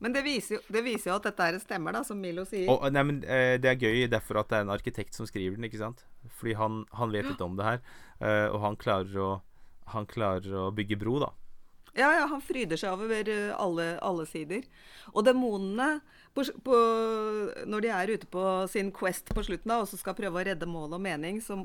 Men 0.00 0.14
det 0.16 0.22
viser, 0.24 0.56
jo, 0.56 0.60
det 0.72 0.80
viser 0.84 1.10
jo 1.10 1.18
at 1.18 1.26
dette 1.28 1.46
er 1.46 1.58
stemmer, 1.60 1.92
da, 1.92 2.00
som 2.06 2.20
Milo 2.20 2.46
sier. 2.48 2.70
Og, 2.72 2.86
nei, 2.92 3.02
men 3.04 3.18
eh, 3.28 3.58
Det 3.60 3.68
er 3.68 3.82
gøy 3.82 4.06
derfor 4.08 4.40
at 4.40 4.48
det 4.48 4.56
er 4.56 4.64
en 4.64 4.72
arkitekt 4.72 5.16
som 5.16 5.28
skriver 5.28 5.58
den. 5.58 5.66
ikke 5.68 5.82
sant? 5.82 6.06
Fordi 6.40 6.56
han, 6.56 6.84
han 6.96 7.12
vet 7.12 7.28
litt 7.28 7.44
om 7.44 7.58
det 7.58 7.66
her, 7.66 7.82
eh, 8.24 8.46
og 8.48 8.64
han 8.64 8.80
klarer, 8.80 9.12
å, 9.20 9.28
han 9.92 10.08
klarer 10.08 10.56
å 10.56 10.70
bygge 10.72 10.96
bro, 11.02 11.18
da. 11.20 11.30
Ja, 11.98 12.08
ja, 12.14 12.24
han 12.30 12.40
fryder 12.40 12.80
seg 12.80 12.94
over 12.96 13.28
eh, 13.28 13.52
alle, 13.60 13.90
alle 14.06 14.24
sider. 14.30 14.64
Og 15.12 15.26
demonene, 15.26 15.90
på, 16.32 16.46
på, 16.64 16.80
når 17.68 17.84
de 17.84 17.92
er 17.92 18.14
ute 18.14 18.30
på 18.30 18.46
sin 18.72 18.92
quest 18.96 19.34
på 19.36 19.44
slutten 19.44 19.68
da, 19.68 19.82
og 19.82 19.90
så 19.90 20.00
skal 20.00 20.16
prøve 20.16 20.40
å 20.40 20.46
redde 20.48 20.70
mål 20.70 20.96
og 20.96 21.04
mening, 21.04 21.42
så 21.44 21.60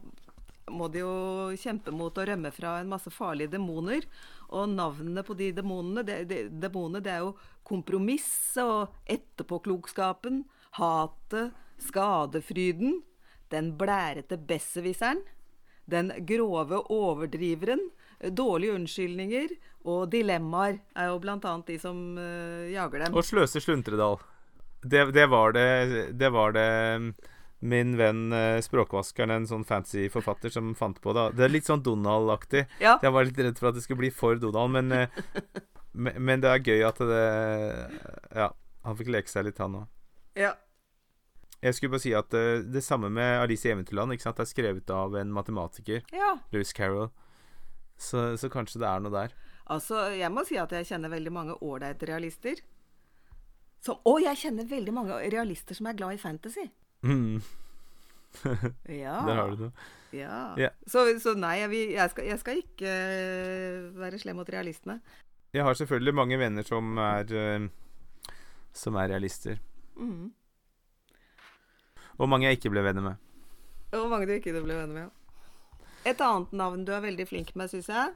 må 0.71 0.87
de 0.91 1.01
jo 1.03 1.15
kjempe 1.59 1.93
mot 1.93 2.15
å 2.17 2.25
rømme 2.25 2.51
fra 2.53 2.79
en 2.81 2.89
masse 2.89 3.11
farlige 3.13 3.53
demoner. 3.55 4.05
Og 4.49 4.69
navnene 4.71 5.23
på 5.25 5.35
de 5.37 5.51
demonene, 5.55 6.05
det, 6.07 6.23
de, 6.29 6.39
demonene, 6.49 7.03
det 7.05 7.13
er 7.13 7.25
jo 7.25 7.35
kompromiss 7.65 8.55
og 8.61 8.93
etterpåklokskapen, 9.09 10.43
hatet, 10.79 11.53
skadefryden, 11.85 13.01
den 13.53 13.73
blærete 13.77 14.37
besserwisseren, 14.41 15.21
den 15.85 16.11
grove 16.25 16.79
overdriveren, 16.89 17.89
dårlige 18.33 18.73
unnskyldninger 18.79 19.51
og 19.85 20.07
dilemmaer 20.13 20.79
er 20.97 21.11
jo 21.11 21.19
blant 21.21 21.45
annet 21.45 21.69
de 21.69 21.77
som 21.81 21.99
uh, 22.17 22.65
jager 22.71 23.05
dem. 23.05 23.17
Og 23.17 23.25
Sløse 23.27 23.61
Sluntredal. 23.61 24.17
Det, 24.85 25.03
det 25.13 25.25
var 25.29 25.53
det 25.55 26.11
Det 26.13 26.29
var 26.29 26.53
det 26.53 26.69
min 27.59 27.95
venn 27.97 28.33
eh, 28.35 28.59
Språkvaskeren, 28.63 29.31
en 29.31 29.47
sånn 29.49 29.65
fancy 29.67 30.09
forfatter, 30.11 30.51
som 30.53 30.73
fant 30.77 30.99
på 31.01 31.13
det. 31.15 31.29
Det 31.37 31.47
er 31.47 31.53
litt 31.53 31.69
sånn 31.69 31.83
Donald-aktig. 31.85 32.65
Ja. 32.83 32.97
Jeg 33.03 33.15
var 33.15 33.27
litt 33.27 33.39
redd 33.39 33.61
for 33.61 33.71
at 33.71 33.77
det 33.77 33.85
skulle 33.85 34.03
bli 34.03 34.11
for 34.13 34.39
Donald, 34.41 34.75
men, 34.75 34.91
eh, 34.91 35.63
men, 36.19 36.43
det 36.43 36.51
er 36.51 36.63
gøy 36.65 36.85
at 36.87 37.01
det 37.01 37.23
Ja, 38.35 38.51
han 38.85 38.99
fikk 38.99 39.11
leke 39.15 39.31
seg 39.31 39.49
litt, 39.49 39.61
han 39.63 39.81
òg. 39.83 39.89
ja. 40.39 40.53
Jeg 41.65 41.73
skulle 41.73 41.95
bare 41.95 42.03
si 42.03 42.11
at 42.13 42.35
uh, 42.35 42.59
det 42.61 42.83
samme 42.85 43.07
med 43.09 43.39
Alice 43.41 43.65
i 43.65 43.71
Eventyrland. 43.71 44.13
Ikke 44.13 44.27
sant? 44.27 44.37
Det 44.37 44.43
er 44.43 44.49
skrevet 44.51 44.91
av 44.93 45.15
en 45.17 45.31
matematiker, 45.33 46.03
ja. 46.13 46.35
Louis 46.53 46.69
Carroll. 46.77 47.07
Så, 47.97 48.35
så 48.37 48.51
kanskje 48.53 48.83
det 48.83 48.89
er 48.89 49.01
noe 49.01 49.13
der. 49.15 49.33
Altså, 49.73 50.03
jeg 50.13 50.29
må 50.29 50.43
si 50.45 50.59
at 50.61 50.75
jeg 50.75 50.85
kjenner 50.91 51.09
veldig 51.09 51.33
mange 51.33 51.55
ålreite 51.65 52.05
realister. 52.11 52.59
Som, 53.81 53.97
og 54.05 54.19
jeg 54.21 54.37
kjenner 54.43 54.67
veldig 54.69 54.93
mange 54.93 55.17
realister 55.33 55.77
som 55.77 55.89
er 55.89 55.97
glad 55.97 56.19
i 56.19 56.21
fantasy. 56.21 56.67
Mm, 57.05 57.41
Ja. 58.89 59.19
der 59.27 59.37
har 59.39 59.51
du 59.53 59.61
det. 59.65 59.71
Ja. 60.15 60.39
Yeah. 60.59 60.73
Så, 60.87 61.03
så 61.23 61.33
nei, 61.39 61.57
jeg, 61.61 61.71
jeg, 61.95 62.09
skal, 62.11 62.27
jeg 62.29 62.39
skal 62.41 62.59
ikke 62.61 62.91
eh, 62.91 63.85
være 63.99 64.19
slem 64.21 64.37
mot 64.39 64.49
realistene. 64.51 64.99
Jeg 65.55 65.63
har 65.63 65.77
selvfølgelig 65.79 66.13
mange 66.15 66.39
venner 66.39 66.67
som 66.67 66.97
er 66.99 67.31
eh, 67.31 67.67
Som 68.75 68.97
er 68.99 69.11
realister. 69.13 69.59
Mm. 69.95 70.31
Og 72.19 72.29
mange 72.31 72.47
jeg 72.49 72.59
ikke 72.59 72.71
ble 72.73 72.83
venner 72.83 73.03
med. 73.11 73.21
Og 73.95 74.09
mange 74.11 74.27
du 74.27 74.33
ikke 74.35 74.55
ble 74.55 74.75
venner 74.75 74.93
med. 74.95 75.07
ja. 75.07 75.11
Et 76.05 76.19
annet 76.21 76.51
navn 76.53 76.83
du 76.85 76.91
er 76.93 77.01
veldig 77.01 77.25
flink 77.27 77.55
med, 77.57 77.71
syns 77.71 77.87
jeg, 77.89 78.11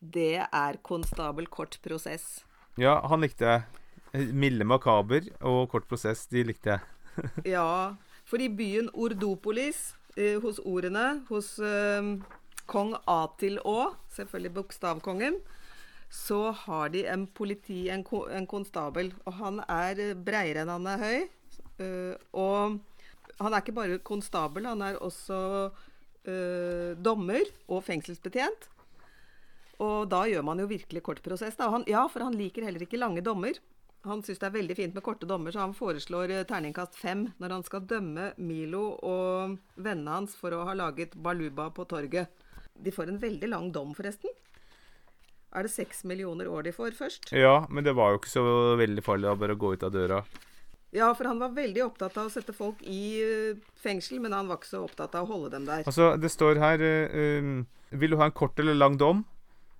det 0.00 0.38
er 0.46 0.78
konstabel 0.86 1.46
Kort 1.52 1.76
Prosess. 1.84 2.38
Ja, 2.80 2.94
han 3.10 3.20
likte 3.20 3.44
jeg. 3.44 4.30
Milde 4.32 4.64
Makaber 4.64 5.26
og 5.44 5.66
Kort 5.74 5.84
prosess, 5.90 6.22
de 6.32 6.46
likte 6.48 6.78
jeg. 6.78 6.80
Ja, 7.58 7.66
for 8.28 8.42
i 8.44 8.50
byen 8.52 8.90
Ordopolis, 8.92 9.94
eh, 10.16 10.36
hos 10.42 10.60
ordene, 10.68 11.22
hos 11.30 11.54
eh, 11.64 12.10
kong 12.68 12.92
A 13.08 13.22
til 13.40 13.56
Å, 13.64 13.94
selvfølgelig 14.16 14.54
bokstavkongen, 14.58 15.38
så 16.12 16.50
har 16.64 16.92
de 16.92 17.04
en 17.08 17.26
politi, 17.26 17.86
en, 17.92 18.04
en 18.32 18.48
konstabel. 18.48 19.12
Og 19.24 19.40
han 19.40 19.62
er 19.64 20.04
eh, 20.10 20.14
breiere 20.16 20.64
enn 20.64 20.74
han 20.76 20.88
er 20.92 21.04
høy. 21.04 21.18
eh, 21.84 22.14
og 22.32 22.78
han 23.38 23.54
er 23.54 23.62
ikke 23.62 23.76
bare 23.76 24.00
konstabel, 24.02 24.66
han 24.66 24.82
er 24.82 24.98
også 25.04 25.38
eh, 26.26 26.96
dommer 26.98 27.44
og 27.68 27.84
fengselsbetjent. 27.86 28.68
Og 29.84 30.08
da 30.10 30.24
gjør 30.26 30.42
man 30.42 30.58
jo 30.58 30.66
virkelig 30.66 31.04
kort 31.06 31.20
prosess. 31.22 31.54
Han, 31.60 31.84
ja, 31.86 32.02
for 32.10 32.24
han 32.26 32.34
liker 32.34 32.66
heller 32.66 32.82
ikke 32.82 32.98
lange 32.98 33.22
dommer. 33.22 33.60
Han 34.08 34.22
syns 34.24 34.40
det 34.40 34.48
er 34.48 34.56
veldig 34.56 34.76
fint 34.78 34.96
med 34.96 35.04
korte 35.04 35.28
dommer, 35.28 35.52
så 35.52 35.62
han 35.62 35.76
foreslår 35.76 36.32
eh, 36.34 36.44
terningkast 36.48 36.96
fem 36.98 37.26
når 37.38 37.56
han 37.58 37.64
skal 37.66 37.86
dømme 37.88 38.32
Milo 38.40 38.84
og 39.04 39.58
vennene 39.76 40.18
hans 40.18 40.36
for 40.38 40.56
å 40.56 40.64
ha 40.68 40.76
laget 40.78 41.16
baluba 41.16 41.68
på 41.74 41.86
torget. 41.90 42.32
De 42.78 42.94
får 42.94 43.12
en 43.12 43.20
veldig 43.20 43.50
lang 43.50 43.70
dom, 43.74 43.94
forresten. 43.96 44.32
Er 45.56 45.64
det 45.64 45.72
seks 45.72 46.04
millioner 46.04 46.48
år 46.52 46.66
de 46.66 46.74
får 46.76 46.96
først? 46.96 47.32
Ja, 47.32 47.62
men 47.72 47.84
det 47.84 47.96
var 47.96 48.12
jo 48.12 48.20
ikke 48.20 48.32
så 48.32 48.44
veldig 48.78 49.04
farlig 49.04 49.30
å 49.30 49.38
bare 49.40 49.56
gå 49.58 49.72
ut 49.74 49.86
av 49.86 49.94
døra. 49.94 50.20
Ja, 50.94 51.10
for 51.16 51.28
han 51.28 51.40
var 51.40 51.52
veldig 51.56 51.82
opptatt 51.84 52.16
av 52.16 52.28
å 52.28 52.32
sette 52.32 52.54
folk 52.56 52.80
i 52.88 53.20
eh, 53.20 53.58
fengsel, 53.80 54.22
men 54.24 54.36
han 54.36 54.48
var 54.48 54.60
ikke 54.60 54.70
så 54.70 54.84
opptatt 54.86 55.16
av 55.18 55.26
å 55.26 55.34
holde 55.34 55.52
dem 55.56 55.66
der. 55.68 55.84
Altså, 55.84 56.14
det 56.20 56.30
står 56.32 56.60
her 56.62 56.84
um, 57.12 57.66
Vil 57.90 58.14
du 58.14 58.20
ha 58.20 58.28
en 58.28 58.36
kort 58.36 58.60
eller 58.60 58.76
lang 58.76 58.96
dom? 59.00 59.26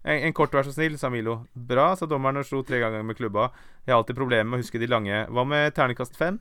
En, 0.04 0.22
en 0.28 0.34
kort, 0.37 0.54
vær 0.54 0.66
så 0.66 0.72
snill, 0.72 0.96
sa 0.98 1.11
Milo. 1.11 1.40
Bra, 1.52 1.90
sa 1.98 2.06
dommeren 2.06 2.40
og 2.40 2.46
slo 2.46 2.62
tre 2.66 2.80
ganger 2.82 3.04
med 3.06 3.18
klubba. 3.18 3.48
Jeg 3.84 3.92
har 3.92 4.02
alltid 4.02 4.18
problemer 4.18 4.48
med 4.48 4.61
å 4.61 4.62
huske 4.62 4.80
de 4.80 4.88
lange. 4.90 5.24
Hva 5.32 5.44
med 5.48 5.74
terningkast 5.76 6.16
fem? 6.18 6.38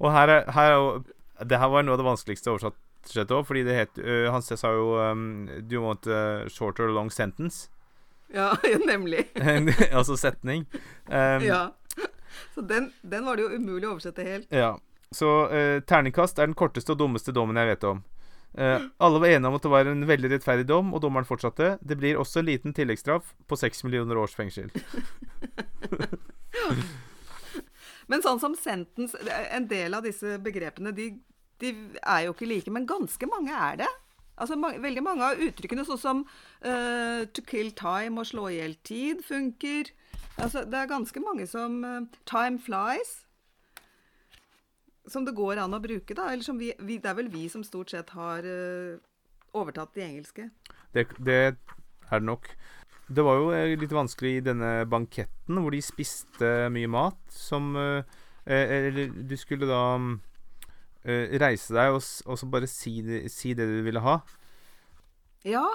Og 0.00 0.10
her 0.12 0.28
er, 0.28 0.50
her 0.52 0.74
er 0.74 1.04
Det 1.48 1.58
her 1.58 1.70
var 1.70 1.82
noe 1.82 1.94
av 1.96 2.00
det 2.02 2.06
vanskeligste 2.06 2.50
oversatt 2.52 3.30
òg, 3.34 3.44
fordi 3.46 3.62
det 3.66 3.74
het 3.76 3.98
uh, 4.00 4.30
Han 4.32 4.42
sa 4.42 4.70
jo 4.72 4.94
um, 4.96 5.46
Do 5.60 5.76
you 5.76 5.82
want 5.82 6.06
a 6.06 6.48
shorter 6.48 6.86
or 6.86 6.92
long 6.94 7.10
sentence? 7.10 7.68
Ja, 8.34 8.54
nemlig. 8.86 9.26
altså 9.98 10.16
setning. 10.16 10.66
Um, 11.08 11.42
Ja. 11.42 11.70
Så 12.54 12.60
den, 12.60 12.92
den 13.02 13.24
var 13.26 13.36
det 13.36 13.44
jo 13.44 13.54
umulig 13.54 13.86
å 13.86 13.92
oversette 13.94 14.24
helt. 14.26 14.50
Ja. 14.50 14.74
Så 15.14 15.28
uh, 15.50 15.80
terningkast 15.86 16.38
er 16.38 16.48
den 16.48 16.56
korteste 16.58 16.94
og 16.94 16.98
dummeste 16.98 17.34
dommen 17.34 17.58
jeg 17.60 17.74
vet 17.74 17.86
om. 17.86 18.02
Eh, 18.54 18.80
alle 19.02 19.18
var 19.18 19.26
enige 19.28 19.48
om 19.50 19.56
at 19.58 19.64
det 19.66 19.72
var 19.72 19.88
en 19.90 20.06
veldig 20.06 20.30
rettferdig 20.30 20.66
dom, 20.68 20.92
og 20.94 21.02
dommeren 21.02 21.26
fortsatte. 21.26 21.74
Det 21.82 21.98
blir 21.98 22.20
også 22.20 22.40
en 22.40 22.48
liten 22.50 22.74
tilleggsstraff 22.76 23.34
på 23.50 23.58
seks 23.58 23.84
millioner 23.86 24.20
års 24.20 24.36
fengsel. 24.38 24.70
Men 28.10 28.20
sånn 28.20 28.36
som 28.36 28.52
sentence 28.52 29.16
En 29.48 29.64
del 29.68 29.96
av 29.96 30.04
disse 30.04 30.36
begrepene, 30.44 30.92
de, 30.92 31.06
de 31.62 31.72
er 32.02 32.26
jo 32.26 32.34
ikke 32.34 32.50
like, 32.50 32.70
men 32.72 32.86
ganske 32.86 33.26
mange 33.30 33.54
er 33.56 33.78
det. 33.80 33.88
Altså, 34.36 34.58
mange, 34.60 34.82
veldig 34.82 35.02
mange 35.06 35.24
av 35.24 35.40
uttrykkene, 35.40 35.86
sånn 35.88 36.00
som 36.02 36.22
uh, 36.66 37.24
to 37.32 37.44
kill 37.48 37.70
time 37.78 38.20
og 38.20 38.28
slå 38.28 38.50
i 38.50 38.58
hjel 38.58 38.76
tid, 38.84 39.22
funker. 39.24 39.88
Altså, 40.36 40.66
det 40.68 40.80
er 40.80 40.90
ganske 40.90 41.22
mange 41.24 41.46
som 41.48 41.80
uh, 41.86 42.02
Time 42.28 42.60
flies. 42.60 43.23
Som 45.10 45.26
det 45.26 45.34
går 45.36 45.58
an 45.60 45.76
å 45.76 45.80
bruke, 45.84 46.14
da. 46.16 46.30
Eller 46.32 46.44
som 46.46 46.56
vi, 46.58 46.70
vi 46.80 46.96
Det 47.02 47.10
er 47.10 47.18
vel 47.18 47.28
vi 47.32 47.44
som 47.52 47.64
stort 47.66 47.92
sett 47.92 48.10
har 48.16 48.46
uh, 48.46 48.96
overtatt 49.54 49.92
de 49.96 50.04
engelske. 50.06 50.46
Det, 50.94 51.06
det 51.18 51.36
er 51.44 51.56
det 52.14 52.22
nok. 52.24 52.48
Det 53.04 53.20
var 53.26 53.36
jo 53.36 53.50
eh, 53.52 53.74
litt 53.76 53.92
vanskelig 53.92 54.30
i 54.38 54.44
denne 54.46 54.70
banketten, 54.88 55.58
hvor 55.60 55.74
de 55.74 55.82
spiste 55.84 56.70
mye 56.72 56.88
mat, 56.88 57.18
som 57.28 57.74
eh, 57.76 58.00
Eller 58.48 59.10
du 59.12 59.34
skulle 59.36 59.68
da 59.68 59.82
uh, 60.00 61.26
reise 61.40 61.76
deg 61.76 61.92
og, 61.98 62.00
og 62.00 62.40
så 62.40 62.48
bare 62.48 62.68
si, 62.70 63.02
det- 63.04 63.28
si 63.32 63.52
det 63.52 63.68
du 63.68 63.82
ville 63.84 64.00
ha. 64.00 64.18
Ja. 65.44 65.66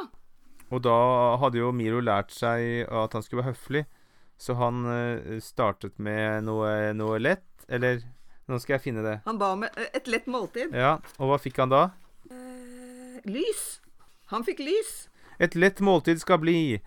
Og 0.73 0.81
da 0.85 0.97
hadde 1.41 1.61
jo 1.61 1.69
Miro 1.73 2.01
lært 2.01 2.33
seg 2.33 2.87
at 2.89 3.13
han 3.13 3.21
skulle 3.25 3.43
være 3.43 3.53
høflig, 3.53 3.85
så 4.41 4.55
han 4.57 4.81
startet 5.41 5.97
med 6.01 6.45
noe, 6.47 6.93
noe 6.97 7.17
lett. 7.21 7.45
Eller 7.69 8.01
nå 8.49 8.57
skal 8.61 8.77
jeg 8.77 8.85
finne 8.87 9.03
det. 9.05 9.17
Han 9.27 9.37
ba 9.41 9.51
om 9.55 9.63
et, 9.67 9.77
et 9.93 10.07
lett 10.09 10.25
måltid. 10.29 10.73
Ja, 10.75 10.95
og 11.19 11.29
hva 11.31 11.37
fikk 11.41 11.59
han 11.61 11.71
da? 11.73 11.83
Eh, 12.31 13.19
lys. 13.29 13.79
Han 14.33 14.45
fikk 14.47 14.63
lys. 14.65 14.95
Et 15.39 15.55
lett 15.55 15.79
måltid 15.85 16.19
skal 16.21 16.41
bli. 16.41 16.79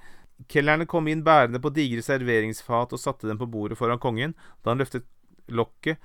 Kelnerne 0.50 0.88
kom 0.90 1.06
inn 1.08 1.22
bærende 1.24 1.60
på 1.62 1.70
digre 1.74 2.02
serveringsfat 2.04 2.92
og 2.96 3.00
satte 3.00 3.28
dem 3.30 3.38
på 3.40 3.46
bordet 3.50 3.78
foran 3.78 4.02
kongen. 4.02 4.34
Da 4.62 4.72
han 4.74 4.82
løftet 4.82 5.06
lokket, 5.52 6.02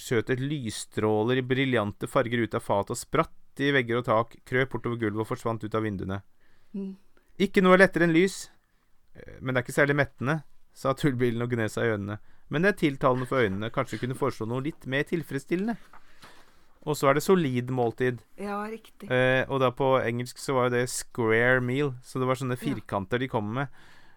skjøt 0.00 0.30
et 0.32 0.40
lysstråler 0.40 1.40
i 1.42 1.44
briljante 1.44 2.08
farger 2.08 2.44
ut 2.46 2.54
av 2.56 2.62
fatet 2.64 2.94
og 2.94 3.00
spratt 3.00 3.60
i 3.60 3.72
vegger 3.74 3.98
og 4.00 4.06
tak, 4.06 4.36
krøp 4.48 4.70
bortover 4.72 5.00
gulvet 5.02 5.24
og 5.24 5.28
forsvant 5.28 5.66
ut 5.66 5.74
av 5.76 5.84
vinduene. 5.84 6.20
Mm. 6.72 6.94
Ikke 7.42 7.60
noe 7.64 7.76
lettere 7.80 8.06
enn 8.06 8.14
lys. 8.14 8.44
Eh, 9.14 9.36
Men 9.40 9.52
det 9.54 9.60
er 9.60 9.66
ikke 9.66 9.78
særlig 9.80 9.98
mettende, 9.98 10.40
sa 10.72 10.94
tullbilen 10.94 11.42
og 11.44 11.50
gned 11.52 11.72
seg 11.74 11.88
i 11.88 11.94
øynene. 11.96 12.20
Men 12.50 12.64
det 12.64 12.72
er 12.72 12.78
tiltalende 12.82 13.28
for 13.30 13.44
øynene. 13.44 13.70
Kanskje 13.74 14.00
kunne 14.02 14.18
foreslå 14.18 14.48
noe 14.50 14.64
litt 14.64 14.86
mer 14.90 15.06
tilfredsstillende. 15.08 15.76
Og 16.88 16.96
så 16.96 17.10
er 17.10 17.18
det 17.18 17.22
solid 17.22 17.70
måltid. 17.76 18.22
Ja, 18.40 18.62
riktig. 18.70 19.10
Eh, 19.12 19.44
og 19.52 19.60
da 19.60 19.68
på 19.76 19.92
engelsk 20.00 20.40
så 20.40 20.56
var 20.56 20.68
jo 20.68 20.78
det 20.78 20.86
square 20.90 21.60
meal, 21.60 21.92
så 22.02 22.18
det 22.18 22.28
var 22.28 22.40
sånne 22.40 22.56
Ja. 22.56 22.62
firkanter 22.64 23.20
de 23.20 23.28
kom 23.28 23.52
med. 23.54 23.68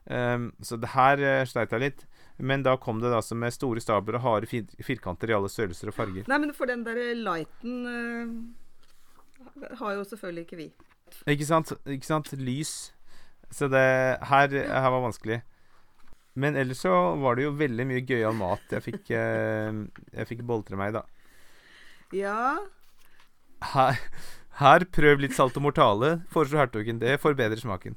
Um, 0.06 0.54
så 0.62 0.76
det 0.80 0.90
her 0.96 1.20
uh, 1.20 1.46
sleit 1.48 1.72
jeg 1.72 1.80
litt. 1.80 2.06
Men 2.38 2.64
da 2.64 2.76
kom 2.78 3.00
det 3.00 3.24
som 3.24 3.40
med 3.40 3.54
store 3.54 3.80
stabler 3.80 4.18
og 4.18 4.22
harde 4.26 4.48
fir 4.48 4.66
firkanter 4.84 5.30
i 5.30 5.36
alle 5.38 5.52
størrelser 5.52 5.92
og 5.92 5.94
farger. 5.94 6.26
Nei, 6.28 6.38
men 6.40 6.54
for 6.54 6.66
den 6.66 6.84
der 6.84 6.98
lighten 7.16 7.86
uh, 7.88 9.78
har 9.80 9.94
jo 9.94 10.04
selvfølgelig 10.04 10.44
ikke 10.48 10.60
vi. 10.60 10.72
Ikke 11.28 11.46
sant? 11.46 11.72
Ikke 11.86 12.10
sant? 12.10 12.34
Lys. 12.34 12.94
Så 13.52 13.68
det 13.70 13.84
her, 14.24 14.48
her 14.50 14.90
var 14.90 15.04
vanskelig. 15.06 15.44
Men 16.36 16.56
ellers 16.58 16.80
så 16.82 16.92
var 17.22 17.36
det 17.38 17.44
jo 17.46 17.52
veldig 17.60 17.86
mye 17.86 18.02
gøyal 18.10 18.34
mat 18.38 18.72
jeg 18.74 18.82
fikk, 18.88 19.12
eh, 19.14 19.76
jeg 20.18 20.30
fikk 20.32 20.42
boltre 20.50 20.80
meg 20.80 20.90
i, 20.94 20.96
da. 20.98 21.04
Ja. 22.18 22.38
Her, 23.74 24.00
her 24.62 24.86
prøv 24.94 25.22
litt 25.22 25.36
salt 25.38 25.58
og 25.60 25.66
mortale, 25.68 26.16
foreslår 26.34 26.66
hertugen. 26.66 27.00
Det 27.02 27.20
forbedrer 27.22 27.62
smaken. 27.62 27.96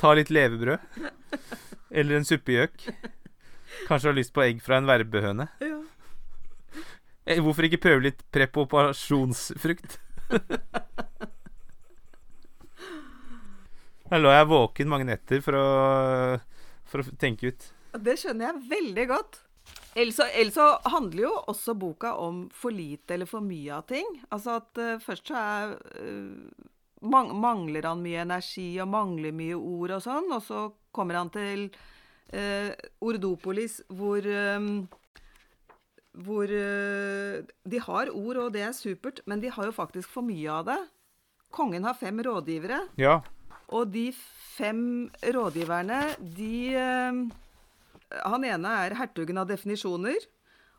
Ta 0.00 0.12
litt 0.14 0.30
levebrød. 0.32 0.78
Eller 1.90 2.20
en 2.20 2.28
suppegjøk. 2.28 2.84
Kanskje 3.88 4.10
har 4.12 4.16
lyst 4.16 4.34
på 4.36 4.44
egg 4.44 4.60
fra 4.62 4.78
en 4.78 4.88
verbehøne. 4.88 5.48
ja. 5.64 5.80
Eh, 7.24 7.38
Hvorfor 7.40 7.64
ikke 7.64 7.80
prøve 7.80 8.04
litt 8.04 8.20
preparasjonsfrukt? 8.36 9.96
Her 14.10 14.20
lå 14.20 14.32
jeg 14.34 14.48
våken 14.50 14.90
mange 14.92 15.06
netter 15.08 15.40
for 15.44 15.56
å, 15.56 15.64
for 16.94 17.02
å 17.02 17.16
tenke 17.18 17.50
ut. 17.50 17.66
Det 17.94 18.14
skjønner 18.20 18.50
jeg 18.50 18.68
veldig 18.70 19.08
godt. 19.10 19.40
Ellers 19.94 20.54
så, 20.54 20.66
handler 20.90 21.22
jo 21.22 21.32
også 21.50 21.74
boka 21.78 22.14
om 22.18 22.44
for 22.54 22.74
lite 22.74 23.14
eller 23.14 23.30
for 23.30 23.44
mye 23.44 23.76
av 23.76 23.86
ting. 23.90 24.06
Altså 24.34 24.58
at 24.58 24.80
uh, 24.82 24.96
først 25.02 25.30
så 25.30 25.38
er 25.38 25.74
uh, 26.02 26.64
mang 27.04 27.30
Mangler 27.38 27.86
han 27.86 28.02
mye 28.02 28.24
energi 28.24 28.72
og 28.82 28.90
mangler 28.90 29.34
mye 29.36 29.58
ord 29.58 29.94
og 29.98 30.02
sånn, 30.02 30.30
og 30.34 30.42
så 30.42 30.66
kommer 30.94 31.20
han 31.20 31.30
til 31.34 31.68
uh, 32.32 32.70
Ordopolis 33.04 33.82
hvor 33.92 34.26
um, 34.26 34.86
hvor 36.14 36.46
de 36.46 37.78
har 37.82 38.10
ord, 38.14 38.36
og 38.38 38.52
det 38.54 38.60
er 38.62 38.74
supert, 38.76 39.18
men 39.26 39.40
de 39.42 39.50
har 39.50 39.66
jo 39.66 39.72
faktisk 39.74 40.12
for 40.12 40.22
mye 40.22 40.46
av 40.46 40.68
det. 40.68 40.76
Kongen 41.50 41.82
har 41.82 41.96
fem 41.98 42.20
rådgivere. 42.22 42.78
Ja. 43.02 43.16
Og 43.74 43.90
de 43.90 44.12
fem 44.54 45.10
rådgiverne, 45.22 46.14
de 46.36 46.74
eh, 46.78 47.24
Han 48.30 48.44
ene 48.46 48.72
er 48.84 48.94
hertugen 48.94 49.40
av 49.42 49.48
definisjoner. 49.50 50.28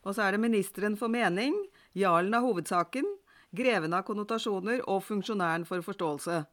Og 0.05 0.15
så 0.15 0.23
er 0.23 0.35
det 0.35 0.43
ministeren 0.43 0.95
for 0.95 1.11
mening, 1.11 1.55
jarlen 1.97 2.35
av 2.37 2.45
hovedsaken, 2.45 3.07
greven 3.55 3.95
av 3.97 4.05
konnotasjoner 4.07 4.83
og 4.85 5.01
funksjonæren 5.03 5.65
for 5.67 5.83
forståelse. 5.83 6.43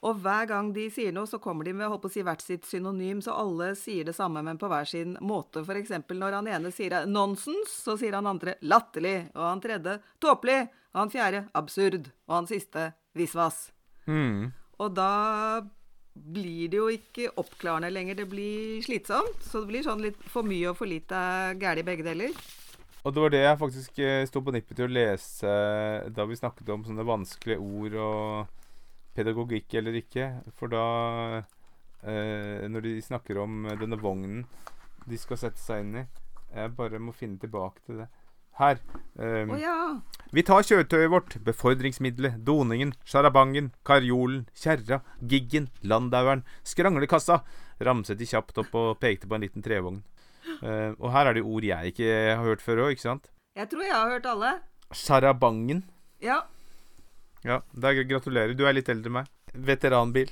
Og 0.00 0.20
hver 0.24 0.46
gang 0.48 0.70
de 0.72 0.86
sier 0.92 1.12
noe, 1.12 1.28
så 1.28 1.38
kommer 1.42 1.68
de 1.68 1.74
med 1.76 1.90
holdt 1.92 2.02
på 2.06 2.10
å 2.10 2.12
si, 2.14 2.22
hvert 2.24 2.42
sitt 2.42 2.64
synonym, 2.68 3.20
så 3.20 3.36
alle 3.36 3.74
sier 3.76 4.08
det 4.08 4.16
samme, 4.16 4.40
men 4.44 4.58
på 4.58 4.68
hver 4.72 4.88
sin 4.88 5.16
måte. 5.20 5.60
Eksempel 5.76 6.20
når 6.20 6.38
han 6.38 6.48
ene 6.48 6.72
sier 6.72 7.04
nonsens, 7.06 7.74
så 7.84 7.98
sier 8.00 8.16
han 8.16 8.28
andre 8.30 8.56
latterlig, 8.64 9.28
og 9.36 9.44
han 9.44 9.60
tredje 9.64 9.98
tåpelig, 10.22 10.62
og 10.94 11.02
han 11.02 11.12
fjerde 11.12 11.44
absurd, 11.60 12.08
og 12.28 12.38
han 12.38 12.48
siste 12.48 12.86
visvas. 13.16 13.68
Mm. 14.08 14.50
Og 14.80 14.96
da 14.96 15.10
blir 16.14 16.70
det 16.70 16.78
jo 16.78 16.88
ikke 16.92 17.30
oppklarende 17.40 17.90
lenger, 17.92 18.18
det 18.18 18.28
blir 18.30 18.80
slitsomt. 18.84 19.42
Så 19.44 19.62
det 19.62 19.70
blir 19.70 19.86
sånn 19.86 20.02
litt 20.04 20.18
for 20.30 20.46
mye 20.46 20.72
og 20.72 20.78
for 20.80 20.90
lite 20.90 21.20
galt 21.60 21.82
i 21.82 21.86
begge 21.86 22.06
deler. 22.06 22.34
Og 23.00 23.14
det 23.14 23.22
var 23.22 23.32
det 23.32 23.40
jeg 23.40 23.60
faktisk 23.62 24.00
eh, 24.04 24.26
sto 24.28 24.42
på 24.44 24.52
nippet 24.52 24.76
til 24.76 24.90
å 24.90 24.92
lese 24.92 25.52
da 26.12 26.26
vi 26.28 26.36
snakket 26.36 26.68
om 26.74 26.82
sånne 26.84 27.06
vanskelige 27.08 27.62
ord 27.64 27.96
og 27.96 28.58
pedagogikk 29.16 29.78
eller 29.80 29.96
ikke. 30.02 30.26
For 30.58 30.72
da 30.72 30.84
eh, 32.04 32.68
Når 32.68 32.84
de 32.84 32.98
snakker 33.04 33.40
om 33.40 33.64
eh, 33.64 33.78
denne 33.80 33.96
vognen 34.00 34.44
de 35.08 35.16
skal 35.16 35.40
sette 35.40 35.62
seg 35.62 35.80
inn 35.80 36.02
i 36.02 36.04
Jeg 36.52 36.74
bare 36.76 37.00
må 37.00 37.14
finne 37.16 37.40
tilbake 37.40 37.80
til 37.86 38.02
det. 38.02 38.10
Her. 38.58 38.80
Um, 39.14 39.54
oh, 39.54 39.60
ja. 39.60 39.76
Vi 40.34 40.44
tar 40.46 40.66
kjøretøyet 40.66 41.10
vårt, 41.10 41.36
befordringsmiddelet, 41.46 42.40
doningen, 42.46 42.92
sjarabangen, 43.08 43.72
karjolen, 43.86 44.44
kjerra, 44.54 45.00
giggen, 45.20 45.70
landaueren, 45.82 46.44
skranglekassa, 46.66 47.40
ramset 47.82 48.20
de 48.20 48.28
kjapt 48.28 48.60
opp 48.62 48.76
og 48.78 49.00
pekte 49.02 49.30
på 49.30 49.38
en 49.38 49.46
liten 49.46 49.64
trevogn. 49.64 50.02
Uh, 50.60 50.92
og 50.98 51.10
her 51.14 51.30
er 51.30 51.38
det 51.38 51.44
ord 51.46 51.66
jeg 51.66 51.92
ikke 51.92 52.10
har 52.10 52.44
hørt 52.44 52.62
før 52.64 52.84
òg, 52.86 52.94
ikke 52.94 53.06
sant? 53.06 53.30
Jeg 53.58 53.70
tror 53.72 53.84
jeg 53.86 53.96
har 53.96 54.14
hørt 54.14 54.28
alle. 54.30 54.54
Sjarabangen. 54.94 55.84
Ja. 56.22 56.42
Ja, 57.46 57.62
da 57.72 57.92
gratulerer. 57.96 58.54
Du 58.54 58.66
er 58.68 58.76
litt 58.76 58.90
eldre 58.92 59.10
enn 59.10 59.18
meg. 59.22 59.30
Veteranbil. 59.54 60.30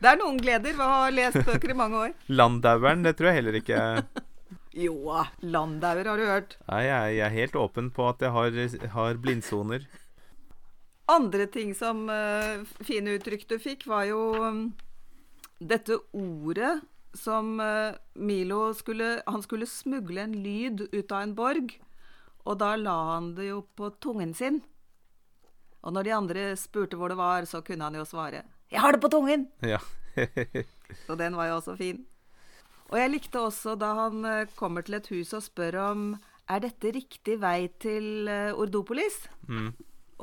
Det 0.00 0.10
er 0.10 0.18
noen 0.20 0.38
gleder 0.40 0.74
ved 0.74 0.84
å 0.84 0.90
ha 0.90 1.10
lest 1.12 1.40
bøker 1.46 1.72
i 1.72 1.76
mange 1.76 2.00
år. 2.00 2.14
Landaueren, 2.38 3.04
det 3.06 3.16
tror 3.18 3.30
jeg 3.30 3.40
heller 3.40 3.58
ikke 3.60 3.80
Jo 4.74 4.94
da, 5.06 5.26
Landauer 5.40 6.08
har 6.10 6.18
du 6.18 6.24
hørt. 6.26 6.56
Nei, 6.66 6.80
jeg, 6.88 7.18
jeg 7.18 7.26
er 7.28 7.36
helt 7.36 7.58
åpen 7.58 7.90
på 7.94 8.08
at 8.10 8.24
jeg 8.24 8.34
har, 8.34 8.56
har 8.94 9.20
blindsoner. 9.22 9.86
Andre 11.10 11.46
ting 11.52 11.74
som 11.76 12.08
uh, 12.08 12.64
fine 12.82 13.14
uttrykk 13.18 13.46
du 13.52 13.58
fikk, 13.60 13.86
var 13.86 14.08
jo 14.08 14.20
um, 14.40 14.62
dette 15.60 16.00
ordet 16.16 16.78
som 17.14 17.60
uh, 17.62 17.94
Milo 18.18 18.72
skulle 18.74 19.20
Han 19.28 19.44
skulle 19.44 19.68
smugle 19.70 20.24
en 20.24 20.34
lyd 20.42 20.88
ut 20.90 21.12
av 21.12 21.20
en 21.20 21.34
borg, 21.36 21.76
og 22.44 22.58
da 22.58 22.74
la 22.80 22.96
han 23.12 23.34
det 23.36 23.52
jo 23.52 23.60
på 23.76 23.92
tungen 24.02 24.34
sin. 24.34 24.62
Og 25.84 25.92
når 25.94 26.08
de 26.08 26.16
andre 26.16 26.48
spurte 26.56 26.96
hvor 26.96 27.12
det 27.12 27.20
var, 27.20 27.44
så 27.46 27.60
kunne 27.62 27.84
han 27.84 28.00
jo 28.00 28.08
svare 28.08 28.42
'Jeg 28.72 28.80
har 28.80 28.92
det 28.92 29.00
på 29.00 29.12
tungen'. 29.12 29.46
Ja. 29.62 29.78
Så 31.06 31.14
den 31.14 31.36
var 31.36 31.46
jo 31.46 31.56
også 31.60 31.76
fin. 31.76 32.06
Og 32.92 33.00
jeg 33.00 33.12
likte 33.12 33.40
også 33.40 33.74
da 33.80 33.90
han 34.04 34.24
eh, 34.28 34.52
kommer 34.58 34.84
til 34.84 34.98
et 34.98 35.10
hus 35.12 35.32
og 35.36 35.44
spør 35.44 35.80
om 35.86 36.06
er 36.52 36.60
dette 36.60 36.92
riktig 36.92 37.38
vei 37.40 37.68
til 37.80 38.28
eh, 38.28 38.52
Ordopolis? 38.52 39.24
mm. 39.48 39.74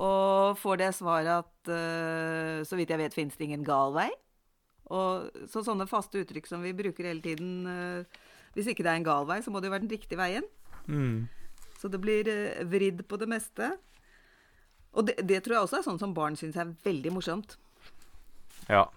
Og 0.02 0.58
får 0.58 0.78
det 0.80 0.94
svaret 0.96 1.44
at 1.44 1.70
uh, 1.70 2.64
så 2.66 2.78
vidt 2.80 2.90
jeg 2.90 2.98
vet 3.02 3.14
finnes 3.14 3.36
det 3.38 3.44
ingen 3.44 3.66
gal 3.68 3.92
vei. 3.94 4.08
Og 4.88 5.28
så 5.52 5.62
sånne 5.68 5.86
faste 5.86 6.24
uttrykk 6.24 6.48
som 6.48 6.64
vi 6.64 6.72
bruker 6.74 7.10
hele 7.10 7.22
tiden 7.22 7.68
uh, 7.68 8.22
Hvis 8.56 8.72
ikke 8.72 8.86
det 8.88 8.94
er 8.94 9.02
en 9.02 9.06
gal 9.06 9.28
vei, 9.28 9.42
så 9.44 9.52
må 9.52 9.60
det 9.60 9.68
jo 9.68 9.76
være 9.76 9.84
den 9.84 9.92
riktige 9.92 10.18
veien. 10.18 10.48
Mm. 10.88 11.28
Så 11.78 11.92
det 11.92 12.00
blir 12.02 12.32
uh, 12.32 12.64
vridd 12.72 13.04
på 13.04 13.20
det 13.20 13.28
meste. 13.30 13.74
Og 14.96 15.08
det, 15.08 15.20
det 15.28 15.44
tror 15.44 15.58
jeg 15.58 15.68
også 15.68 15.82
er 15.82 15.88
sånn 15.90 16.02
som 16.02 16.16
barn 16.16 16.40
syns 16.40 16.58
er 16.60 16.72
veldig 16.88 17.14
morsomt. 17.20 17.60
Ja. 18.72 18.88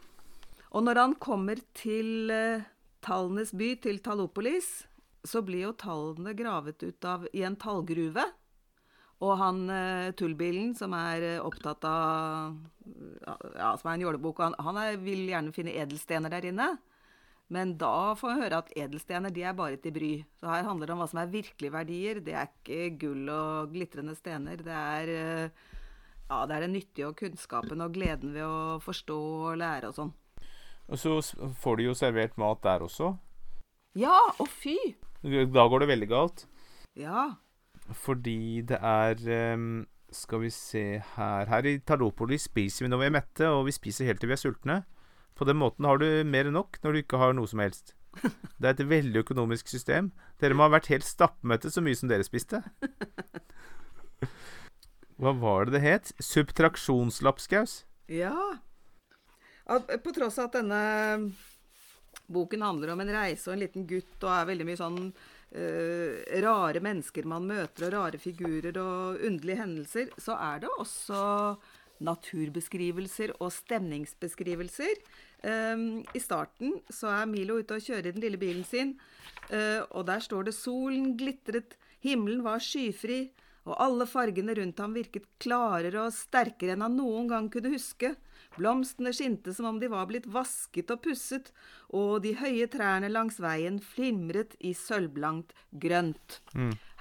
Og 0.74 0.82
når 0.82 0.98
han 0.98 1.14
kommer 1.22 1.60
til 1.76 2.30
eh, 2.34 2.64
tallenes 3.04 3.52
by, 3.56 3.74
til 3.84 4.00
Talopolis, 4.04 4.86
så 5.24 5.42
blir 5.44 5.68
jo 5.68 5.76
tallene 5.80 6.34
gravet 6.36 6.82
ut 6.84 7.06
av 7.08 7.28
i 7.32 7.44
en 7.46 7.56
tallgruve. 7.60 8.24
Og 9.24 9.36
han 9.40 9.60
eh, 9.70 10.10
tullbilen, 10.18 10.72
som 10.76 10.94
er 10.96 11.24
eh, 11.24 11.42
opptatt 11.42 11.84
av 11.88 12.56
Ja, 13.24 13.70
som 13.80 13.88
er 13.88 13.94
en 13.94 14.04
jålebukk, 14.04 14.42
han, 14.42 14.56
han 14.60 14.80
er, 14.80 14.98
vil 15.00 15.22
gjerne 15.30 15.54
finne 15.54 15.76
edelstener 15.80 16.32
der 16.34 16.50
inne. 16.50 16.74
Men 17.52 17.76
da 17.78 18.14
får 18.18 18.32
vi 18.32 18.42
høre 18.42 18.58
at 18.62 18.72
edelstener 18.76 19.32
de 19.32 19.44
er 19.44 19.56
bare 19.56 19.78
til 19.80 19.94
bry. 19.94 20.12
Så 20.40 20.48
her 20.48 20.66
handler 20.66 20.88
det 20.88 20.96
om 20.96 21.02
hva 21.02 21.08
som 21.10 21.20
er 21.22 21.32
virkelige 21.32 21.74
verdier. 21.74 22.20
Det 22.24 22.34
er 22.34 22.50
ikke 22.50 22.90
gull 23.04 23.30
og 23.32 23.72
glitrende 23.72 24.16
stener. 24.18 24.64
Det 24.64 24.82
er, 24.82 25.14
eh, 25.14 25.70
Ja, 26.24 26.46
det 26.48 26.56
er 26.56 26.60
det 26.64 26.72
nyttige 26.72 27.08
og 27.10 27.18
kunnskapen 27.20 27.84
og 27.84 27.92
gleden 27.92 28.32
ved 28.32 28.42
å 28.48 28.80
forstå 28.80 29.16
og 29.50 29.58
lære 29.60 29.90
og 29.92 29.94
sånn. 29.98 30.12
Og 30.88 31.00
så 31.00 31.16
får 31.60 31.80
de 31.80 31.88
jo 31.88 31.96
servert 31.96 32.36
mat 32.40 32.60
der 32.64 32.84
også. 32.84 33.14
Ja, 33.96 34.16
å 34.40 34.46
fy! 34.48 34.76
Da 35.22 35.66
går 35.70 35.84
det 35.84 35.90
veldig 35.92 36.10
galt. 36.10 36.44
Ja. 36.98 37.34
Fordi 38.04 38.62
det 38.68 38.78
er 38.80 39.20
ehm, 39.28 39.84
Skal 40.14 40.44
vi 40.44 40.50
se 40.54 41.02
her 41.16 41.48
Her 41.50 41.66
i 41.66 41.80
Tardopoli 41.84 42.38
spiser 42.38 42.84
vi 42.84 42.88
når 42.88 43.00
vi 43.00 43.06
er 43.08 43.14
mette, 43.16 43.48
og 43.48 43.66
vi 43.66 43.74
spiser 43.74 44.06
helt 44.08 44.20
til 44.22 44.30
vi 44.30 44.36
er 44.36 44.40
sultne. 44.40 44.76
På 45.34 45.44
den 45.44 45.58
måten 45.58 45.84
har 45.88 45.98
du 45.98 46.06
mer 46.24 46.46
enn 46.46 46.54
nok 46.54 46.78
når 46.82 46.92
du 46.92 46.98
ikke 47.02 47.20
har 47.20 47.34
noe 47.34 47.50
som 47.50 47.62
helst. 47.64 47.94
Det 48.60 48.68
er 48.68 48.76
et 48.76 48.88
veldig 48.88 49.24
økonomisk 49.24 49.68
system. 49.68 50.12
Dere 50.40 50.54
må 50.54 50.62
ha 50.66 50.74
vært 50.76 50.92
helt 50.92 51.06
stappmette 51.06 51.72
så 51.74 51.82
mye 51.82 51.98
som 51.98 52.08
dere 52.10 52.26
spiste. 52.26 52.62
Hva 55.18 55.32
var 55.38 55.66
det 55.66 55.76
det 55.76 55.82
het? 55.82 56.12
Subtraksjonslapskaus? 56.22 57.84
Ja. 58.10 58.34
At, 59.64 59.88
på 60.04 60.12
tross 60.12 60.38
av 60.38 60.50
at 60.50 60.58
denne 60.60 60.80
boken 62.26 62.64
handler 62.64 62.92
om 62.92 63.02
en 63.04 63.12
reise 63.14 63.48
og 63.48 63.56
en 63.56 63.62
liten 63.64 63.86
gutt, 63.88 64.16
og 64.22 64.32
er 64.32 64.50
veldig 64.50 64.66
mye 64.68 64.80
sånn 64.80 64.98
uh, 65.08 66.10
rare 66.44 66.82
mennesker 66.84 67.28
man 67.28 67.48
møter, 67.48 67.88
og 67.88 67.94
rare 67.96 68.20
figurer 68.20 68.76
og 68.80 69.24
underlige 69.24 69.60
hendelser, 69.60 70.12
så 70.20 70.36
er 70.40 70.64
det 70.64 70.72
også 70.78 71.22
naturbeskrivelser 72.04 73.36
og 73.38 73.52
stemningsbeskrivelser. 73.54 74.98
Um, 75.44 76.02
I 76.16 76.20
starten 76.20 76.78
så 76.92 77.12
er 77.12 77.30
Milo 77.30 77.60
ute 77.60 77.76
og 77.76 77.84
kjører 77.84 78.10
i 78.10 78.14
den 78.16 78.24
lille 78.24 78.40
bilen 78.40 78.64
sin, 78.68 78.96
uh, 79.52 79.84
og 79.90 80.04
der 80.10 80.20
står 80.24 80.48
det 80.48 80.56
'Solen 80.56 81.14
glitret, 81.20 81.78
himmelen 82.04 82.44
var 82.44 82.60
skyfri', 82.60 83.30
og 83.64 83.80
alle 83.80 84.04
fargene 84.04 84.54
rundt 84.58 84.80
ham 84.82 84.92
virket 84.92 85.24
klarere 85.40 86.02
og 86.04 86.12
sterkere 86.12 86.74
enn 86.74 86.84
han 86.84 86.98
noen 86.98 87.30
gang 87.30 87.46
kunne 87.48 87.72
huske. 87.72 88.12
Blomstene 88.54 89.12
skinte 89.14 89.54
som 89.54 89.66
om 89.70 89.78
de 89.82 89.88
var 89.90 90.06
blitt 90.10 90.28
vasket 90.30 90.92
og 90.94 91.02
pusset, 91.04 91.50
og 91.90 92.22
de 92.24 92.34
høye 92.38 92.68
trærne 92.70 93.10
langs 93.10 93.40
veien 93.42 93.80
flimret 93.82 94.54
i 94.60 94.74
sølvblankt 94.78 95.54
grønt. 95.82 96.40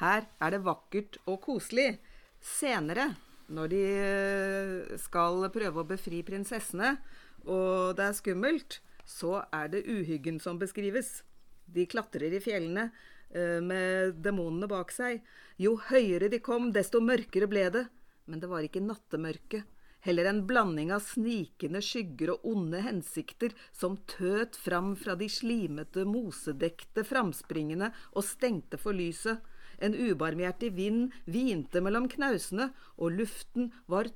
Her 0.02 0.26
er 0.42 0.56
det 0.56 0.64
vakkert 0.66 1.20
og 1.26 1.42
koselig. 1.46 2.00
Senere, 2.44 3.14
når 3.54 3.70
de 3.72 3.84
eh, 3.84 4.98
skal 5.00 5.46
prøve 5.54 5.84
å 5.84 5.88
befri 5.88 6.24
prinsessene, 6.28 6.98
og 7.46 7.96
det 7.98 8.10
er 8.10 8.18
skummelt, 8.18 8.80
så 9.06 9.44
er 9.54 9.70
det 9.72 9.86
uhyggen 9.88 10.40
som 10.44 10.60
beskrives. 10.60 11.22
De 11.66 11.86
klatrer 11.88 12.34
i 12.36 12.42
fjellene 12.44 12.90
eh, 13.32 13.60
med 13.64 14.20
demonene 14.24 14.68
bak 14.72 14.92
seg. 14.96 15.22
Jo 15.60 15.78
høyere 15.90 16.32
de 16.32 16.40
kom, 16.44 16.72
desto 16.76 17.04
mørkere 17.04 17.50
ble 17.52 17.68
det. 17.74 17.86
Men 18.28 18.40
det 18.40 18.50
var 18.52 18.64
ikke 18.64 18.84
nattemørke. 18.84 19.64
Heller 20.04 20.26
en 20.26 20.42
blanding 20.48 20.90
av 20.92 21.00
snikende 21.08 21.80
skygger 21.80 22.34
og 22.34 22.48
onde 22.52 22.82
hensikter 22.84 23.54
som 23.72 23.96
tøt 24.12 24.58
fram 24.60 24.98
fra 25.00 25.16
de 25.16 25.30
slimete, 25.32 26.04
mosedekte 26.04 27.06
framspringene 27.08 27.88
og 28.12 28.26
stengte 28.28 28.80
for 28.82 28.92
lyset. 28.98 29.40
En 29.80 29.96
ubarmhjertig 29.96 30.74
vind 30.76 31.16
hvinte 31.24 31.80
mellom 31.80 32.10
knausene, 32.12 32.74
og 33.00 33.16
luften 33.16 33.72
var 33.88 34.12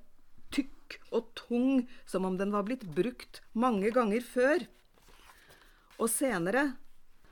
tykk 0.51 0.99
og 1.15 1.31
tung 1.39 1.87
som 2.03 2.27
om 2.27 2.35
den 2.39 2.51
var 2.51 2.67
blitt 2.67 2.83
brukt 2.91 3.41
mange 3.55 3.93
ganger 3.95 4.27
før. 4.27 4.67
Og 6.03 6.11
senere 6.11 6.67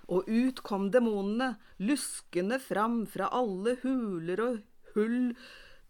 og 0.07 0.31
ut 0.31 0.63
kom 0.63 0.87
demonene, 0.95 1.57
luskende 1.83 2.63
fram 2.63 3.01
fra 3.09 3.27
alle 3.35 3.75
huler 3.83 4.47
og 4.47 4.59
hull, 4.95 5.31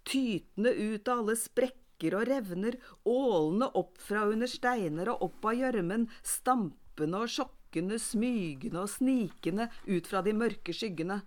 tytende 0.01 0.73
ut 0.73 1.05
av 1.05 1.21
alle 1.21 1.37
sprekker 1.37 1.84
og 2.13 2.27
revner, 2.29 2.77
ålende 3.09 3.71
opp 3.81 3.97
fra 3.97 4.27
under 4.29 4.49
steiner 4.51 5.09
og 5.09 5.23
opp 5.29 5.47
av 5.49 5.57
gjørmen, 5.57 6.05
stampende 6.21 7.23
og 7.25 7.31
sjokkende, 7.33 7.97
smygende 7.99 8.83
og 8.83 8.91
snikende 8.93 9.69
ut 9.87 10.05
fra 10.07 10.21
de 10.21 10.35
mørke 10.37 10.75
skyggene. 10.75 11.23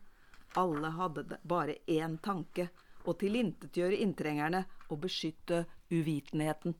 Alle 0.56 0.92
hadde 0.94 1.40
bare 1.42 1.80
én 1.90 2.14
tanke, 2.22 2.68
å 3.08 3.14
tilintetgjøre 3.16 3.98
inntrengerne 4.04 4.64
og 4.88 5.00
beskytte 5.02 5.64
uvitenheten. 5.90 6.74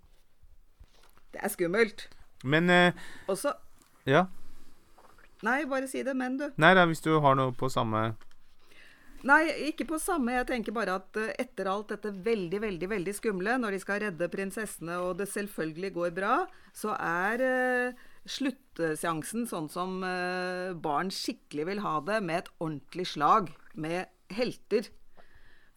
Det 1.33 1.41
er 1.43 1.53
skummelt. 1.53 2.09
Men 2.45 2.71
eh, 2.71 2.93
Også 3.27 3.55
Ja. 4.07 4.27
Nei, 5.43 5.65
bare 5.71 5.87
si 5.87 6.03
det, 6.03 6.15
men 6.17 6.37
du. 6.39 6.49
Nei 6.59 6.73
da, 6.75 6.87
hvis 6.87 7.03
du 7.05 7.13
har 7.23 7.37
noe 7.39 7.53
på 7.55 7.69
samme 7.71 8.17
Nei, 9.27 9.43
ikke 9.67 9.87
på 9.89 9.99
samme. 9.99 10.37
Jeg 10.37 10.47
tenker 10.47 10.75
bare 10.77 10.99
at 11.01 11.17
eh, 11.19 11.33
etter 11.43 11.67
alt 11.71 11.91
dette 11.91 12.13
veldig, 12.13 12.61
veldig 12.63 12.91
veldig 12.93 13.15
skumle, 13.17 13.57
når 13.59 13.75
de 13.75 13.81
skal 13.83 14.03
redde 14.05 14.31
prinsessene 14.31 15.01
og 15.03 15.17
det 15.19 15.27
selvfølgelig 15.33 15.91
går 15.97 16.13
bra, 16.15 16.37
så 16.77 16.95
er 16.95 17.43
eh, 17.43 18.05
sluttseansen 18.31 19.49
sånn 19.51 19.67
som 19.73 19.99
eh, 20.07 20.71
barn 20.79 21.11
skikkelig 21.15 21.67
vil 21.73 21.83
ha 21.83 21.97
det, 22.07 22.21
med 22.23 22.45
et 22.45 22.53
ordentlig 22.61 23.09
slag. 23.11 23.51
Med 23.75 24.07
helter. 24.35 24.87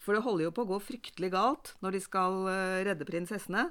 For 0.02 0.18
det 0.18 0.26
holder 0.26 0.48
jo 0.48 0.56
på 0.56 0.66
å 0.66 0.72
gå 0.74 0.82
fryktelig 0.82 1.32
galt 1.34 1.76
når 1.82 1.98
de 1.98 2.04
skal 2.04 2.46
eh, 2.52 2.82
redde 2.88 3.08
prinsessene. 3.10 3.70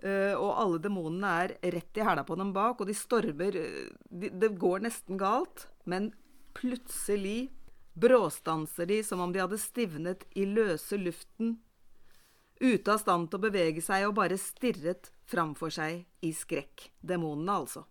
Eh, 0.00 0.32
og 0.36 0.52
alle 0.56 0.80
demonene 0.80 1.32
er 1.44 1.56
rett 1.74 2.00
i 2.00 2.04
hæla 2.04 2.24
på 2.28 2.36
dem 2.40 2.52
bak, 2.56 2.80
og 2.80 2.88
de 2.88 2.96
stormer 2.96 3.58
eh, 3.60 3.90
de, 4.08 4.30
Det 4.32 4.54
går 4.60 4.86
nesten 4.86 5.20
galt, 5.20 5.66
men 5.84 6.12
plutselig 6.56 7.52
bråstanser 7.94 8.86
de 8.86 9.02
som 9.04 9.20
om 9.20 9.32
de 9.32 9.42
hadde 9.42 9.60
stivnet 9.60 10.24
i 10.38 10.46
løse 10.48 10.98
luften, 10.98 11.56
ute 12.62 12.92
av 12.92 13.00
stand 13.02 13.30
til 13.30 13.40
å 13.40 13.46
bevege 13.46 13.82
seg 13.82 14.06
og 14.06 14.16
bare 14.20 14.38
stirret 14.38 15.10
framfor 15.28 15.72
seg 15.74 16.04
i 16.22 16.30
skrekk. 16.36 16.90
Demonene, 17.00 17.58
altså. 17.58 17.86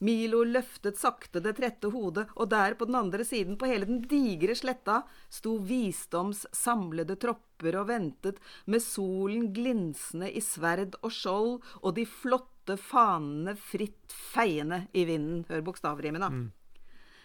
Milo 0.00 0.40
løftet 0.48 0.96
sakte 0.96 1.42
det 1.44 1.58
trette 1.58 1.90
hodet, 1.92 2.24
og 2.40 2.48
der 2.48 2.72
på 2.80 2.86
den 2.88 2.96
andre 2.96 3.24
siden, 3.26 3.58
på 3.60 3.68
hele 3.68 3.84
den 3.84 4.00
digre 4.08 4.54
sletta, 4.56 5.02
sto 5.28 5.58
visdoms 5.60 6.46
samlede 6.56 7.18
tropper 7.20 7.76
og 7.82 7.90
ventet, 7.90 8.38
med 8.64 8.80
solen 8.80 9.50
glinsende 9.52 10.30
i 10.32 10.40
sverd 10.40 10.96
og 11.02 11.12
skjold, 11.12 11.52
og 11.84 11.98
de 11.98 12.06
flotte 12.08 12.78
fanene 12.80 13.52
fritt 13.60 14.16
feiende 14.32 14.86
i 14.96 15.04
vinden. 15.04 15.44
Hør 15.52 15.68
bokstavrimen, 15.68 16.24
da. 16.24 16.32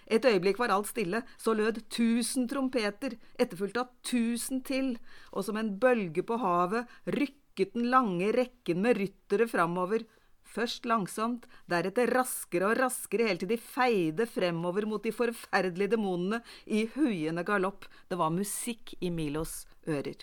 Et 0.05 0.25
øyeblikk 0.25 0.59
var 0.61 0.73
alt 0.73 0.91
stille, 0.91 1.23
så 1.37 1.55
lød 1.57 1.81
tusen 1.89 2.45
trompeter, 2.49 3.15
etterfulgt 3.41 3.79
av 3.81 3.89
tusen 4.05 4.61
til, 4.65 4.95
og 5.33 5.47
som 5.47 5.57
en 5.57 5.73
bølge 5.81 6.21
på 6.25 6.37
havet 6.41 6.91
rykket 7.09 7.73
den 7.73 7.89
lange 7.89 8.29
rekken 8.35 8.83
med 8.83 8.99
ryttere 8.99 9.47
framover. 9.49 10.05
Først 10.45 10.85
langsomt, 10.85 11.47
deretter 11.67 12.11
raskere 12.13 12.69
og 12.69 12.77
raskere, 12.79 13.25
helt 13.27 13.41
til 13.43 13.49
de 13.49 13.57
feide 13.59 14.27
fremover 14.29 14.85
mot 14.87 15.03
de 15.03 15.11
forferdelige 15.11 15.95
demonene 15.95 16.39
i 16.67 16.85
huiende 16.93 17.43
galopp. 17.43 17.89
Det 18.07 18.19
var 18.19 18.31
musikk 18.31 18.93
i 19.01 19.09
Milos 19.09 19.65
ører. 19.89 20.21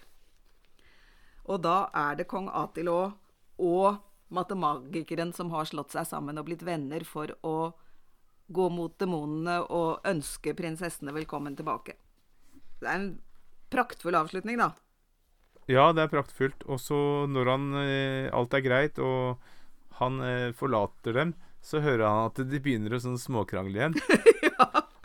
Og 1.50 1.58
da 1.66 1.90
er 1.90 2.20
det 2.20 2.30
kong 2.30 2.48
Atilo 2.54 3.00
og 3.58 3.98
matemagikeren 4.32 5.34
som 5.36 5.50
har 5.52 5.66
slått 5.68 5.92
seg 5.92 6.06
sammen 6.08 6.38
og 6.38 6.46
blitt 6.46 6.62
venner 6.64 7.04
for 7.04 7.34
å 7.42 7.72
gå 8.48 8.68
mot 8.72 8.94
demonene 9.00 9.60
og 9.72 10.06
ønske 10.08 10.54
prinsessene 10.58 11.14
velkommen 11.14 11.56
tilbake. 11.58 11.96
Det 12.82 12.88
er 12.88 12.98
en 12.98 13.12
praktfull 13.72 14.16
avslutning, 14.18 14.58
da. 14.60 14.72
Ja, 15.70 15.92
det 15.94 16.04
er 16.04 16.12
praktfullt. 16.12 16.66
Og 16.66 16.80
så 16.82 16.98
når 17.30 17.52
han 17.52 17.68
eh, 17.84 18.28
alt 18.34 18.54
er 18.56 18.64
greit, 18.64 18.98
og 18.98 19.38
han 20.00 20.20
eh, 20.26 20.50
forlater 20.56 21.16
dem, 21.16 21.36
så 21.62 21.80
hører 21.82 22.08
han 22.08 22.32
at 22.32 22.42
de 22.50 22.60
begynner 22.62 22.96
å 22.96 23.02
sånn 23.02 23.20
småkrangle 23.20 23.78
igjen. 23.78 23.98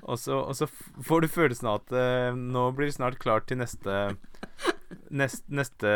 Og 0.07 0.15
så, 0.15 0.37
og 0.39 0.55
så 0.55 0.69
får 1.03 1.25
du 1.25 1.27
følelsen 1.27 1.67
av 1.67 1.81
at 1.81 1.89
eh, 1.99 2.29
nå 2.31 2.61
blir 2.77 2.87
det 2.87 2.95
snart 2.95 3.17
klart 3.19 3.49
til 3.49 3.59
neste 3.59 4.15
nest, 5.11 5.43
Neste 5.51 5.89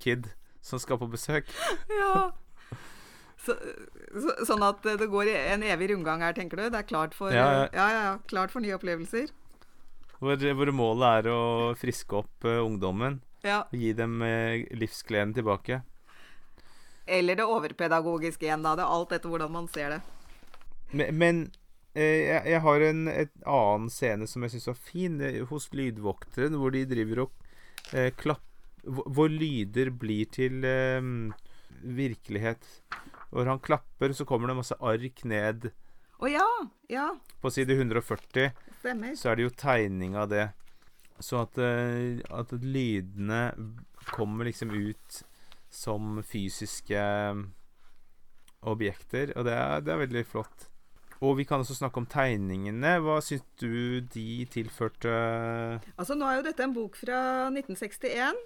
kid 0.00 0.30
som 0.64 0.80
skal 0.80 0.96
på 1.02 1.10
besøk. 1.12 1.50
Ja. 1.92 2.30
Så, 3.38 3.54
så, 4.10 4.32
sånn 4.48 4.64
at 4.66 4.82
det 4.82 5.06
går 5.10 5.30
en 5.30 5.62
evig 5.62 5.92
rundgang 5.92 6.24
her, 6.26 6.34
tenker 6.36 6.58
du? 6.58 6.64
Det 6.72 6.80
er 6.80 6.88
klart 6.88 7.14
for, 7.14 7.32
Ja, 7.32 7.68
ja. 7.70 8.16
klart 8.30 8.50
for 8.50 8.64
nye 8.64 8.74
opplevelser? 8.74 9.30
Hvor, 10.18 10.42
hvor 10.58 10.72
målet 10.74 11.20
er 11.20 11.30
å 11.30 11.42
friske 11.78 12.18
opp 12.18 12.48
uh, 12.48 12.58
ungdommen. 12.64 13.20
Ja. 13.46 13.62
Og 13.70 13.78
gi 13.78 13.92
dem 13.94 14.18
uh, 14.24 14.58
livsgleden 14.74 15.36
tilbake. 15.36 15.84
Eller 17.08 17.38
det 17.38 17.46
overpedagogiske 17.46 18.48
igjen, 18.48 18.66
da. 18.66 18.74
Det 18.76 18.84
er 18.84 18.96
alt 18.98 19.14
etter 19.16 19.32
hvordan 19.32 19.54
man 19.54 19.68
ser 19.72 19.94
det. 19.94 20.00
Men, 20.90 21.14
men 21.20 21.40
eh, 21.94 22.26
jeg, 22.26 22.42
jeg 22.52 22.60
har 22.64 22.84
en 22.84 23.04
annen 23.08 23.88
scene 23.92 24.28
som 24.28 24.44
jeg 24.44 24.56
syns 24.56 24.68
var 24.72 24.82
fin, 24.90 25.22
hos 25.48 25.70
lydvokteren, 25.72 26.58
hvor 26.60 26.74
de 26.74 26.84
driver 26.88 27.24
og 27.24 27.94
eh, 27.94 28.10
klapper 28.16 28.44
hvor 28.88 29.28
lyder 29.28 29.90
blir 29.90 30.28
til 30.32 30.64
eh, 30.64 31.00
virkelighet. 31.82 32.68
Hvor 33.30 33.48
han 33.50 33.60
klapper, 33.60 34.12
så 34.16 34.24
kommer 34.28 34.48
det 34.48 34.58
masse 34.60 34.76
ark 34.80 35.24
ned 35.28 35.70
Å 36.18 36.30
ja! 36.30 36.46
Ja, 36.88 37.10
på 37.42 37.50
side 37.52 37.76
140. 37.76 38.54
stemmer. 38.80 39.14
Så 39.14 39.28
er 39.30 39.36
det 39.36 39.44
jo 39.44 39.54
tegning 39.54 40.16
av 40.16 40.30
det. 40.32 40.46
Så 41.20 41.42
at, 41.42 41.58
eh, 41.60 42.22
at 42.32 42.54
lydene 42.62 43.52
kommer 44.08 44.48
liksom 44.48 44.72
ut 44.72 45.22
som 45.70 46.22
fysiske 46.24 47.02
objekter. 48.66 49.34
Og 49.36 49.46
det 49.46 49.54
er, 49.54 49.84
det 49.84 49.92
er 49.94 50.02
veldig 50.06 50.24
flott. 50.26 50.68
Og 51.18 51.36
vi 51.40 51.46
kan 51.48 51.60
også 51.60 51.74
snakke 51.74 51.98
om 51.98 52.06
tegningene. 52.06 52.94
Hva 53.02 53.18
syns 53.24 53.42
du 53.58 54.00
de 54.14 54.46
tilførte 54.50 55.10
Altså, 55.96 56.14
nå 56.14 56.28
er 56.28 56.38
jo 56.38 56.46
dette 56.46 56.62
en 56.66 56.76
bok 56.76 56.98
fra 56.98 57.48
1961. 57.50 58.38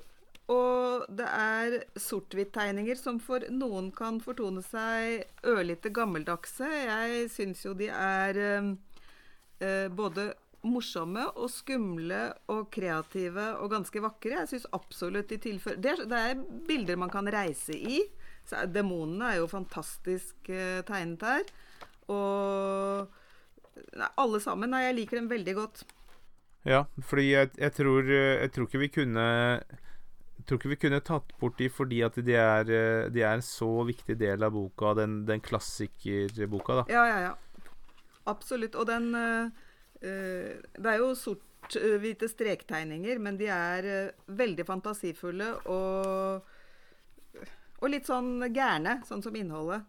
Og 0.51 1.05
det 1.13 1.27
er 1.29 1.77
sort-hvitt-tegninger 2.01 2.99
som 2.99 3.21
for 3.23 3.45
noen 3.55 3.93
kan 3.95 4.19
fortone 4.23 4.63
seg 4.67 5.23
ørlite 5.47 5.93
gammeldagse. 5.95 6.67
Jeg 6.67 7.29
syns 7.33 7.63
jo 7.67 7.75
de 7.79 7.89
er 7.93 8.41
eh, 8.43 9.87
både 9.95 10.33
morsomme 10.67 11.25
og 11.35 11.51
skumle 11.51 12.25
og 12.53 12.69
kreative 12.75 13.49
og 13.63 13.71
ganske 13.73 14.03
vakre. 14.03 14.43
Jeg 14.43 14.51
syns 14.51 14.69
absolutt 14.75 15.31
de 15.31 15.39
tilfører 15.43 15.81
det, 15.83 15.97
det, 16.11 16.21
er 16.21 16.45
bilder 16.69 16.99
man 17.01 17.13
kan 17.13 17.31
reise 17.31 17.77
i. 17.77 18.03
Så 18.49 18.65
Demonene 18.67 19.33
er 19.33 19.41
jo 19.41 19.51
fantastisk 19.51 20.51
eh, 20.51 20.83
tegnet 20.87 21.23
her. 21.23 21.51
Og 22.11 23.07
nei, 23.95 24.11
alle 24.19 24.43
sammen. 24.43 24.75
Nei, 24.75 24.89
jeg 24.89 24.99
liker 24.99 25.23
dem 25.23 25.31
veldig 25.31 25.57
godt. 25.59 25.85
Ja, 26.67 26.85
fordi 27.03 27.31
jeg, 27.33 27.55
jeg, 27.59 27.75
tror, 27.75 28.07
jeg 28.07 28.51
tror 28.55 28.69
ikke 28.69 28.83
vi 28.85 28.93
kunne 29.01 29.25
tror 30.47 30.61
ikke 30.61 30.73
vi 30.73 30.81
kunne 30.85 31.03
tatt 31.05 31.33
bort 31.41 31.59
de 31.61 31.69
fordi 31.73 32.03
at 32.07 32.19
de 32.25 32.37
er, 32.39 32.73
de 33.13 33.23
er 33.23 33.37
en 33.37 33.45
så 33.45 33.71
viktig 33.89 34.17
del 34.21 34.45
av 34.47 34.55
boka, 34.55 34.95
den, 34.99 35.23
den 35.29 35.43
klassikerboka, 35.45 36.83
da. 36.83 36.87
Ja, 36.93 37.07
ja, 37.11 37.19
ja. 37.31 37.71
Absolutt. 38.31 38.77
Og 38.79 38.87
den 38.87 39.11
uh, 39.19 39.51
Det 40.03 40.89
er 40.89 41.01
jo 41.01 41.13
sort-hvite 41.19 42.29
strektegninger, 42.31 43.19
men 43.23 43.39
de 43.39 43.49
er 43.51 43.89
veldig 44.27 44.67
fantasifulle 44.67 45.51
og, 45.71 46.47
og 47.79 47.91
litt 47.91 48.07
sånn 48.11 48.47
gærne, 48.55 49.01
sånn 49.07 49.23
som 49.23 49.37
innholdet. 49.39 49.87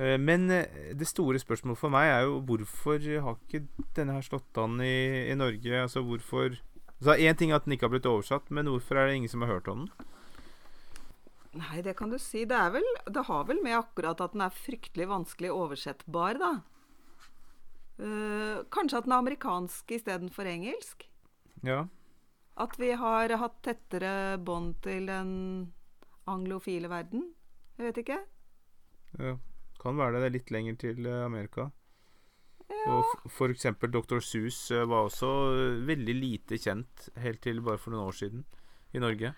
Eh, 0.00 0.18
men 0.18 0.50
eh, 0.50 0.94
det 0.96 1.08
store 1.08 1.40
spørsmålet 1.42 1.80
for 1.80 1.92
meg 1.92 2.08
er 2.08 2.26
jo 2.28 2.40
hvorfor 2.46 3.02
har 3.24 3.38
ikke 3.38 3.64
denne 3.96 4.16
her 4.16 4.26
slått 4.26 4.60
an 4.60 4.78
i, 4.84 5.30
i 5.30 5.36
Norge? 5.38 5.74
Altså 5.82 6.04
hvorfor 6.06 6.56
altså 7.00 7.16
Én 7.16 7.36
ting 7.36 7.50
er 7.50 7.58
at 7.58 7.66
den 7.66 7.76
ikke 7.76 7.88
har 7.88 7.94
blitt 7.96 8.08
oversatt, 8.08 8.50
men 8.54 8.68
hvorfor 8.70 9.00
er 9.00 9.08
det 9.08 9.20
ingen 9.20 9.32
som 9.32 9.44
har 9.44 9.54
hørt 9.54 9.68
om 9.72 9.86
den? 9.86 10.08
Nei, 11.58 11.80
det 11.82 11.96
kan 11.98 12.12
du 12.12 12.18
si. 12.22 12.44
Det, 12.46 12.58
vel, 12.76 12.86
det 13.10 13.24
har 13.26 13.46
vel 13.48 13.58
med 13.64 13.74
akkurat 13.80 14.20
at 14.22 14.36
den 14.36 14.44
er 14.44 14.54
fryktelig 14.54 15.08
vanskelig 15.10 15.50
oversettbar, 15.50 16.38
da. 16.38 16.52
Uh, 18.00 18.62
kanskje 18.72 19.00
at 19.00 19.08
den 19.08 19.16
er 19.16 19.24
amerikansk 19.24 19.96
istedenfor 19.96 20.46
engelsk? 20.48 21.08
Ja. 21.66 21.82
At 22.60 22.78
vi 22.80 22.92
har 22.96 23.34
hatt 23.42 23.58
tettere 23.66 24.38
bånd 24.38 24.78
til 24.84 25.10
den 25.10 25.32
anglofile 26.30 26.88
verden? 26.92 27.26
Jeg 27.80 27.88
vet 27.88 28.02
ikke. 28.04 28.20
Ja. 29.18 29.36
Kan 29.80 29.96
være 29.96 30.18
det. 30.18 30.20
Det 30.20 30.28
er 30.28 30.36
litt 30.36 30.50
lenger 30.52 30.80
til 30.80 31.06
eh, 31.08 31.24
Amerika. 31.24 31.70
Ja. 32.70 32.96
Og 32.96 33.30
for 33.34 33.52
eksempel 33.52 33.92
Dr. 33.92 34.22
Sus 34.24 34.70
eh, 34.70 34.86
var 34.88 35.08
også 35.08 35.30
eh, 35.52 35.84
veldig 35.88 36.16
lite 36.16 36.58
kjent 36.60 37.10
helt 37.20 37.42
til 37.44 37.60
bare 37.64 37.80
for 37.80 37.92
noen 37.92 38.08
år 38.08 38.16
siden 38.16 38.44
i 38.94 39.02
Norge. 39.02 39.34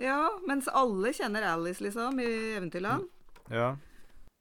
Ja, 0.00 0.20
mens 0.48 0.68
alle 0.68 1.12
kjenner 1.14 1.46
Alice, 1.46 1.82
liksom, 1.84 2.18
i 2.20 2.30
Eventyrland. 2.56 3.06
Ja. 3.52 3.74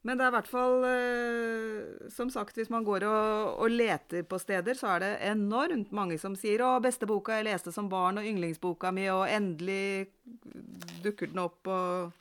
Men 0.04 0.20
det 0.20 0.26
er 0.26 0.32
i 0.34 0.36
hvert 0.36 0.50
fall 0.52 0.86
eh, 0.88 2.10
Som 2.12 2.32
sagt, 2.32 2.58
hvis 2.60 2.72
man 2.72 2.84
går 2.84 3.06
og, 3.08 3.54
og, 3.64 3.70
leter 3.72 4.26
på 4.28 4.40
steder, 4.42 4.76
så 4.76 4.96
er 4.96 5.04
det 5.04 5.12
enormt 5.30 5.94
mange 5.96 6.18
som 6.20 6.36
sier 6.36 6.60
'Å, 6.60 6.82
beste 6.84 7.08
boka 7.08 7.38
jeg 7.38 7.48
leste 7.48 7.72
som 7.72 7.88
barn, 7.92 8.20
og 8.20 8.28
yndlingsboka 8.28 8.92
mi', 8.92 9.08
og 9.14 9.30
endelig 9.32 10.12
dukker 11.06 11.32
den 11.32 11.40
opp, 11.46 11.62
og 11.68 12.12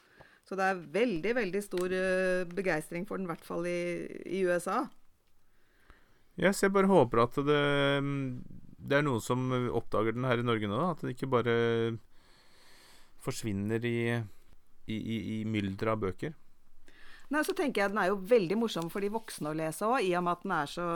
så 0.47 0.59
det 0.59 0.69
er 0.69 0.87
veldig, 0.95 1.35
veldig 1.39 1.63
stor 1.63 1.93
uh, 1.95 2.45
begeistring 2.51 3.07
for 3.07 3.17
den, 3.17 3.27
i 3.27 3.31
hvert 3.31 3.47
fall 3.47 3.67
i, 3.67 4.07
i 4.27 4.43
USA. 4.45 4.83
Yes, 6.41 6.63
jeg 6.65 6.73
bare 6.73 6.89
håper 6.89 7.27
at 7.27 7.37
det, 7.45 7.63
det, 8.79 8.99
er 8.99 9.05
noen 9.05 9.21
som 9.21 9.51
oppdager 9.53 10.17
den 10.17 10.25
her 10.25 10.41
i 10.41 10.47
Norge 10.47 10.71
nå. 10.71 10.79
At 10.93 11.03
den 11.05 11.13
ikke 11.13 11.29
bare 11.31 11.57
forsvinner 13.23 13.85
i, 13.85 13.99
i, 14.89 14.97
i, 14.97 15.19
i 15.37 15.43
mylderet 15.45 15.93
av 15.93 16.01
bøker. 16.07 16.39
Nei, 17.33 17.41
så 17.47 17.55
tenker 17.57 17.81
jeg 17.81 17.93
Den 17.95 18.01
er 18.03 18.11
jo 18.11 18.19
veldig 18.29 18.59
morsom 18.61 18.91
for 18.93 19.05
de 19.05 19.09
voksne 19.13 19.53
å 19.53 19.57
lese 19.57 19.87
òg, 19.89 20.03
i 20.05 20.13
og 20.19 20.25
med 20.27 20.35
at 20.35 20.43
den 20.45 20.55
er 20.57 20.73
så 20.73 20.89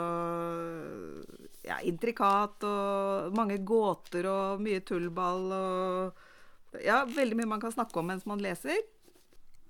ja, 1.65 1.79
intrikat 1.87 2.65
og 2.67 3.37
mange 3.37 3.57
gåter 3.65 4.27
og 4.29 4.61
mye 4.61 4.83
tullball 4.85 5.47
og 5.57 6.83
Ja, 6.83 7.01
veldig 7.09 7.39
mye 7.39 7.49
man 7.55 7.63
kan 7.63 7.73
snakke 7.73 7.97
om 8.01 8.09
mens 8.11 8.27
man 8.29 8.43
leser. 8.43 8.77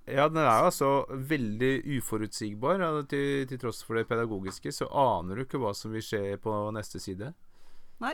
Ja, 0.07 0.29
den 0.31 0.39
er 0.39 0.47
altså 0.47 1.03
veldig 1.11 1.83
uforutsigbar. 1.97 2.79
Ja, 2.79 3.01
til, 3.03 3.43
til, 3.49 3.59
tross 3.59 3.83
for 3.83 3.95
det 3.99 4.07
pedagogiske, 4.07 4.71
så 4.71 4.87
aner 4.87 5.35
du 5.35 5.41
ikke 5.43 5.59
hva 5.59 5.73
som 5.75 5.91
vil 5.91 5.99
skje 6.05 6.37
på 6.39 6.71
neste 6.75 6.99
side. 7.03 7.33
Nei. 8.03 8.13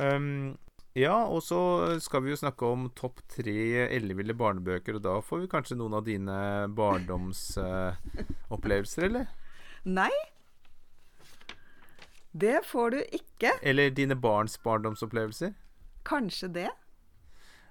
Um, 0.00 0.56
ja, 0.96 1.28
og 1.28 1.42
så 1.44 2.00
skal 2.00 2.22
vi 2.24 2.30
jo 2.32 2.36
snakke 2.40 2.64
om 2.64 2.88
topp 2.96 3.20
tre 3.36 3.84
elleville 3.84 4.32
barnebøker, 4.36 4.94
og 4.96 5.02
da 5.04 5.20
får 5.24 5.38
vi 5.44 5.48
kanskje 5.52 5.76
noen 5.80 5.94
av 6.00 6.04
dine 6.08 6.68
barndomsopplevelser, 6.72 9.02
uh, 9.04 9.08
eller? 9.10 9.26
Nei. 9.84 10.12
Det 12.32 12.64
får 12.64 12.90
du 12.94 13.02
ikke. 13.12 13.52
Eller 13.60 13.90
dine 13.92 14.16
barns 14.16 14.56
barndomsopplevelser? 14.64 15.52
Kanskje 16.08 16.48
det. 16.48 16.72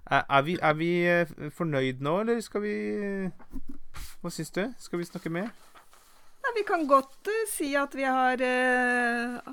Er, 0.10 0.42
vi, 0.42 0.58
er, 0.62 0.74
vi, 0.74 0.92
eh, 1.06 1.50
fornøyd 1.54 2.02
nå, 2.02 2.16
eller 2.24 2.40
skal 2.42 2.64
vi 2.66 2.76
Hva 4.22 4.32
syns 4.34 4.50
du? 4.56 4.64
Skal 4.82 5.00
vi 5.00 5.08
snakke 5.08 5.32
mer? 5.32 5.52
Nei, 6.42 6.54
vi 6.58 6.64
kan 6.66 6.88
godt 6.90 7.30
uh, 7.30 7.44
si 7.52 7.70
at 7.78 7.94
vi 7.96 8.08
har 8.08 8.42
uh, 8.42 9.52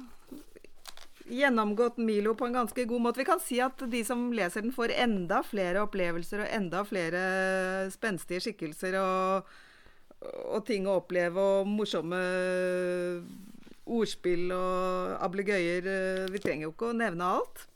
gjennomgått 1.28 2.00
Milo 2.00 2.32
på 2.34 2.48
en 2.48 2.56
ganske 2.56 2.86
god 2.88 3.04
måte. 3.04 3.20
Vi 3.20 3.28
kan 3.28 3.42
si 3.44 3.60
at 3.60 3.84
de 3.92 4.00
som 4.08 4.30
leser 4.32 4.64
den, 4.64 4.72
får 4.72 4.96
enda 4.96 5.42
flere 5.44 5.84
opplevelser 5.84 6.46
og 6.46 6.52
enda 6.56 6.82
flere 6.88 7.22
spenstige 7.92 8.46
skikkelser 8.46 8.96
og, 9.02 9.52
og 10.48 10.64
ting 10.66 10.88
å 10.88 10.96
oppleve 11.02 11.44
og 11.60 11.68
morsomme 11.68 12.22
ordspill 13.84 14.48
og 14.56 15.18
ablegøyer. 15.28 15.92
Vi 16.32 16.40
trenger 16.40 16.70
jo 16.70 16.72
ikke 16.72 16.94
å 16.94 16.96
nevne 16.96 17.34
alt. 17.36 17.67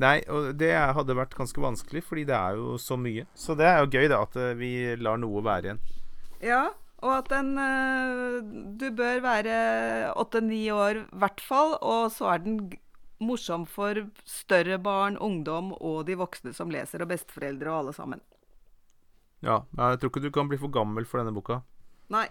Nei, 0.00 0.18
og 0.32 0.54
det 0.56 0.72
hadde 0.72 1.16
vært 1.16 1.36
ganske 1.36 1.60
vanskelig, 1.60 2.02
fordi 2.06 2.24
det 2.30 2.36
er 2.36 2.56
jo 2.56 2.76
så 2.80 2.96
mye. 2.96 3.26
Så 3.36 3.56
det 3.58 3.66
er 3.68 3.82
jo 3.82 3.90
gøy, 3.92 4.06
da, 4.08 4.22
at 4.24 4.38
eh, 4.40 4.54
vi 4.56 4.70
lar 4.96 5.20
noe 5.20 5.42
være 5.44 5.68
igjen. 5.68 5.82
Ja, 6.40 6.62
og 7.00 7.12
at 7.18 7.28
den 7.32 7.52
eh, 7.60 8.38
Du 8.80 8.86
bør 8.96 9.20
være 9.24 9.56
åtte-ni 10.20 10.62
år 10.72 11.02
i 11.02 11.20
hvert 11.20 11.44
fall, 11.44 11.76
og 11.80 12.08
så 12.16 12.32
er 12.32 12.44
den 12.46 12.62
morsom 13.20 13.66
for 13.68 14.06
større 14.24 14.78
barn, 14.80 15.18
ungdom 15.20 15.74
og 15.76 16.06
de 16.08 16.16
voksne 16.16 16.54
som 16.56 16.72
leser, 16.72 17.04
og 17.04 17.12
besteforeldre 17.12 17.68
og 17.68 17.82
alle 17.82 17.96
sammen. 17.96 18.24
Ja, 19.44 19.62
jeg 19.76 20.00
tror 20.00 20.12
ikke 20.12 20.24
du 20.24 20.32
kan 20.32 20.48
bli 20.48 20.60
for 20.60 20.72
gammel 20.72 21.04
for 21.08 21.20
denne 21.20 21.36
boka. 21.36 21.60
Nei. 22.12 22.28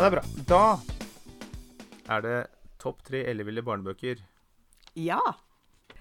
Ja, 0.00 0.08
det 0.08 0.16
er 0.16 0.22
bra. 0.22 0.44
Da 0.48 2.14
er 2.14 2.22
det 2.24 2.36
topp 2.80 3.02
tre 3.04 3.18
elleville 3.28 3.60
barnebøker. 3.60 4.22
Ja. 4.96 5.18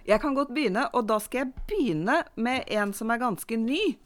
Jeg 0.07 0.21
kan 0.23 0.37
godt 0.37 0.53
begynne, 0.55 0.85
og 0.95 1.09
da 1.09 1.17
skal 1.19 1.41
jeg 1.41 1.65
begynne 1.67 2.21
med 2.39 2.71
en 2.71 2.93
som 2.95 3.11
er 3.11 3.19
ganske 3.19 3.57
ny. 3.59 3.97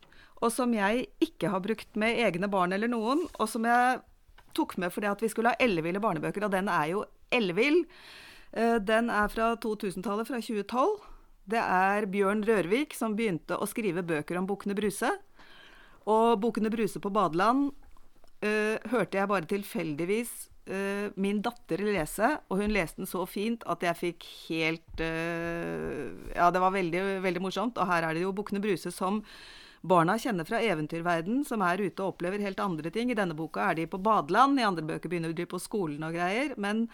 Og 0.41 0.50
som 0.56 0.74
jeg 0.74 1.04
ikke 1.22 1.52
har 1.54 1.62
brukt 1.62 1.94
med 2.02 2.24
egne 2.26 2.50
barn 2.50 2.74
eller 2.74 2.89
noen, 2.89 3.22
og 3.38 3.52
som 3.52 3.70
jeg 3.70 4.00
tok 4.58 4.74
med 4.82 4.96
fordi 4.96 5.12
at 5.12 5.22
vi 5.22 5.30
skulle 5.30 5.54
ha 5.54 5.62
elleville 5.62 6.02
barnebøker, 6.02 6.48
og 6.48 6.56
den 6.58 6.74
er 6.74 6.89
jo 6.96 7.06
ellevill. 7.30 7.84
Eh, 8.50 8.80
den 8.82 9.14
er 9.14 9.30
fra 9.30 9.52
2000-tallet, 9.62 10.26
fra 10.26 10.41
2012. 10.41 10.98
Det 11.54 11.62
er 11.62 12.10
Bjørn 12.10 12.41
Rørvik 12.50 12.98
som 12.98 13.14
begynte 13.14 13.62
å 13.62 13.70
skrive 13.70 14.02
bøker 14.02 14.41
om 14.41 14.50
Bukkene 14.50 14.74
Bruse. 14.74 15.14
Og 16.10 16.41
Bukkene 16.41 16.74
Bruse 16.74 16.98
på 16.98 17.14
badeland 17.14 17.76
uh, 18.44 18.91
hørte 18.91 19.20
jeg 19.20 19.32
bare 19.32 19.50
tilfeldigvis 19.50 20.32
uh, 20.70 21.10
min 21.16 21.41
datter 21.44 21.82
lese, 21.88 22.30
og 22.50 22.62
hun 22.62 22.76
leste 22.76 23.02
den 23.02 23.10
så 23.10 23.26
fint 23.30 23.66
at 23.70 23.84
jeg 23.88 24.00
fikk 24.00 24.30
helt 24.50 25.04
uh, 25.04 26.14
Ja, 26.36 26.52
det 26.54 26.62
var 26.64 26.76
veldig, 26.76 27.04
veldig 27.26 27.44
morsomt. 27.44 27.80
Og 27.80 27.89
her 27.89 28.08
er 28.08 28.16
det 28.16 28.26
jo 28.26 28.36
Bukkene 28.36 28.64
Bruse 28.64 28.91
som 28.94 29.24
barna 29.84 30.16
kjenner 30.20 30.48
fra 30.48 30.62
eventyrverden, 30.64 31.41
som 31.48 31.64
er 31.66 31.82
ute 31.84 32.04
og 32.04 32.14
opplever 32.14 32.44
helt 32.44 32.62
andre 32.64 32.91
ting. 32.94 33.12
I 33.12 33.18
denne 33.20 33.36
boka 33.36 33.68
er 33.70 33.82
de 33.82 33.89
på 33.89 34.00
badeland, 34.00 34.60
i 34.60 34.68
andre 34.68 34.86
bøker 34.94 35.12
begynner 35.12 35.36
de 35.36 35.48
på 35.50 35.60
skolen 35.60 36.06
og 36.08 36.16
greier. 36.16 36.56
Men 36.56 36.88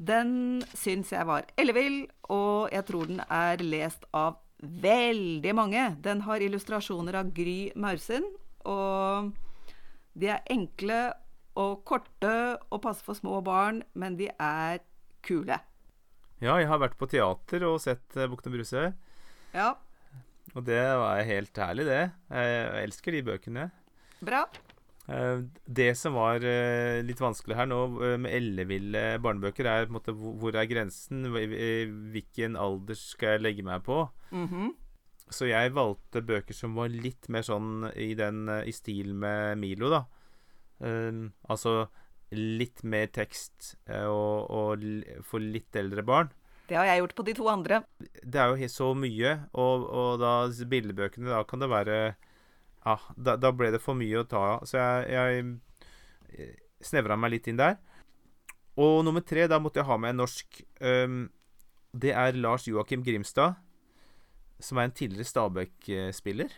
den 0.00 0.62
syns 0.72 1.12
jeg 1.12 1.28
var 1.28 1.46
ellevill, 1.60 2.06
og 2.32 2.72
jeg 2.72 2.88
tror 2.88 3.10
den 3.10 3.20
er 3.28 3.60
lest 3.62 4.08
av 4.16 4.40
veldig 4.62 5.54
mange. 5.58 5.84
Den 6.02 6.22
har 6.24 6.42
illustrasjoner 6.42 7.20
av 7.20 7.32
Gry 7.36 7.72
Maursund. 7.76 8.28
Og 8.64 9.32
De 10.18 10.28
er 10.28 10.42
enkle 10.52 11.12
og 11.58 11.82
korte 11.88 12.32
og 12.72 12.80
passer 12.84 13.04
for 13.06 13.14
små 13.18 13.40
barn, 13.44 13.82
men 13.94 14.16
de 14.18 14.28
er 14.40 14.80
kule. 15.24 15.58
Ja, 16.42 16.56
jeg 16.58 16.66
har 16.68 16.80
vært 16.82 16.96
på 16.98 17.06
teater 17.10 17.62
og 17.68 17.78
sett 17.84 18.16
Bukken 18.16 18.50
og 18.52 18.56
Bruse. 18.58 18.86
Ja, 19.54 19.74
Og 20.56 20.64
det 20.66 20.80
var 20.98 21.22
helt 21.24 21.56
herlig, 21.56 21.84
det. 21.86 22.00
Jeg 22.34 22.84
elsker 22.88 23.12
de 23.14 23.22
bøkene. 23.22 23.70
bra. 24.20 24.44
Eh, 25.08 25.40
Det 25.66 25.96
som 25.96 26.14
var 26.14 26.36
eh, 26.44 27.00
litt 27.02 27.18
vanskelig 27.20 27.56
her 27.56 27.66
nå 27.66 27.78
eh, 28.02 28.16
med 28.18 28.32
elleville 28.32 29.18
barnebøker, 29.22 29.66
er 29.66 29.86
på 29.86 29.92
en 29.92 29.96
måte 29.98 30.14
hvor 30.14 30.54
er 30.54 30.66
grensen? 30.70 31.24
Eh, 31.36 31.86
Hvilken 32.12 32.56
alder 32.56 32.94
skal 32.98 33.36
jeg 33.36 33.42
legge 33.46 33.64
meg 33.64 33.82
på? 33.86 34.08
Mhm. 34.30 34.74
Så 35.32 35.48
jeg 35.48 35.72
valgte 35.76 36.24
bøker 36.24 36.56
som 36.56 36.74
var 36.76 36.92
litt 36.92 37.28
mer 37.32 37.44
sånn 37.46 37.86
i, 37.94 38.12
den, 38.18 38.44
eh, 38.50 38.66
i 38.68 38.74
stil 38.74 39.14
med 39.14 39.60
Milo, 39.60 39.90
da. 39.92 40.04
Um, 40.82 41.28
altså 41.46 41.86
litt 42.32 42.80
mer 42.82 43.10
tekst 43.14 43.76
eh, 43.86 44.08
og, 44.08 44.48
og 44.50 44.86
for 45.28 45.44
litt 45.44 45.76
eldre 45.78 46.02
barn. 46.06 46.32
Det 46.66 46.78
har 46.78 46.88
jeg 46.88 47.02
gjort 47.02 47.14
på 47.18 47.26
de 47.26 47.34
to 47.36 47.48
andre. 47.52 47.82
Det 48.00 48.40
er 48.40 48.50
jo 48.50 48.68
så 48.72 48.92
mye, 48.96 49.34
og, 49.52 49.86
og 49.86 50.22
da 50.22 50.34
bildebøkene, 50.48 51.30
da 51.30 51.42
kan 51.48 51.62
det 51.62 51.70
være 51.70 51.96
Ja, 52.82 52.96
da, 53.14 53.36
da 53.38 53.52
ble 53.54 53.70
det 53.74 53.82
for 53.82 53.98
mye 53.98 54.22
å 54.22 54.26
ta 54.26 54.42
av. 54.56 54.64
Så 54.66 54.80
jeg, 54.80 55.12
jeg 55.12 56.54
snevra 56.82 57.18
meg 57.20 57.36
litt 57.36 57.50
inn 57.50 57.60
der. 57.60 57.76
Og 58.80 59.02
nummer 59.04 59.22
tre, 59.22 59.44
da 59.50 59.60
måtte 59.60 59.82
jeg 59.82 59.88
ha 59.90 59.98
med 60.00 60.14
en 60.14 60.22
norsk. 60.22 60.62
Um, 60.80 61.26
det 61.92 62.14
er 62.16 62.38
Lars 62.40 62.64
Joakim 62.66 63.04
Grimstad, 63.04 63.58
som 64.62 64.78
er 64.78 64.88
en 64.88 64.94
tidligere 64.96 65.28
Stabæk-spiller. 65.28 66.52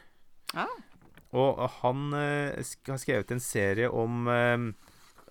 Ja. 0.55 0.67
Og 1.35 1.63
han 1.81 2.13
eh, 2.15 2.63
har 2.87 3.01
skrevet 3.01 3.33
en 3.35 3.43
serie 3.43 3.91
om 3.91 4.29
eh, 4.31 4.69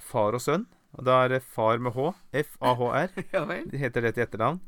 far 0.04 0.36
og 0.36 0.44
sønn. 0.44 0.66
Og 0.94 1.06
da 1.08 1.24
er 1.24 1.34
det 1.34 1.46
far 1.46 1.80
med 1.82 1.96
H. 1.96 2.12
F-A-H-R. 2.44 3.14
ja. 3.34 3.46
Det 3.70 3.82
heter 3.82 4.06
det 4.06 4.16
til 4.16 4.28
etternavn. 4.28 4.60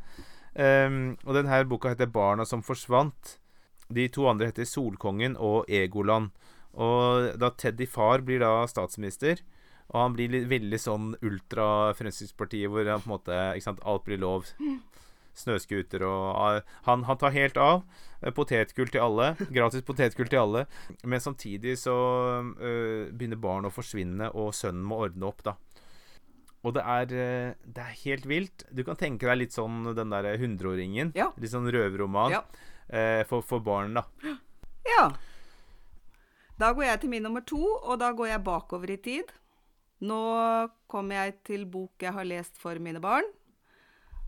Um, 0.55 1.17
og 1.27 1.35
denne 1.35 1.65
boka 1.67 1.91
heter 1.91 2.07
'Barna 2.07 2.45
som 2.47 2.63
forsvant'. 2.63 3.35
De 3.93 4.07
to 4.07 4.27
andre 4.27 4.47
heter 4.47 4.63
'Solkongen' 4.63 5.35
og 5.37 5.65
'Egoland'. 5.67 6.31
Og 6.73 7.39
da 7.39 7.49
Teddy 7.49 7.87
far 7.87 8.21
blir 8.21 8.39
da 8.39 8.65
statsminister, 8.67 9.39
og 9.89 10.01
han 10.01 10.15
blir 10.15 10.47
veldig 10.49 10.79
sånn 10.79 11.13
ultra-Fremskrittspartiet, 11.23 12.67
hvor 12.67 12.87
han 12.89 13.03
på 13.03 13.07
en 13.07 13.13
måte 13.13 13.37
ikke 13.55 13.67
sant, 13.69 13.83
alt 13.85 14.03
blir 14.03 14.19
lov. 14.19 14.49
Snøscooter 15.35 16.03
og 16.07 16.25
ah, 16.39 16.59
han, 16.87 17.03
han 17.07 17.17
tar 17.19 17.33
helt 17.35 17.57
av. 17.59 17.83
Eh, 18.21 18.31
Potetgull 18.35 18.89
til 18.93 19.03
alle. 19.03 19.33
Gratis 19.51 19.83
potetgull 19.85 20.29
til 20.31 20.39
alle. 20.41 20.65
Men 21.03 21.19
samtidig 21.23 21.75
så 21.81 21.95
øh, 22.55 23.11
begynner 23.11 23.39
barn 23.43 23.67
å 23.67 23.73
forsvinne, 23.75 24.31
og 24.33 24.53
sønnen 24.55 24.85
må 24.87 25.01
ordne 25.09 25.27
opp, 25.27 25.43
da. 25.43 25.55
Og 26.65 26.73
det 26.73 26.81
er, 26.81 27.11
eh, 27.13 27.51
det 27.67 27.83
er 27.83 27.99
helt 28.05 28.25
vilt. 28.31 28.63
Du 28.73 28.81
kan 28.87 28.97
tenke 28.97 29.27
deg 29.29 29.37
litt 29.43 29.53
sånn 29.53 29.83
den 29.93 30.09
derre 30.15 30.37
hundreåringen. 30.41 31.11
Ja. 31.13 31.27
Litt 31.37 31.51
sånn 31.53 31.67
røverroman 31.69 32.33
Ja. 32.33 32.43
eh, 32.89 33.21
for, 33.29 33.43
for 33.45 33.59
barn, 33.61 33.93
da. 33.99 34.05
Ja. 34.89 35.09
Da 36.57 36.71
går 36.73 36.87
jeg 36.87 37.01
til 37.03 37.11
min 37.11 37.25
nummer 37.27 37.43
to, 37.45 37.59
og 37.59 37.99
da 37.99 38.13
går 38.15 38.31
jeg 38.31 38.43
bakover 38.47 38.93
i 38.95 38.97
tid. 39.03 39.31
Nå 40.05 40.19
kommer 40.91 41.21
jeg 41.25 41.37
til 41.47 41.65
bok 41.71 42.01
jeg 42.03 42.13
har 42.15 42.25
lest 42.27 42.57
for 42.59 42.79
mine 42.83 43.01
barn. 43.03 43.27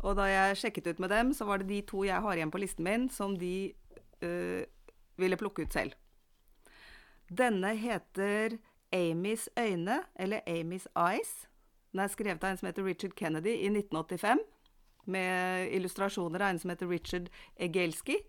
Og 0.05 0.17
da 0.19 0.27
jeg 0.29 0.57
sjekket 0.61 0.91
ut 0.91 0.99
med 1.01 1.09
dem, 1.13 1.33
så 1.33 1.47
var 1.47 1.61
det 1.61 1.69
de 1.71 1.81
to 1.87 2.03
jeg 2.05 2.21
har 2.21 2.37
igjen 2.37 2.53
på 2.53 2.61
listen 2.61 2.85
min, 2.85 3.07
som 3.09 3.37
de 3.39 3.73
øh, 4.21 4.63
ville 5.17 5.39
plukke 5.39 5.65
ut 5.65 5.73
selv. 5.73 5.95
Denne 7.27 7.73
heter 7.75 8.57
Amys 8.93 9.49
øyne, 9.57 10.03
eller 10.15 10.45
Amys 10.47 10.87
Eyes. 10.95 11.47
Den 11.91 12.03
er 12.03 12.13
skrevet 12.13 12.43
av 12.43 12.53
en 12.53 12.59
som 12.59 12.69
heter 12.69 12.85
Richard 12.85 13.15
Kennedy 13.17 13.55
i 13.57 13.71
1985, 13.71 14.43
med 15.07 15.73
illustrasjoner 15.75 16.43
av 16.43 16.53
en 16.53 16.61
som 16.61 16.71
heter 16.71 16.89
Richard 16.91 17.29
Egelski. 17.59 18.19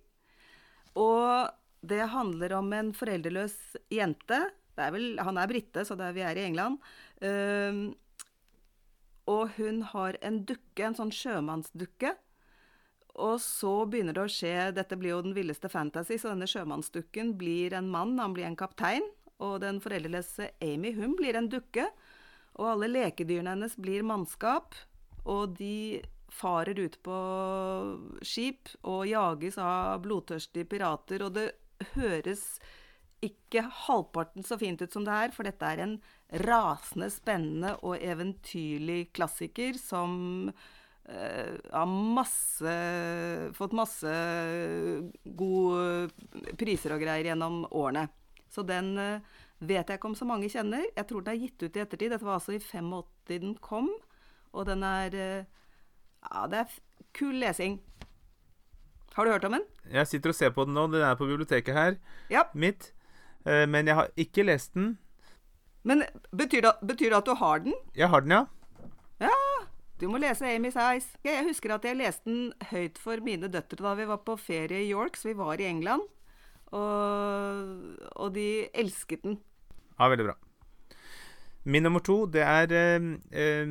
Og 0.98 1.50
det 1.86 2.10
handler 2.10 2.56
om 2.58 2.72
en 2.74 2.92
foreldreløs 2.96 3.76
jente. 3.92 4.40
Er 4.78 4.92
vel, 4.94 5.16
han 5.22 5.38
er 5.38 5.50
brite, 5.50 5.84
så 5.86 5.96
det 5.98 6.06
er, 6.06 6.14
vi 6.16 6.24
er 6.26 6.38
i 6.38 6.44
England. 6.46 6.78
Ehm, 7.26 7.82
og 9.28 9.58
hun 9.58 9.82
har 9.92 10.16
en 10.24 10.40
dukke, 10.48 10.86
en 10.86 10.96
sånn 10.96 11.12
sjømannsdukke. 11.12 12.14
Og 13.18 13.36
så 13.42 13.72
begynner 13.90 14.14
det 14.14 14.24
å 14.24 14.30
skje 14.30 14.54
Dette 14.76 14.96
blir 14.98 15.16
jo 15.16 15.22
den 15.26 15.34
villeste 15.36 15.70
fantasy, 15.72 16.16
så 16.16 16.32
denne 16.32 16.48
sjømannsdukken 16.48 17.34
blir 17.40 17.74
en 17.76 17.90
mann, 17.92 18.16
han 18.22 18.36
blir 18.36 18.48
en 18.48 18.58
kaptein. 18.58 19.04
Og 19.42 19.60
den 19.62 19.82
foreldreløse 19.82 20.52
Amy, 20.64 20.94
hun 20.96 21.14
blir 21.18 21.38
en 21.38 21.50
dukke. 21.50 21.86
Og 22.58 22.72
alle 22.72 22.88
lekedyrene 22.90 23.54
hennes 23.54 23.76
blir 23.78 24.06
mannskap. 24.06 24.74
Og 25.28 25.58
de 25.58 26.00
farer 26.32 26.78
ut 26.78 26.96
på 27.04 27.18
skip 28.26 28.70
og 28.86 29.06
jages 29.10 29.58
av 29.62 30.00
blodtørstige 30.04 30.68
pirater. 30.70 31.26
Og 31.26 31.36
det 31.36 31.50
høres 31.94 32.44
ikke 33.24 33.64
halvparten 33.86 34.46
så 34.46 34.58
fint 34.60 34.82
ut 34.82 34.94
som 34.94 35.06
det 35.06 35.14
er, 35.14 35.34
for 35.34 35.46
dette 35.46 35.66
er 35.66 35.82
en 35.82 35.96
rasende 36.44 37.08
spennende 37.10 37.70
og 37.82 37.96
eventyrlig 38.04 39.12
klassiker 39.16 39.78
som 39.80 40.50
eh, 41.08 41.54
har 41.72 41.86
masse 41.88 42.74
Fått 43.56 43.72
masse 43.72 44.12
gode 45.24 46.10
priser 46.60 46.92
og 46.94 47.00
greier 47.02 47.30
gjennom 47.30 47.62
årene. 47.72 48.06
Så 48.52 48.64
den 48.66 48.92
eh, 49.00 49.20
vet 49.60 49.88
jeg 49.88 49.98
ikke 49.98 50.10
om 50.12 50.16
så 50.18 50.28
mange 50.28 50.50
kjenner. 50.52 50.84
Jeg 50.96 51.08
tror 51.08 51.24
den 51.24 51.34
er 51.34 51.42
gitt 51.46 51.62
ut 51.64 51.76
i 51.76 51.82
ettertid. 51.84 52.12
Dette 52.12 52.24
var 52.28 52.38
altså 52.38 52.54
i 52.56 52.60
85 52.62 53.42
den 53.48 53.56
kom. 53.64 53.90
Og 54.52 54.68
den 54.68 54.84
er 54.86 55.14
eh, 55.16 55.48
Ja, 56.28 56.46
det 56.50 56.64
er 56.64 56.78
kul 57.16 57.36
lesing. 57.40 57.78
Har 59.16 59.24
du 59.26 59.32
hørt 59.32 59.44
om 59.48 59.56
den? 59.56 59.64
Jeg 59.90 60.06
sitter 60.06 60.30
og 60.30 60.36
ser 60.38 60.52
på 60.54 60.64
den 60.68 60.76
nå. 60.76 60.86
Den 60.92 61.02
er 61.02 61.16
på 61.18 61.26
biblioteket 61.26 61.74
her 61.74 61.96
Ja. 62.30 62.44
mitt. 62.54 62.92
Eh, 63.46 63.66
men 63.66 63.86
jeg 63.86 63.94
har 63.96 64.10
ikke 64.16 64.44
lest 64.46 64.74
den. 64.74 64.98
Men 65.86 66.04
betyr 66.34 66.64
det, 66.66 66.72
betyr 66.86 67.12
det 67.12 67.20
at 67.20 67.28
du 67.28 67.34
har 67.38 67.62
den? 67.64 67.76
Jeg 67.96 68.10
har 68.10 68.24
den, 68.24 68.34
ja. 68.34 68.44
Ja, 69.28 69.38
du 70.00 70.06
må 70.10 70.20
lese 70.22 70.46
Amy's 70.46 70.78
Eyes. 70.78 71.08
Jeg 71.26 71.46
husker 71.48 71.74
at 71.74 71.86
jeg 71.86 71.98
leste 71.98 72.28
den 72.28 72.52
høyt 72.70 72.98
for 73.02 73.22
mine 73.24 73.50
døtre 73.50 73.82
da 73.82 73.94
vi 73.98 74.06
var 74.10 74.22
på 74.26 74.36
ferie 74.38 74.84
i 74.84 74.90
York, 74.92 75.18
så 75.18 75.32
vi 75.32 75.38
var 75.38 75.58
i 75.58 75.66
England. 75.70 76.04
Og, 76.68 77.96
og 78.14 78.34
de 78.34 78.68
elsket 78.76 79.24
den. 79.24 79.40
Ja, 79.98 80.10
veldig 80.10 80.28
bra. 80.28 80.36
Min 81.68 81.82
nummer 81.84 82.00
to, 82.00 82.22
det 82.30 82.44
er 82.46 82.70
eh, 82.72 83.06
eh, 83.36 83.66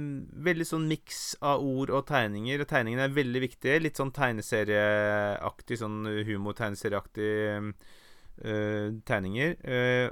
veldig 0.45 0.66
sånn 0.68 0.89
miks 0.89 1.22
av 1.41 1.64
ord 1.66 1.89
og 1.89 2.03
tegninger. 2.10 2.62
Tegningene 2.70 3.08
er 3.08 3.16
veldig 3.16 3.41
viktige. 3.41 3.80
Litt 3.82 3.97
sånn 3.97 4.12
tegneserieaktig, 4.14 5.80
sånn 5.80 6.03
humor-tegneserieaktig 6.28 7.32
eh, 7.55 8.91
tegninger. 9.08 9.55
Eh, 9.64 10.12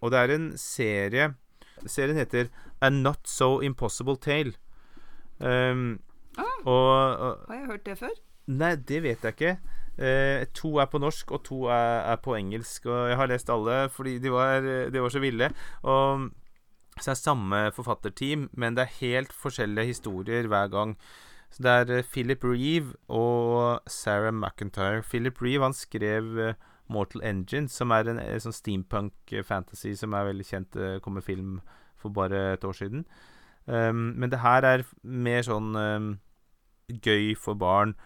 og 0.00 0.12
det 0.12 0.20
er 0.20 0.34
en 0.34 0.52
serie 0.60 1.34
Serien 1.86 2.16
heter 2.16 2.48
A 2.80 2.88
Not 2.88 3.28
So 3.28 3.60
Impossible 3.60 4.16
Tale. 4.16 4.54
Um, 5.38 5.98
Ah. 6.38 6.56
og, 6.68 7.16
og 7.16 7.38
Har 7.48 7.54
jeg 7.54 7.66
hørt 7.66 7.86
det 7.86 7.98
før? 7.98 8.16
Nei, 8.46 8.74
det 8.76 9.02
vet 9.02 9.24
jeg 9.24 9.36
ikke. 9.36 9.52
Eh, 9.96 10.44
to 10.54 10.74
er 10.82 10.88
på 10.92 11.00
norsk, 11.00 11.30
og 11.32 11.42
to 11.48 11.62
er, 11.72 12.02
er 12.12 12.18
på 12.22 12.36
engelsk. 12.36 12.86
Og 12.86 13.08
jeg 13.10 13.16
har 13.16 13.30
lest 13.30 13.50
alle 13.50 13.78
fordi 13.92 14.18
de 14.22 14.32
var, 14.32 14.60
de 14.92 15.02
var 15.02 15.12
så 15.12 15.22
ville. 15.22 15.48
Og 15.82 16.28
så 17.00 17.12
er 17.12 17.20
samme 17.20 17.62
forfatterteam, 17.76 18.48
men 18.52 18.76
det 18.76 18.84
er 18.84 18.98
helt 19.00 19.32
forskjellige 19.32 19.92
historier 19.94 20.48
hver 20.48 20.70
gang. 20.72 20.96
Så 21.50 21.64
det 21.64 21.72
er 21.72 21.96
eh, 21.98 22.08
Philip 22.12 22.44
Reeve 22.44 22.94
og 23.08 23.80
Sarah 23.88 24.34
McIntyre. 24.34 25.02
Philip 25.02 25.42
Reeve 25.42 25.64
han 25.64 25.76
skrev 25.76 26.38
eh, 26.38 26.54
Mortal 26.92 27.24
Engines, 27.26 27.74
som 27.74 27.92
er 27.94 28.10
en, 28.10 28.20
en 28.22 28.42
sånn 28.42 28.54
steampunk-fantasy 28.54 29.94
som 29.98 30.14
er 30.14 30.28
veldig 30.30 30.46
kjent. 30.46 30.70
Det 30.76 31.00
kom 31.04 31.18
med 31.18 31.26
film 31.26 31.58
for 32.00 32.14
bare 32.14 32.52
et 32.54 32.66
år 32.66 32.76
siden. 32.76 33.06
Um, 33.66 34.12
men 34.14 34.30
det 34.30 34.42
her 34.44 34.66
er 34.66 34.84
mer 35.02 35.42
sånn 35.46 35.74
um, 35.74 36.10
gøy 36.86 37.34
for 37.38 37.58
barn. 37.58 37.96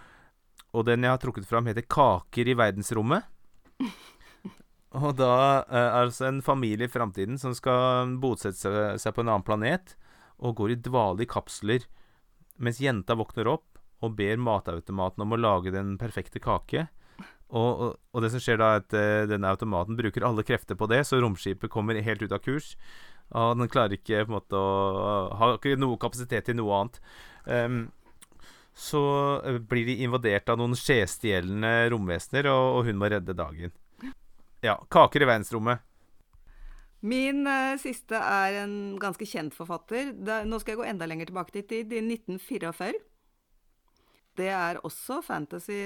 Og 0.73 0.87
den 0.89 1.05
jeg 1.05 1.13
har 1.13 1.21
trukket 1.21 1.49
fram, 1.49 1.69
heter 1.69 1.85
'Kaker 1.85 2.49
i 2.49 2.57
verdensrommet'. 2.57 3.29
Og 5.01 5.13
da 5.21 5.63
uh, 5.69 5.77
er 5.77 5.99
altså 6.05 6.27
en 6.27 6.41
familie 6.43 6.89
i 6.89 6.93
framtiden 6.93 7.39
som 7.39 7.55
skal 7.55 8.17
bosette 8.23 8.59
seg, 8.59 8.99
seg 8.99 9.15
på 9.15 9.23
en 9.23 9.31
annen 9.31 9.47
planet, 9.47 9.95
og 10.41 10.57
går 10.57 10.73
i 10.73 10.81
dvale 10.81 11.23
i 11.23 11.29
kapsler, 11.29 11.85
mens 12.57 12.81
jenta 12.81 13.15
våkner 13.15 13.47
opp 13.53 13.79
og 14.01 14.17
ber 14.17 14.41
matautomaten 14.41 15.23
om 15.23 15.37
å 15.37 15.39
lage 15.39 15.73
den 15.75 15.97
perfekte 16.01 16.41
kake. 16.43 16.89
Og, 17.51 17.97
og, 18.15 18.19
det 18.23 18.31
som 18.31 18.43
skjer 18.43 18.61
da, 18.61 18.69
er 18.73 18.83
at 18.85 18.95
eh, 18.95 19.29
denne 19.31 19.51
automaten 19.51 19.99
bruker 19.99 20.27
alle 20.27 20.45
krefter 20.47 20.79
på 20.79 20.87
det, 20.91 21.03
så 21.09 21.19
romskipet 21.19 21.73
kommer 21.73 21.99
helt 21.99 22.23
ut 22.23 22.35
av 22.35 22.43
kurs. 22.45 22.77
Og 23.35 23.59
den 23.59 23.71
klarer 23.71 23.97
ikke 23.97 24.25
på 24.25 24.31
en 24.31 24.37
måte 24.37 24.59
å 24.59 24.71
Har 25.39 25.57
ikke 25.57 25.79
noe 25.79 25.99
kapasitet 26.03 26.49
til 26.49 26.59
noe 26.59 26.79
annet. 26.79 27.01
Um, 27.47 27.81
så 28.75 29.03
eh, 29.47 29.59
blir 29.59 29.87
de 29.89 30.01
invadert 30.07 30.51
av 30.51 30.59
noen 30.61 30.79
skjestjelende 30.79 31.91
romvesener, 31.95 32.51
og, 32.53 32.79
og 32.79 32.91
hun 32.91 32.99
må 33.01 33.11
redde 33.11 33.37
dagen. 33.39 33.75
Ja. 34.63 34.77
Kaker 34.93 35.25
i 35.25 35.31
verdensrommet. 35.31 35.83
Min 37.01 37.47
uh, 37.49 37.79
siste 37.81 38.19
er 38.19 38.61
en 38.63 38.75
ganske 39.01 39.27
kjent 39.27 39.57
forfatter. 39.57 40.13
Da, 40.15 40.43
nå 40.47 40.61
skal 40.61 40.77
jeg 40.77 40.83
gå 40.83 40.89
enda 40.91 41.09
lenger 41.09 41.31
tilbake 41.31 41.55
til 41.57 41.67
tid, 41.67 41.95
i 41.97 42.03
1944. 42.05 43.01
Det 44.39 44.51
er 44.55 44.79
også 44.87 45.19
fantasy 45.25 45.81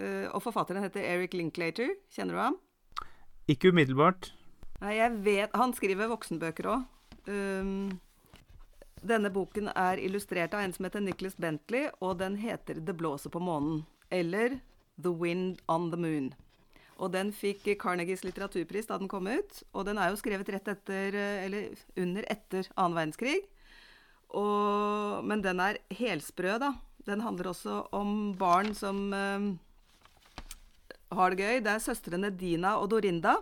Og 0.00 0.40
forfatteren 0.42 0.82
heter 0.82 1.04
Eric 1.04 1.34
Linklater. 1.36 1.92
Kjenner 2.10 2.34
du 2.34 2.40
ham? 2.40 2.56
Ikke 3.50 3.70
umiddelbart. 3.70 4.30
Nei, 4.82 4.96
jeg 4.98 5.18
vet 5.22 5.54
Han 5.58 5.74
skriver 5.76 6.10
voksenbøker 6.10 6.68
òg. 6.72 6.86
Um, 7.28 8.00
denne 9.02 9.30
boken 9.34 9.70
er 9.74 10.00
illustrert 10.02 10.54
av 10.54 10.62
en 10.62 10.74
som 10.74 10.86
heter 10.86 11.02
Nicholas 11.02 11.36
Bentley, 11.38 11.88
og 12.00 12.18
den 12.18 12.36
heter 12.36 12.80
'Det 12.80 12.96
blåser 12.96 13.30
på 13.30 13.42
månen'. 13.42 13.84
Eller 14.10 14.60
'The 14.98 15.10
Wind 15.10 15.58
on 15.68 15.90
the 15.90 15.98
Moon'. 15.98 16.32
Og 16.98 17.12
den 17.12 17.32
fikk 17.32 17.66
Carnegies 17.80 18.22
litteraturpris 18.22 18.86
da 18.86 18.98
den 18.98 19.08
kom 19.08 19.26
ut. 19.26 19.62
Og 19.74 19.86
den 19.86 19.98
er 19.98 20.10
jo 20.10 20.16
skrevet 20.16 20.48
rett 20.48 20.68
etter, 20.68 21.14
eller 21.14 21.74
under 21.96 22.22
etter 22.30 22.68
annen 22.76 22.94
verdenskrig. 22.94 23.42
Og, 24.30 25.24
men 25.24 25.42
den 25.42 25.60
er 25.60 25.78
helsprø, 25.90 26.58
da. 26.58 26.74
Den 27.06 27.20
handler 27.20 27.50
også 27.50 27.88
om 27.92 28.34
barn 28.38 28.74
som 28.74 29.12
um, 29.12 29.58
har 31.16 31.32
det 31.32 31.42
gøy. 31.42 31.62
Det 31.64 31.72
er 31.72 31.82
søstrene 31.82 32.30
Dina 32.34 32.76
og 32.80 32.90
Dorinda. 32.92 33.38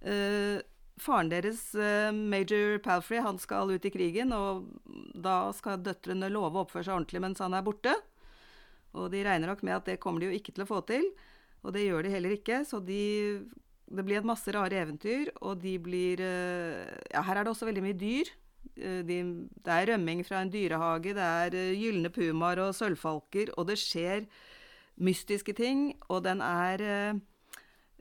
Uh, 0.00 0.60
faren 1.00 1.30
deres, 1.32 1.62
uh, 1.76 2.10
major 2.12 2.78
Palfrey, 2.84 3.20
han 3.24 3.40
skal 3.40 3.72
ut 3.72 3.86
i 3.86 3.92
krigen, 3.92 4.32
og 4.36 4.68
da 5.14 5.50
skal 5.56 5.80
døtrene 5.84 6.30
love 6.32 6.56
å 6.56 6.64
oppføre 6.64 6.86
seg 6.86 6.96
ordentlig 6.96 7.24
mens 7.24 7.42
han 7.44 7.56
er 7.56 7.66
borte. 7.66 7.94
Og 8.96 9.10
de 9.12 9.22
regner 9.24 9.50
nok 9.50 9.64
med 9.66 9.76
at 9.76 9.90
det 9.92 10.00
kommer 10.02 10.22
de 10.22 10.30
jo 10.30 10.38
ikke 10.38 10.54
til 10.56 10.64
å 10.64 10.70
få 10.70 10.82
til. 10.88 11.06
Og 11.62 11.74
det 11.76 11.84
gjør 11.84 12.06
de 12.06 12.14
heller 12.14 12.38
ikke, 12.38 12.62
så 12.66 12.80
de 12.82 13.02
Det 13.90 14.04
blir 14.06 14.20
et 14.20 14.26
masse 14.26 14.46
rare 14.54 14.76
eventyr, 14.78 15.32
og 15.42 15.58
de 15.58 15.74
blir 15.78 16.20
uh, 16.22 16.86
Ja, 17.10 17.24
her 17.26 17.40
er 17.40 17.44
det 17.44 17.50
også 17.50 17.66
veldig 17.66 17.82
mye 17.82 17.98
dyr. 17.98 18.30
De, 18.80 19.16
det 19.64 19.72
er 19.72 19.88
rømming 19.90 20.20
fra 20.24 20.40
en 20.40 20.50
dyrehage, 20.52 21.12
det 21.16 21.24
er 21.24 21.74
gylne 21.76 22.08
pumaer 22.12 22.60
og 22.62 22.76
sølvfalker, 22.76 23.50
og 23.58 23.66
det 23.68 23.76
skjer 23.80 24.28
mystiske 25.00 25.54
ting, 25.56 25.94
og 26.08 26.24
den 26.26 26.42
er 26.44 26.82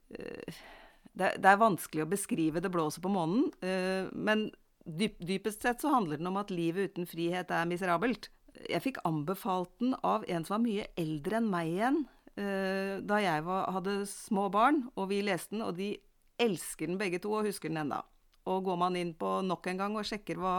det, 0.10 1.28
det, 1.38 1.46
er 1.46 1.60
vanskelig 1.62 2.02
å 2.02 2.10
beskrive 2.10 2.62
'Det 2.62 2.72
blåser 2.74 3.02
på 3.02 3.12
månen', 3.14 3.52
uh, 3.62 4.10
men 4.14 4.50
dyp, 4.86 5.20
dypest 5.22 5.62
sett 5.62 5.82
så 5.82 5.94
handler 5.94 6.18
den 6.18 6.28
om 6.28 6.38
at 6.42 6.52
livet 6.52 6.92
uten 6.92 7.06
frihet 7.06 7.52
er 7.52 7.70
miserabelt. 7.70 8.30
Jeg 8.70 8.82
fikk 8.82 8.98
anbefalt 9.06 9.72
den 9.80 9.94
av 10.04 10.26
en 10.28 10.46
som 10.46 10.58
var 10.58 10.66
mye 10.66 10.88
eldre 10.98 11.38
enn 11.38 11.52
meg 11.52 11.68
igjen, 11.70 12.00
da 12.40 13.18
jeg 13.20 13.44
var, 13.44 13.72
hadde 13.76 14.06
små 14.08 14.46
barn, 14.52 14.90
og 14.96 15.10
vi 15.12 15.20
leste 15.22 15.52
den, 15.52 15.62
og 15.62 15.76
de 15.76 15.98
elsker 16.40 16.88
den 16.88 17.00
begge 17.00 17.20
to 17.22 17.34
og 17.36 17.48
husker 17.48 17.72
den 17.72 17.84
enda. 17.84 18.02
Og 18.50 18.64
går 18.66 18.80
man 18.80 18.98
inn 19.00 19.14
på 19.20 19.40
nok 19.46 19.68
en 19.70 19.82
gang 19.82 19.98
og 20.00 20.08
sjekker 20.08 20.40
hva 20.40 20.56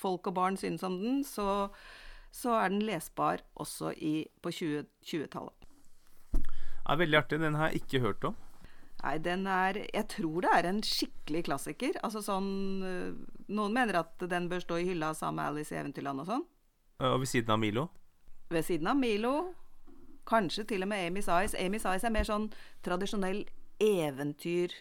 folk 0.00 0.30
og 0.30 0.36
barn 0.36 0.58
synes 0.60 0.84
om 0.86 0.98
den, 1.00 1.22
så, 1.26 1.70
så 2.30 2.54
er 2.60 2.70
den 2.72 2.84
lesbar 2.86 3.42
også 3.58 3.92
i, 3.96 4.28
på 4.42 4.52
2020-tallet. 4.54 5.56
Det 6.32 6.94
er 6.94 7.00
veldig 7.02 7.18
artig. 7.18 7.40
Den 7.42 7.58
har 7.58 7.70
jeg 7.70 7.82
ikke 7.84 8.00
hørt 8.02 8.24
om. 8.26 8.38
Nei, 9.00 9.16
den 9.24 9.46
er 9.48 9.78
Jeg 9.94 10.06
tror 10.12 10.44
det 10.44 10.50
er 10.52 10.66
en 10.68 10.82
skikkelig 10.84 11.44
klassiker. 11.46 11.96
Altså 12.04 12.20
sånn 12.24 12.50
Noen 13.48 13.72
mener 13.76 14.02
at 14.02 14.26
den 14.28 14.48
bør 14.50 14.60
stå 14.64 14.80
i 14.80 14.88
hylla 14.90 15.12
sammen 15.16 15.40
med 15.40 15.52
Alice 15.52 15.74
i 15.74 15.78
Eventyrland 15.80 16.24
og 16.24 16.28
sånn. 16.28 16.44
Og 17.00 17.22
ved 17.22 17.30
siden 17.30 17.54
av 17.54 17.62
Milo? 17.62 17.86
Ved 18.52 18.66
siden 18.66 18.90
av 18.90 18.98
Milo. 18.98 19.34
Kanskje 20.28 20.66
til 20.68 20.84
og 20.84 20.90
med 20.92 21.06
Amy's 21.08 21.30
Eyes. 21.32 21.56
Amy's 21.56 21.86
Eyes 21.88 22.04
er 22.04 22.12
mer 22.12 22.28
sånn 22.28 22.50
tradisjonell 22.84 23.44
eventyr 23.80 24.74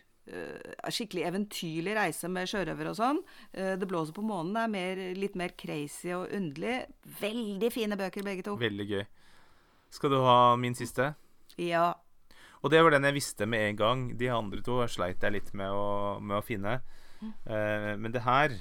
Skikkelig 0.93 1.23
eventyrlig 1.29 1.95
reise 1.97 2.29
med 2.31 2.49
sjørøver 2.49 2.91
og 2.91 2.97
sånn. 2.99 3.21
Uh, 3.53 3.73
det 3.79 3.87
blåser 3.89 4.15
på 4.15 4.25
månen 4.25 4.57
er 4.61 4.69
mer, 4.71 5.01
litt 5.17 5.37
mer 5.39 5.55
crazy 5.59 6.11
og 6.15 6.29
underlig. 6.35 6.83
Veldig 7.21 7.71
fine 7.73 7.97
bøker, 7.99 8.25
begge 8.27 8.45
to. 8.45 8.57
Veldig 8.61 8.87
gøy. 8.89 9.07
Skal 9.93 10.13
du 10.13 10.19
ha 10.21 10.55
min 10.59 10.77
siste? 10.77 11.13
Ja. 11.57 11.93
Og 12.61 12.73
det 12.73 12.81
var 12.83 12.93
den 12.93 13.07
jeg 13.07 13.15
visste 13.15 13.47
med 13.49 13.69
en 13.69 13.79
gang. 13.79 14.05
De 14.19 14.29
andre 14.33 14.61
to 14.65 14.81
sleit 14.91 15.23
jeg 15.23 15.35
litt 15.37 15.53
med 15.57 15.71
å, 15.71 16.19
med 16.21 16.39
å 16.39 16.45
finne. 16.45 16.79
Mm. 17.19 17.33
Uh, 17.47 17.93
men 18.03 18.13
det 18.15 18.23
her, 18.23 18.53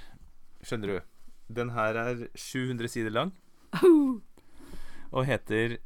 skjønner 0.66 0.90
du 0.90 1.14
Den 1.54 1.70
her 1.76 1.96
er 1.96 2.24
700 2.34 2.90
sider 2.92 3.14
lang. 3.14 3.32
og 5.14 5.24
heter 5.28 5.78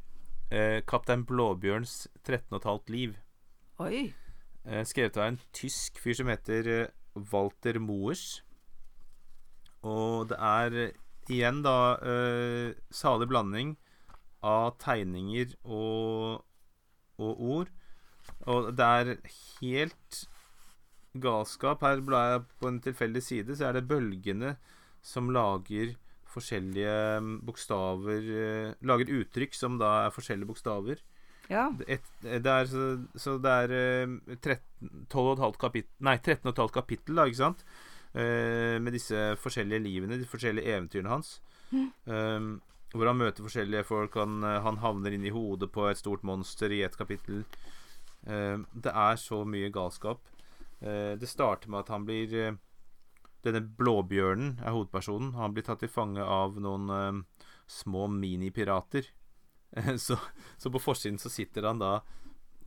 uh, 0.51 0.79
'Kaptein 0.83 1.25
Blåbjørns 1.25 2.07
13,5 2.27 2.91
liv'. 2.91 3.15
Oi. 3.79 4.13
Uh, 4.63 4.81
skrevet 4.87 5.19
av 5.19 5.27
en 5.27 5.39
tysk 5.55 5.99
fyr 6.01 6.17
som 6.19 6.31
heter 6.31 6.89
Walter 7.31 7.79
Moers. 7.83 8.41
Og 9.83 10.29
det 10.31 10.39
er 10.39 10.77
igjen 11.31 11.59
da 11.63 11.75
salig 12.91 13.27
blanding 13.31 13.73
av 14.43 14.77
tegninger 14.79 15.55
og, 15.63 16.43
og 17.19 17.43
ord. 17.55 17.73
Og 18.47 18.69
det 18.75 18.87
er 18.99 19.11
helt 19.61 20.23
galskap. 21.13 21.83
Her 21.83 22.01
blar 22.03 22.29
jeg 22.31 22.45
på 22.59 22.71
en 22.71 22.79
tilfeldig 22.83 23.23
side, 23.23 23.57
så 23.57 23.69
er 23.69 23.77
det 23.77 23.87
bølgene 23.89 24.55
som 25.03 25.31
lager 25.35 25.93
forskjellige 26.33 26.93
mm, 27.21 27.33
bokstaver 27.45 28.29
eh, 28.33 28.69
Lager 28.87 29.11
uttrykk 29.19 29.53
som 29.53 29.77
da 29.81 30.05
er 30.05 30.15
forskjellige 30.15 30.49
bokstaver. 30.49 31.03
Ja. 31.51 31.67
Et, 31.87 32.05
det 32.23 32.49
er, 32.49 32.67
så, 32.69 32.83
så, 33.19 33.37
det 33.41 33.51
er 33.51 33.73
12,5 34.43 35.43
eh, 35.43 35.57
kapittel 35.59 36.05
Nei, 36.07 36.17
13,5 36.23 36.69
kapittel, 36.73 37.17
da, 37.19 37.27
ikke 37.27 37.41
sant? 37.41 37.65
Uh, 38.13 38.77
med 38.77 38.93
disse 38.93 39.17
forskjellige 39.41 39.81
livene, 39.81 40.19
de 40.21 40.29
forskjellige 40.29 40.69
eventyrene 40.69 41.09
hans. 41.09 41.39
Mm. 41.71 41.87
Um, 42.05 42.51
hvor 42.93 43.09
han 43.09 43.17
møter 43.17 43.41
forskjellige 43.41 43.87
folk. 43.89 44.19
Han, 44.21 44.45
han 44.45 44.77
havner 44.83 45.15
inn 45.15 45.25
i 45.25 45.33
hodet 45.33 45.71
på 45.73 45.87
et 45.89 45.97
stort 45.97 46.21
monster 46.27 46.71
i 46.71 46.83
et 46.85 46.97
kapittel. 46.97 47.41
Uh, 48.27 48.61
det 48.77 48.93
er 48.93 49.17
så 49.17 49.41
mye 49.49 49.71
galskap. 49.73 50.21
Uh, 50.77 51.17
det 51.17 51.31
starter 51.31 51.73
med 51.73 51.83
at 51.83 51.91
han 51.95 52.05
blir 52.05 52.59
Denne 53.43 53.59
blåbjørnen 53.59 54.61
er 54.63 54.71
hovedpersonen. 54.71 55.33
Han 55.35 55.51
blir 55.51 55.65
tatt 55.67 55.81
til 55.83 55.91
fange 55.91 56.23
av 56.23 56.53
noen 56.63 57.25
små 57.67 58.05
minipirater. 58.07 59.09
så, 60.05 60.17
så 60.57 60.71
på 60.71 60.81
forsiden 60.81 61.19
så 61.21 61.31
sitter 61.33 61.69
han 61.69 61.81
da 61.81 61.97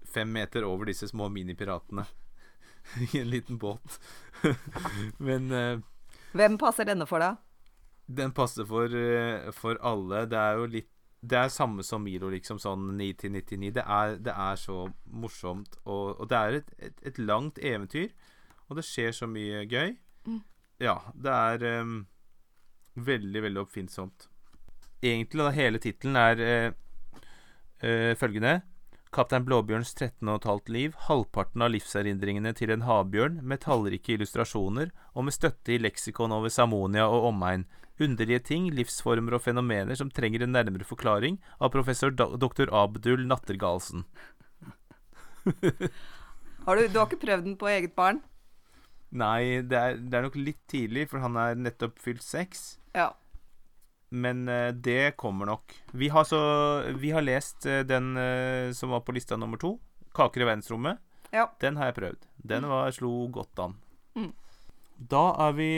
fem 0.06 0.30
meter 0.32 0.64
over 0.64 0.90
disse 0.90 1.08
små 1.08 1.28
minipiratene. 1.28 2.06
I 3.12 3.20
en 3.20 3.30
liten 3.30 3.58
båt. 3.58 4.00
Men 5.18 5.50
Hvem 6.36 6.58
passer 6.58 6.86
denne 6.86 7.06
for, 7.08 7.22
da? 7.22 7.34
Den 8.06 8.30
passer 8.32 8.66
for, 8.68 8.92
for 9.56 9.80
alle. 9.82 10.26
Det 10.30 10.38
er 10.38 10.60
jo 10.60 10.68
litt 10.70 10.92
det 11.26 11.38
er 11.38 11.52
samme 11.52 11.84
som 11.86 12.04
Milo, 12.04 12.28
liksom 12.30 12.58
sånn 12.62 12.90
9 12.98 13.08
til 13.20 13.32
99. 13.34 13.70
Det 13.78 13.84
er, 13.84 14.16
det 14.22 14.32
er 14.32 14.58
så 14.60 14.78
morsomt, 15.10 15.78
og, 15.84 16.20
og 16.20 16.28
det 16.30 16.38
er 16.38 16.58
et, 16.60 16.72
et, 16.88 17.04
et, 17.10 17.20
langt 17.22 17.58
eventyr, 17.58 18.12
og 18.68 18.78
det 18.78 18.86
skjer 18.86 19.14
så 19.16 19.28
mye 19.30 19.64
gøy. 19.70 19.96
Mm. 20.28 20.40
Ja, 20.82 20.96
det 21.14 21.34
er 21.34 21.82
um, 21.82 21.98
veldig, 22.94 23.42
veldig 23.46 23.62
oppfinnsomt. 23.64 24.28
Egentlig, 25.02 25.42
da, 25.42 25.54
hele 25.56 25.80
tittelen 25.82 26.20
er 26.20 26.42
uh, 26.42 26.76
uh, 27.84 28.14
følgende 28.18 28.60
Kaptein 29.16 29.46
Blåbjørns 29.46 29.94
13,5 29.94 30.68
liv, 30.74 30.96
halvparten 31.06 31.62
av 31.64 31.70
livserindringene 31.72 32.50
til 32.58 32.72
en 32.74 32.82
havbjørn, 32.84 33.38
med 33.40 33.62
tallrike 33.64 34.12
illustrasjoner, 34.12 34.90
og 35.16 35.24
med 35.24 35.32
støtte 35.32 35.72
i 35.72 35.78
leksikon 35.80 36.34
over 36.36 36.52
Samonia 36.52 37.06
og 37.08 37.30
omegn, 37.30 37.64
underlige 38.02 38.42
ting, 38.50 38.68
livsformer 38.76 39.38
og 39.38 39.44
fenomener 39.46 39.96
som 39.96 40.10
trenger 40.12 40.44
en 40.44 40.52
nærmere 40.52 40.84
forklaring, 40.84 41.38
av 41.56 41.72
professor 41.72 42.12
dr. 42.12 42.68
Abdul 42.68 43.24
Nattergalsen. 43.30 44.04
har 46.66 46.76
du, 46.76 46.88
du 46.90 46.98
har 46.98 47.06
ikke 47.06 47.22
prøvd 47.24 47.46
den 47.48 47.56
på 47.56 47.70
eget 47.72 47.96
barn? 47.96 48.20
Nei, 49.16 49.62
det 49.64 49.78
er, 49.80 49.96
det 49.96 50.18
er 50.18 50.26
nok 50.26 50.36
litt 50.36 50.60
tidlig, 50.68 51.06
for 51.08 51.24
han 51.24 51.38
er 51.40 51.56
nettopp 51.56 51.96
fylt 52.02 52.26
seks. 52.26 52.74
Ja. 52.92 53.14
Men 54.16 54.48
uh, 54.48 54.70
det 54.72 55.16
kommer 55.20 55.46
nok. 55.46 55.74
Vi 55.92 56.08
har, 56.08 56.24
så, 56.24 56.38
vi 56.96 57.10
har 57.12 57.24
lest 57.24 57.66
uh, 57.66 57.82
den 57.84 58.16
uh, 58.16 58.72
som 58.72 58.94
var 58.94 59.04
på 59.04 59.12
lista 59.12 59.36
nummer 59.36 59.60
to, 59.60 59.76
'Kaker 60.14 60.40
i 60.40 60.48
verdensrommet'. 60.48 61.02
Ja. 61.32 61.50
Den 61.60 61.76
har 61.76 61.90
jeg 61.90 61.94
prøvd. 61.94 62.28
Den 62.36 62.64
mm. 62.64 62.70
var, 62.70 62.90
slo 62.90 63.10
godt 63.32 63.60
an. 63.60 63.74
Mm. 64.14 64.32
Da 64.96 65.24
er 65.48 65.52
vi 65.52 65.68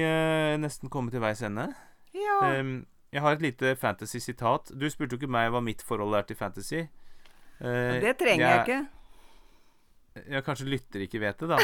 nesten 0.62 0.90
kommet 0.92 1.10
til 1.10 1.24
veis 1.24 1.42
ende. 1.42 1.72
Ja. 2.14 2.60
Um, 2.60 2.86
jeg 3.10 3.24
har 3.24 3.34
et 3.34 3.42
lite 3.42 3.74
fantasy-sitat. 3.76 4.70
Du 4.78 4.86
spurte 4.90 5.16
jo 5.16 5.18
ikke 5.18 5.32
meg 5.32 5.50
hva 5.50 5.62
mitt 5.64 5.82
forhold 5.82 6.14
er 6.14 6.28
til 6.28 6.36
fantasy. 6.38 6.84
Det 7.58 8.14
trenger 8.20 8.44
jeg, 8.44 8.54
jeg 8.54 8.66
ikke. 8.68 8.78
Ja, 10.28 10.42
kanskje 10.46 10.68
lytter 10.68 11.02
ikke 11.02 11.22
vet 11.24 11.40
det, 11.40 11.48
da. 11.50 11.58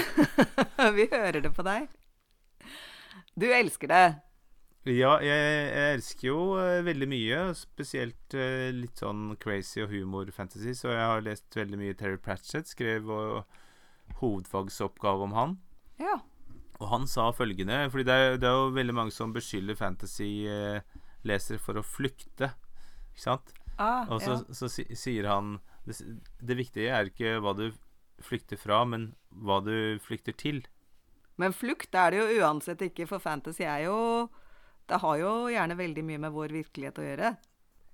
Vi 0.97 1.07
hører 1.13 1.45
det 1.45 1.53
på 1.55 1.63
deg. 1.63 1.87
Du 3.39 3.47
elsker 3.47 3.93
det. 3.93 4.07
Ja, 4.85 5.15
jeg, 5.25 5.45
jeg 5.73 5.95
elsker 5.97 6.27
jo 6.29 6.41
uh, 6.59 6.83
veldig 6.85 7.07
mye. 7.09 7.39
Spesielt 7.57 8.37
uh, 8.37 8.69
litt 8.77 9.01
sånn 9.01 9.33
crazy 9.41 9.81
og 9.81 9.95
humor-fantasy. 9.95 10.75
Så 10.77 10.93
jeg 10.93 11.07
har 11.09 11.25
lest 11.25 11.57
veldig 11.57 11.81
mye 11.81 11.97
Terry 11.97 12.21
Pratchett. 12.21 12.69
Skrev 12.69 13.09
uh, 13.09 13.63
hovedfagsoppgave 14.21 15.25
om 15.25 15.37
han. 15.39 15.57
Ja. 16.03 16.19
Og 16.83 16.89
han 16.91 17.05
sa 17.07 17.29
følgende 17.31 17.85
Fordi 17.93 18.03
det 18.09 18.15
er, 18.19 18.37
det 18.43 18.49
er 18.49 18.57
jo 18.59 18.73
veldig 18.75 18.97
mange 18.99 19.15
som 19.15 19.33
beskylder 19.33 19.79
fantasy-lesere 19.79 21.63
for 21.63 21.81
å 21.81 21.87
flykte. 21.87 22.53
Ikke 23.15 23.25
sant? 23.25 23.55
Ah, 23.79 24.05
Og 24.13 24.21
så, 24.21 24.37
ja. 24.37 24.55
så 24.55 24.69
så 24.69 24.85
sier 24.95 25.27
han 25.31 25.57
det, 25.89 25.97
det 26.45 26.59
viktige 26.59 26.93
er 26.95 27.09
ikke 27.09 27.39
hva 27.43 27.55
du 27.57 27.71
flykter 28.23 28.61
fra, 28.61 28.85
men 28.87 29.15
hva 29.33 29.59
du 29.65 29.97
flykter 30.05 30.37
til. 30.37 30.63
Men 31.41 31.57
flukt 31.57 31.97
er 31.99 32.13
det 32.13 32.21
jo 32.21 32.45
uansett 32.45 32.85
ikke, 32.87 33.09
for 33.11 33.23
fantasy 33.23 33.65
er 33.67 33.87
jo 33.89 33.97
Det 34.89 34.99
har 35.01 35.17
jo 35.21 35.33
gjerne 35.49 35.77
veldig 35.79 36.05
mye 36.05 36.21
med 36.27 36.33
vår 36.35 36.53
virkelighet 36.53 36.99
å 37.01 37.05
gjøre. 37.07 37.37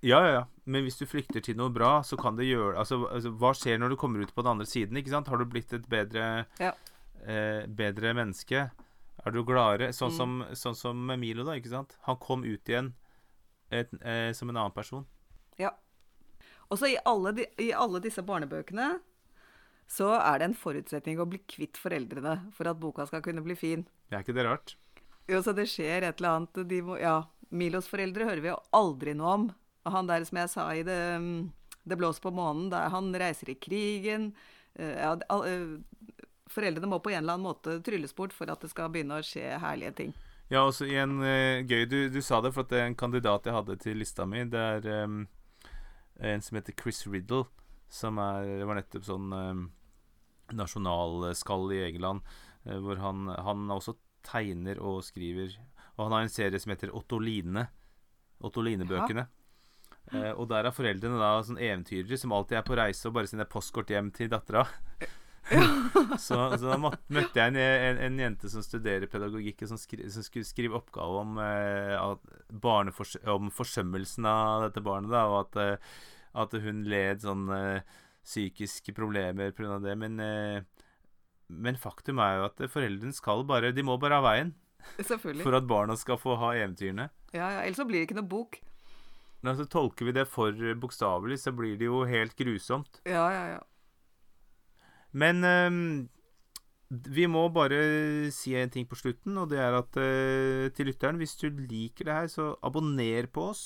Ja, 0.02 0.18
ja, 0.24 0.30
ja. 0.32 0.44
Men 0.64 0.86
hvis 0.86 0.96
du 0.98 1.04
flykter 1.06 1.42
til 1.44 1.56
noe 1.60 1.68
bra, 1.70 2.00
så 2.02 2.16
kan 2.18 2.36
det 2.38 2.46
gjøre 2.48 2.78
altså, 2.80 3.02
altså, 3.12 3.30
Hva 3.36 3.50
skjer 3.54 3.78
når 3.78 3.92
du 3.92 3.96
kommer 4.00 4.22
ut 4.24 4.32
på 4.34 4.42
den 4.42 4.54
andre 4.54 4.66
siden? 4.66 4.96
ikke 4.96 5.12
sant? 5.12 5.28
Har 5.28 5.36
du 5.36 5.44
blitt 5.44 5.72
et 5.76 5.86
bedre, 5.92 6.46
Ja. 6.58 6.72
eh, 7.26 7.66
bedre 7.66 8.14
menneske? 8.16 8.70
Er 9.26 9.30
du 9.30 9.42
gladere? 9.44 9.90
Sånn, 9.92 10.10
Mm. 10.10 10.16
som, 10.16 10.44
sånn 10.56 10.76
som 10.76 11.06
Milo, 11.20 11.44
da. 11.44 11.52
ikke 11.52 11.68
sant? 11.68 11.96
Han 12.08 12.16
kom 12.16 12.42
ut 12.44 12.64
igjen 12.64 12.94
et, 13.70 13.90
eh, 14.02 14.32
som 14.32 14.48
en 14.48 14.56
annen 14.56 14.72
person. 14.72 15.04
Ja. 15.58 15.70
Og 16.70 16.78
så 16.78 16.86
i, 16.88 16.96
i 17.58 17.72
alle 17.72 18.00
disse 18.00 18.22
barnebøkene 18.22 19.00
så 19.86 20.14
er 20.18 20.38
det 20.38 20.44
en 20.48 20.54
forutsetning 20.54 21.18
å 21.18 21.28
bli 21.28 21.38
kvitt 21.46 21.76
foreldrene 21.76 22.52
for 22.54 22.68
at 22.70 22.78
boka 22.80 23.06
skal 23.06 23.20
kunne 23.20 23.42
bli 23.42 23.54
fin. 23.54 23.86
Det 24.08 24.16
Er 24.16 24.22
ikke 24.22 24.34
det 24.34 24.46
rart? 24.46 24.76
Jo, 25.28 25.42
så 25.42 25.52
det 25.54 25.68
skjer 25.70 26.06
et 26.06 26.20
eller 26.20 26.40
annet 26.40 26.62
de 26.68 26.80
må, 26.82 26.96
Ja, 27.00 27.22
Milos 27.50 27.88
foreldre 27.90 28.26
hører 28.28 28.42
vi 28.44 28.50
jo 28.52 28.60
aldri 28.76 29.14
noe 29.18 29.34
om. 29.34 29.48
Han 29.90 30.08
der 30.08 30.24
som 30.28 30.38
jeg 30.40 30.52
sa 30.52 30.66
i 30.76 30.84
Det, 30.86 30.98
mm, 31.18 31.50
det 31.84 31.98
blåser 31.98 32.22
på 32.22 32.32
månen, 32.34 32.70
der 32.70 32.90
han 32.92 33.12
reiser 33.16 33.50
i 33.50 33.58
krigen 33.58 34.32
eh, 34.74 34.98
ja, 35.00 35.14
eh, 35.46 35.78
Foreldrene 36.50 36.90
må 36.90 36.98
på 36.98 37.12
en 37.12 37.22
eller 37.22 37.38
annen 37.38 37.46
måte 37.46 37.78
trylles 37.86 38.14
bort 38.16 38.34
for 38.34 38.50
at 38.50 38.62
det 38.62 38.72
skal 38.72 38.90
begynne 38.90 39.20
å 39.20 39.24
skje 39.24 39.54
herlige 39.62 39.92
ting. 40.00 40.14
Ja, 40.50 40.64
også 40.66 40.88
i 40.90 40.96
en 40.98 41.20
eh, 41.22 41.62
gøy 41.62 41.84
du, 41.86 41.98
du 42.10 42.18
sa 42.26 42.40
det, 42.42 42.50
for 42.56 42.66
at 42.66 42.72
det 42.72 42.80
er 42.80 42.88
en 42.88 42.98
kandidat 42.98 43.46
jeg 43.46 43.54
hadde 43.54 43.76
til 43.78 44.00
lista 44.02 44.26
mi. 44.26 44.42
Det 44.50 44.58
er 44.58 44.88
um, 45.06 45.20
en 46.18 46.42
som 46.42 46.58
heter 46.58 46.74
Chris 46.74 47.04
Riddle, 47.06 47.44
som 47.86 48.18
er, 48.18 48.64
var 48.66 48.80
nettopp 48.80 49.06
sånn 49.06 49.30
um, 49.30 49.62
nasjonalskall 50.58 51.70
i 51.76 51.84
England, 51.86 52.26
hvor 52.66 52.98
han, 52.98 53.30
han 53.30 53.70
også 53.70 53.94
tegner 54.26 54.80
og 54.82 55.02
skriver. 55.06 55.56
Og 55.96 56.06
han 56.06 56.16
har 56.16 56.26
en 56.26 56.32
serie 56.32 56.60
som 56.60 56.72
heter 56.72 56.94
Ottoline. 56.96 57.66
Ottoline-bøkene. 58.40 59.26
Eh, 60.10 60.32
og 60.32 60.48
der 60.50 60.66
er 60.66 60.74
foreldrene 60.74 61.20
da 61.20 61.36
sånn 61.46 61.60
eventyrere 61.60 62.18
som 62.18 62.32
alltid 62.34 62.58
er 62.58 62.66
på 62.66 62.78
reise 62.78 63.06
og 63.08 63.14
bare 63.14 63.30
sender 63.30 63.48
postkort 63.50 63.92
hjem 63.92 64.10
til 64.16 64.30
dattera. 64.32 64.64
så, 66.24 66.38
så 66.56 66.64
da 66.64 66.76
møtte 66.80 67.38
jeg 67.38 67.52
en, 67.52 67.58
en, 67.60 68.00
en 68.06 68.20
jente 68.24 68.50
som 68.52 68.64
studerer 68.64 69.10
pedagogikk, 69.10 69.64
som, 69.68 69.78
skri, 69.80 70.06
som 70.12 70.24
skulle 70.26 70.48
skrive 70.48 70.78
oppgave 70.78 71.22
om, 71.24 71.40
eh, 71.42 71.96
at 71.96 73.26
om 73.30 73.50
forsømmelsen 73.54 74.28
av 74.30 74.68
dette 74.68 74.84
barnet. 74.84 75.12
Da, 75.14 75.24
og 75.30 75.40
at, 75.44 75.60
eh, 75.62 75.98
at 76.42 76.54
hun 76.64 76.84
led 76.90 77.24
sånn 77.24 77.48
eh, 77.54 77.98
psykiske 78.26 78.94
problemer 78.96 79.54
pga. 79.56 79.78
det. 79.84 79.96
Men, 79.98 80.20
eh, 80.20 80.86
men 81.50 81.78
faktum 81.80 82.20
er 82.22 82.38
jo 82.38 82.48
at 82.48 82.64
foreldrene 82.70 83.16
skal 83.16 83.44
bare 83.48 83.72
De 83.74 83.82
må 83.86 83.96
bare 84.00 84.20
ha 84.20 84.24
veien 84.24 84.54
Selvfølgelig. 84.96 85.44
for 85.44 85.56
at 85.58 85.66
barna 85.68 85.96
skal 85.98 86.18
få 86.20 86.36
ha 86.40 86.54
eventyrene. 86.56 87.10
Ja, 87.34 87.50
ja, 87.56 87.64
Ellers 87.64 87.80
så 87.80 87.86
blir 87.88 88.00
det 88.00 88.08
ikke 88.08 88.20
noe 88.20 88.30
bok. 88.30 88.60
Men 89.40 89.54
altså, 89.54 89.66
tolker 89.72 90.08
vi 90.08 90.14
det 90.16 90.26
for 90.28 90.56
bokstavelig, 90.80 91.38
så 91.40 91.52
blir 91.56 91.76
det 91.80 91.88
jo 91.88 92.04
helt 92.08 92.36
grusomt. 92.36 93.00
Ja, 93.08 93.26
ja, 93.32 93.44
ja. 93.56 93.60
Men 95.12 95.44
um, 95.44 96.08
vi 96.90 97.26
må 97.30 97.46
bare 97.54 98.30
si 98.34 98.54
en 98.58 98.72
ting 98.72 98.88
på 98.88 98.98
slutten, 98.98 99.38
og 99.38 99.50
det 99.52 99.60
er 99.62 99.78
at 99.78 99.96
uh, 99.96 100.66
til 100.74 100.90
lytteren, 100.90 101.20
hvis 101.20 101.36
du 101.40 101.48
liker 101.50 102.08
det 102.08 102.18
her, 102.18 102.28
så 102.30 102.52
abonner 102.66 103.30
på 103.32 103.50
oss. 103.52 103.64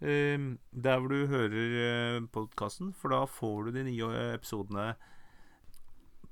Uh, 0.00 0.56
der 0.72 0.98
hvor 0.98 1.12
du 1.12 1.30
hører 1.30 1.78
uh, 2.18 2.26
podkasten, 2.32 2.94
for 2.96 3.14
da 3.14 3.22
får 3.28 3.68
du 3.68 3.78
de 3.78 3.86
nye 3.90 4.10
eh, 4.14 4.34
episodene 4.38 4.92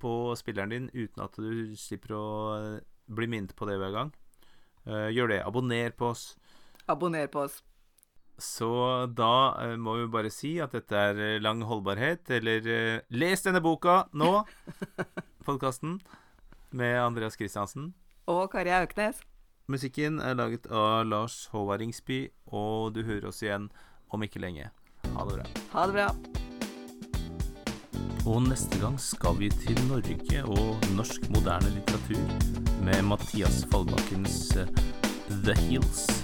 på 0.06 0.36
spilleren 0.38 0.70
din 0.70 0.90
uten 0.94 1.24
at 1.24 1.38
du 1.40 1.74
slipper 1.78 2.14
å 2.14 2.26
eh, 2.56 2.82
bli 3.10 3.28
minnet 3.30 3.54
på 3.58 3.66
det 3.68 3.78
hver 3.80 3.94
gang. 3.94 4.12
Uh, 4.86 5.08
gjør 5.10 5.32
det. 5.32 5.40
Abonner 5.42 5.94
på 5.98 6.12
oss. 6.12 6.36
Abonner 6.86 7.26
på 7.30 7.42
oss. 7.46 7.58
Så 8.38 8.68
da 9.18 9.56
uh, 9.58 9.74
må 9.80 9.96
vi 9.98 10.06
bare 10.12 10.30
si 10.30 10.56
at 10.62 10.76
dette 10.76 10.94
er 11.10 11.42
lang 11.42 11.64
holdbarhet, 11.66 12.30
eller 12.38 12.70
uh, 12.70 13.02
Les 13.10 13.42
denne 13.42 13.62
boka 13.64 14.04
nå! 14.14 14.44
Podkasten 15.46 15.98
med 16.70 17.00
Andreas 17.02 17.38
Christiansen. 17.38 17.94
Og 18.30 18.46
Kari 18.54 18.74
Auknes. 18.78 19.22
Musikken 19.70 20.20
er 20.22 20.38
laget 20.38 20.70
av 20.70 21.06
Lars 21.10 21.48
Håvard 21.50 21.82
Ringsby, 21.82 22.28
og 22.54 22.94
du 22.94 23.02
hører 23.06 23.32
oss 23.32 23.42
igjen 23.42 23.70
om 24.14 24.22
ikke 24.22 24.42
lenge. 24.42 24.70
Ha 25.14 25.26
det 25.26 25.40
bra. 25.40 25.54
Ha 25.74 25.86
det 25.90 25.98
bra. 25.98 26.45
Og 28.26 28.42
neste 28.42 28.78
gang 28.82 28.96
skal 28.98 29.38
vi 29.38 29.48
til 29.54 29.78
Norge 29.86 30.42
og 30.50 30.90
norsk 30.98 31.28
moderne 31.30 31.70
litteratur 31.76 32.26
med 32.82 33.06
Mathias 33.06 33.62
Fallbakkens 33.70 34.56
eh, 34.58 34.70
The 35.30 35.54
Hills. 35.68 36.15